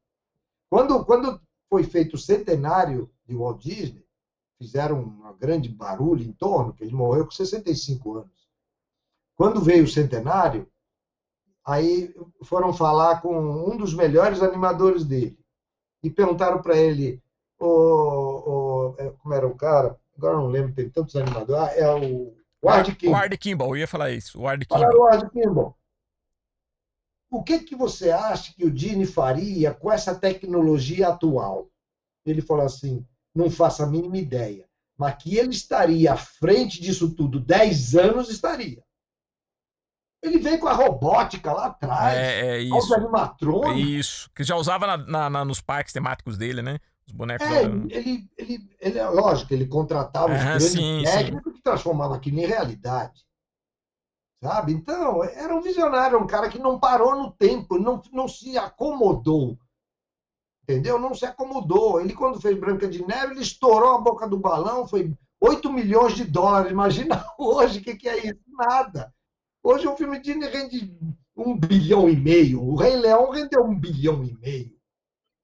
Quando, 0.69 1.05
quando 1.05 1.41
foi 1.69 1.83
feito 1.83 2.15
o 2.15 2.19
centenário 2.19 3.11
de 3.27 3.35
Walt 3.35 3.61
Disney, 3.63 4.05
fizeram 4.59 5.01
um 5.01 5.37
grande 5.39 5.69
barulho 5.69 6.23
em 6.23 6.33
torno, 6.33 6.73
que 6.73 6.85
ele 6.85 6.95
morreu 6.95 7.25
com 7.25 7.31
65 7.31 8.19
anos. 8.19 8.49
Quando 9.37 9.61
veio 9.61 9.85
o 9.85 9.89
centenário, 9.89 10.71
aí 11.65 12.15
foram 12.43 12.73
falar 12.73 13.23
com 13.23 13.39
um 13.39 13.77
dos 13.77 13.95
melhores 13.95 14.43
animadores 14.43 15.05
dele 15.05 15.39
e 16.03 16.11
perguntaram 16.11 16.61
para 16.61 16.77
ele, 16.77 17.23
o, 17.59 17.67
o, 17.67 18.95
é, 18.99 19.11
como 19.11 19.35
era 19.35 19.47
o 19.47 19.57
cara, 19.57 19.99
agora 20.21 20.37
não 20.37 20.49
lembro, 20.49 20.75
tem 20.75 20.89
tantos 20.89 21.16
animadores. 21.16 21.62
Ah, 21.62 21.75
é 21.75 21.91
o 21.91 22.35
Ward 22.62 22.95
Kimball. 22.95 23.14
Ward 23.18 23.39
Kimball, 23.39 23.68
eu 23.71 23.81
ia 23.81 23.89
falar 23.89 24.11
isso. 24.11 24.41
Ward 24.41 24.66
Kimball. 24.66 24.99
Ward 24.99 25.31
Kimball. 25.31 25.77
O 27.31 27.43
que, 27.43 27.61
que 27.61 27.77
você 27.77 28.11
acha 28.11 28.53
que 28.55 28.64
o 28.64 28.71
Dini 28.71 29.07
faria 29.07 29.73
com 29.73 29.91
essa 29.91 30.14
tecnologia 30.14 31.09
atual? 31.09 31.71
Ele 32.27 32.43
falou 32.43 32.64
assim: 32.64 33.07
não 33.35 33.51
faço 33.51 33.83
a 33.83 33.87
mínima 33.87 34.18
ideia. 34.18 34.68
Mas 34.99 35.14
que 35.14 35.39
ele 35.39 35.51
estaria 35.51 36.12
à 36.12 36.16
frente 36.16 36.81
disso 36.81 37.14
tudo 37.14 37.41
10 37.41 37.95
anos, 37.97 38.29
estaria. 38.29 38.83
Ele 40.23 40.39
veio 40.39 40.59
com 40.59 40.68
a 40.68 40.75
robótica 40.75 41.51
lá 41.51 41.66
atrás. 41.66 42.18
É, 42.18 42.57
é 42.57 42.59
isso. 42.59 42.77
Os 42.77 42.93
animatrônicos. 42.93 43.91
Isso. 43.91 44.31
Que 44.35 44.45
já 44.45 44.57
usava 44.57 44.87
na, 44.87 44.97
na, 44.99 45.31
na, 45.31 45.45
nos 45.45 45.62
parques 45.62 45.95
temáticos 45.95 46.37
dele, 46.37 46.61
né? 46.61 46.79
Os 47.11 47.17
bonecos. 47.17 47.47
É, 47.47 47.65
ele, 47.65 48.31
ele, 48.39 48.71
ele, 48.81 48.99
é 48.99 49.09
lógico, 49.09 49.53
ele 49.53 49.67
contratava 49.67 50.33
os 50.33 50.41
grandes 50.41 50.67
sim, 50.69 51.03
técnicos 51.05 51.53
sim. 51.53 51.57
que 51.57 51.63
transformavam 51.63 52.17
aquilo 52.17 52.39
em 52.39 52.47
realidade. 52.47 53.25
Sabe? 54.43 54.73
Então, 54.73 55.23
era 55.25 55.55
um 55.55 55.61
visionário, 55.61 56.19
um 56.19 56.27
cara 56.27 56.49
que 56.49 56.59
não 56.59 56.79
parou 56.79 57.15
no 57.15 57.31
tempo, 57.33 57.79
não, 57.79 58.01
não 58.13 58.27
se 58.27 58.57
acomodou. 58.57 59.59
Entendeu? 60.63 60.99
Não 60.99 61.15
se 61.15 61.27
acomodou. 61.27 62.01
Ele, 62.01 62.15
quando 62.15 62.41
fez 62.41 62.59
Branca 62.59 62.89
de 62.89 63.05
Neve, 63.05 63.33
ele 63.33 63.43
estourou 63.43 63.97
a 63.97 64.01
boca 64.01 64.27
do 64.27 64.39
balão, 64.39 64.87
foi 64.87 65.13
8 65.41 65.71
milhões 65.73 66.15
de 66.15 66.25
dólares. 66.25 66.71
Imagina 66.71 67.27
hoje 67.37 67.81
o 67.81 67.83
que, 67.83 67.97
que 67.97 68.09
é 68.09 68.29
isso? 68.29 68.41
Nada. 68.49 69.13
Hoje 69.63 69.87
o 69.87 69.97
filme 69.97 70.21
de 70.21 70.33
rende 70.33 70.97
um 71.37 71.59
bilhão 71.59 72.09
e 72.09 72.17
meio. 72.17 72.63
O 72.63 72.77
Rei 72.77 72.97
Leão 72.97 73.31
rendeu 73.31 73.63
um 73.65 73.79
bilhão 73.79 74.25
e 74.25 74.33
meio. 74.39 74.80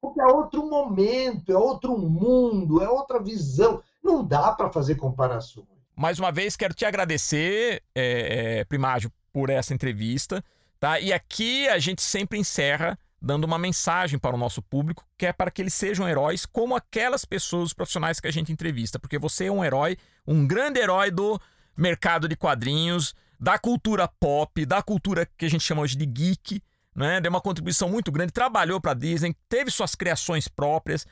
Porque 0.07 0.21
é 0.21 0.27
outro 0.27 0.65
momento, 0.65 1.51
é 1.51 1.57
outro 1.57 1.99
mundo, 1.99 2.81
é 2.81 2.89
outra 2.89 3.21
visão. 3.21 3.83
Não 4.01 4.25
dá 4.25 4.53
para 4.53 4.71
fazer 4.71 4.95
comparações. 4.95 5.67
Mais 5.97 6.21
uma 6.21 6.31
vez, 6.31 6.55
quero 6.55 6.73
te 6.73 6.85
agradecer, 6.85 7.83
é, 7.93 8.61
é, 8.61 8.65
Primágio, 8.65 9.11
por 9.33 9.51
essa 9.51 9.75
entrevista. 9.75 10.45
Tá? 10.79 11.01
E 11.01 11.13
aqui 11.13 11.67
a 11.69 11.81
gente 11.81 12.03
sempre 12.03 12.39
encerra 12.39 12.97
dando 13.21 13.45
uma 13.45 13.59
mensagem 13.59 14.17
para 14.17 14.37
o 14.37 14.39
nosso 14.39 14.63
público, 14.63 15.05
que 15.19 15.27
é 15.27 15.33
para 15.33 15.51
que 15.51 15.61
eles 15.61 15.75
sejam 15.75 16.09
heróis 16.09 16.47
como 16.47 16.77
aquelas 16.77 17.25
pessoas, 17.25 17.65
os 17.65 17.73
profissionais 17.73 18.21
que 18.21 18.29
a 18.29 18.33
gente 18.33 18.53
entrevista. 18.53 19.01
Porque 19.01 19.19
você 19.19 19.47
é 19.47 19.51
um 19.51 19.65
herói, 19.65 19.97
um 20.25 20.47
grande 20.47 20.79
herói 20.79 21.11
do 21.11 21.41
mercado 21.77 22.29
de 22.29 22.37
quadrinhos, 22.37 23.13
da 23.41 23.59
cultura 23.59 24.07
pop, 24.07 24.65
da 24.65 24.81
cultura 24.85 25.29
que 25.37 25.47
a 25.47 25.51
gente 25.51 25.65
chama 25.65 25.83
hoje 25.83 25.97
de 25.97 26.07
geek 26.07 26.63
né? 26.97 27.21
Deu 27.21 27.31
uma 27.31 27.41
contribuição 27.41 27.89
muito 27.89 28.11
grande, 28.11 28.33
trabalhou 28.33 28.81
para 28.81 28.95
Disney, 28.95 29.37
teve 29.49 29.71
suas 29.71 29.95
criações 29.95 30.49
próprias, 30.49 31.07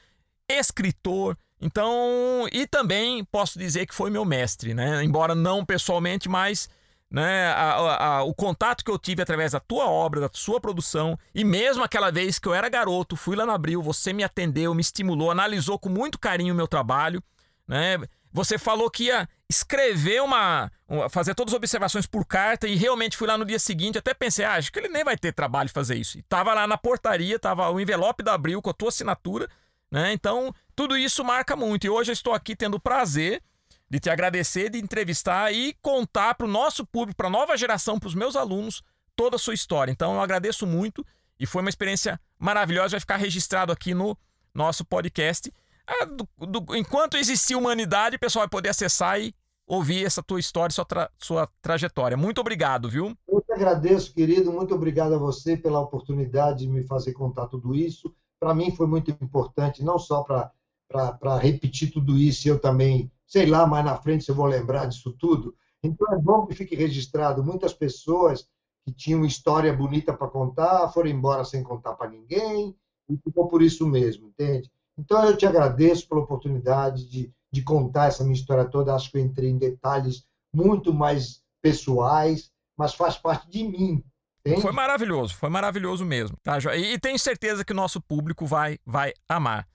escritor. 0.49 1.37
Então, 1.61 2.49
e 2.51 2.67
também 2.67 3.25
posso 3.25 3.59
dizer 3.59 3.87
que 3.87 3.95
foi 3.95 4.11
meu 4.11 4.25
mestre, 4.25 4.73
né? 4.73 5.05
Embora 5.05 5.35
não 5.35 5.65
pessoalmente, 5.65 6.29
mas 6.29 6.69
né, 7.11 7.49
a, 7.53 8.07
a, 8.07 8.23
o 8.25 8.35
contato 8.35 8.85
que 8.85 8.91
eu 8.91 8.99
tive 8.99 9.23
através 9.23 9.53
da 9.53 9.61
tua 9.61 9.87
obra, 9.87 10.23
da 10.23 10.31
sua 10.33 10.61
produção, 10.61 11.17
e 11.35 11.45
mesmo 11.45 11.85
aquela 11.85 12.11
vez 12.11 12.39
que 12.39 12.49
eu 12.49 12.55
era 12.55 12.69
garoto, 12.69 13.15
fui 13.15 13.37
lá 13.37 13.47
na 13.47 13.55
Abril, 13.55 13.81
você 13.81 14.13
me 14.13 14.25
atendeu, 14.25 14.75
me 14.75 14.81
estimulou, 14.81 15.31
analisou 15.31 15.79
com 15.79 15.89
muito 15.89 16.19
carinho 16.19 16.55
o 16.55 16.57
meu 16.57 16.67
trabalho, 16.67 17.23
né? 17.69 17.99
Você 18.33 18.59
falou 18.59 18.91
que 18.91 19.05
ia 19.05 19.29
escrever 19.49 20.23
uma, 20.23 20.71
uma, 20.89 21.09
fazer 21.09 21.35
todas 21.35 21.53
as 21.53 21.57
observações 21.57 22.07
por 22.07 22.25
carta 22.27 22.67
e 22.67 22.75
realmente 22.75 23.17
fui 23.17 23.27
lá 23.27 23.37
no 23.37 23.45
dia 23.45 23.59
seguinte, 23.59 23.99
até 23.99 24.15
pensei, 24.15 24.45
ah, 24.45 24.55
acho 24.55 24.73
que 24.73 24.79
ele 24.79 24.89
nem 24.89 25.05
vai 25.05 25.17
ter 25.17 25.33
trabalho 25.33 25.69
de 25.69 25.73
fazer 25.73 25.97
isso. 25.97 26.19
E 26.19 26.23
tava 26.23 26.55
lá 26.55 26.67
na 26.67 26.79
portaria, 26.79 27.39
tava 27.39 27.71
o 27.71 27.81
envelope 27.81 28.23
da 28.23 28.35
Abril 28.35 28.63
com 28.63 28.71
a 28.71 28.75
tua 28.75 28.89
assinatura, 28.89 29.49
né? 29.91 30.13
Então, 30.13 30.53
tudo 30.75 30.97
isso 30.97 31.23
marca 31.23 31.55
muito. 31.55 31.87
E 31.87 31.91
hoje 31.91 32.11
eu 32.11 32.15
estou 32.15 32.33
aqui 32.33 32.57
tendo 32.57 32.75
o 32.75 32.81
prazer 32.81 33.43
de 33.89 34.01
te 34.01 34.11
agradecer, 34.11 34.71
de 34.71 34.79
entrevistar 34.79 35.53
e 35.53 35.77
contar 35.81 36.35
para 36.35 36.47
o 36.47 36.51
nosso 36.51 36.85
público, 36.85 37.17
para 37.17 37.29
a 37.29 37.31
nova 37.31 37.57
geração, 37.57 37.99
para 37.99 38.09
os 38.09 38.15
meus 38.15 38.35
alunos, 38.35 38.83
toda 39.15 39.37
a 39.37 39.39
sua 39.39 39.55
história. 39.55 39.93
Então, 39.93 40.15
eu 40.15 40.21
agradeço 40.21 40.67
muito 40.67 41.07
e 41.39 41.47
foi 41.47 41.61
uma 41.63 41.69
experiência 41.69 42.19
maravilhosa, 42.39 42.91
vai 42.91 43.01
ficar 43.01 43.17
registrado 43.17 43.73
aqui 43.73 43.95
no 43.95 44.17
nosso 44.55 44.85
podcast. 44.85 45.53
Ah, 45.87 46.05
do, 46.05 46.29
do, 46.47 46.77
enquanto 46.77 47.17
existir 47.17 47.55
humanidade, 47.55 48.17
o 48.17 48.21
pessoal 48.21 48.43
vai 48.43 48.49
poder 48.49 48.71
acessar 48.71 49.21
e 49.21 49.35
ouvir 49.67 50.05
essa 50.05 50.23
tua 50.23 50.41
história, 50.41 50.73
sua, 50.73 50.85
tra 50.85 51.11
sua 51.19 51.49
trajetória. 51.61 52.17
Muito 52.17 52.41
obrigado, 52.41 52.89
viu? 52.89 53.17
Eu 53.29 53.41
te 53.41 53.53
agradeço, 53.53 54.13
querido. 54.13 54.53
Muito 54.53 54.75
obrigado 54.75 55.15
a 55.15 55.19
você 55.19 55.57
pela 55.57 55.81
oportunidade 55.81 56.61
de 56.61 56.69
me 56.69 56.83
fazer 56.83 57.13
contar 57.13 57.49
tudo 57.49 57.75
isso. 57.75 58.15
Para 58.39 58.55
mim 58.55 58.75
foi 58.75 58.87
muito 58.87 59.11
importante, 59.11 59.83
não 59.83 59.99
só 59.99 60.23
para 60.23 61.39
repetir 61.39 61.91
tudo 61.91 62.19
isso, 62.19 62.49
eu 62.49 62.59
também, 62.59 63.11
sei 63.27 63.47
lá, 63.47 63.67
mais 63.67 63.85
na 63.85 63.97
frente 63.97 64.25
se 64.25 64.31
eu 64.31 64.35
vou 64.35 64.47
lembrar 64.47 64.87
disso 64.87 65.13
tudo. 65.19 65.55
Então 65.83 66.13
é 66.13 66.19
bom 66.19 66.47
que 66.47 66.55
fique 66.55 66.75
registrado. 66.75 67.43
Muitas 67.43 67.73
pessoas 67.73 68.47
que 68.85 68.93
tinham 68.93 69.25
história 69.25 69.73
bonita 69.73 70.13
para 70.13 70.29
contar 70.29 70.89
foram 70.91 71.09
embora 71.09 71.45
sem 71.45 71.63
contar 71.63 71.95
para 71.95 72.11
ninguém 72.11 72.77
e 73.09 73.17
ficou 73.17 73.49
por 73.49 73.63
isso 73.63 73.87
mesmo, 73.87 74.29
entende? 74.29 74.71
Então 74.99 75.25
eu 75.25 75.37
te 75.37 75.47
agradeço 75.47 76.09
pela 76.09 76.21
oportunidade 76.21 77.09
de 77.09 77.33
de 77.55 77.63
contar 77.63 78.07
essa 78.07 78.25
minha 78.25 78.35
história 78.35 78.65
toda. 78.65 78.95
Acho 78.95 79.11
que 79.11 79.17
eu 79.17 79.23
entrei 79.23 79.49
em 79.49 79.57
detalhes 79.57 80.25
muito 80.53 80.93
mais 80.93 81.41
pessoais, 81.63 82.51
mas 82.77 82.95
faz 82.95 83.17
parte 83.17 83.49
de 83.49 83.63
mim. 83.63 84.05
Entende? 84.41 84.61
Foi 84.61 84.73
maravilhoso, 84.73 85.35
foi 85.37 85.49
maravilhoso 85.49 86.05
mesmo, 86.05 86.37
tá, 86.43 86.59
E 86.77 86.99
tenho 86.99 87.19
certeza 87.19 87.65
que 87.65 87.73
o 87.73 87.77
nosso 87.77 88.01
público 88.01 88.45
vai, 88.45 88.79
vai 88.85 89.13
amar. 89.27 89.67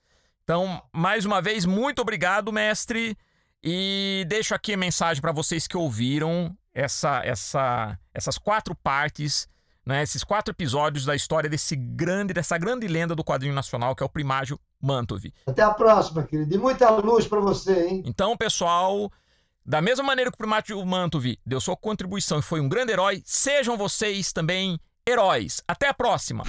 Então, 0.44 0.80
mais 0.92 1.24
uma 1.24 1.40
vez, 1.40 1.64
muito 1.64 2.00
obrigado, 2.02 2.52
mestre. 2.52 3.16
E 3.62 4.24
deixo 4.28 4.54
aqui 4.54 4.74
a 4.74 4.76
mensagem 4.76 5.20
para 5.20 5.32
vocês 5.32 5.66
que 5.66 5.76
ouviram 5.76 6.56
essa, 6.72 7.20
essa, 7.24 7.98
essas 8.14 8.38
quatro 8.38 8.74
partes, 8.74 9.48
né, 9.84 10.02
esses 10.02 10.22
quatro 10.22 10.52
episódios 10.52 11.04
da 11.04 11.14
história 11.14 11.48
desse 11.48 11.74
grande, 11.74 12.32
dessa 12.32 12.56
grande 12.58 12.86
lenda 12.86 13.14
do 13.14 13.24
quadrinho 13.24 13.54
nacional, 13.54 13.94
que 13.94 14.02
é 14.02 14.06
o 14.06 14.08
Primágio 14.08 14.58
Mantov. 14.80 15.32
Até 15.46 15.62
a 15.62 15.70
próxima, 15.70 16.22
querido. 16.22 16.54
E 16.54 16.58
muita 16.58 16.90
luz 16.90 17.26
para 17.26 17.40
você, 17.40 17.86
hein? 17.86 18.02
Então, 18.04 18.36
pessoal, 18.36 19.10
da 19.64 19.80
mesma 19.80 20.04
maneira 20.04 20.30
que 20.30 20.34
o 20.34 20.38
Primágio 20.38 20.84
Mantov 20.84 21.38
deu 21.44 21.60
sua 21.60 21.76
contribuição 21.76 22.38
e 22.38 22.42
foi 22.42 22.60
um 22.60 22.68
grande 22.68 22.92
herói, 22.92 23.22
sejam 23.24 23.76
vocês 23.76 24.32
também 24.32 24.78
heróis. 25.08 25.62
Até 25.66 25.88
a 25.88 25.94
próxima! 25.94 26.44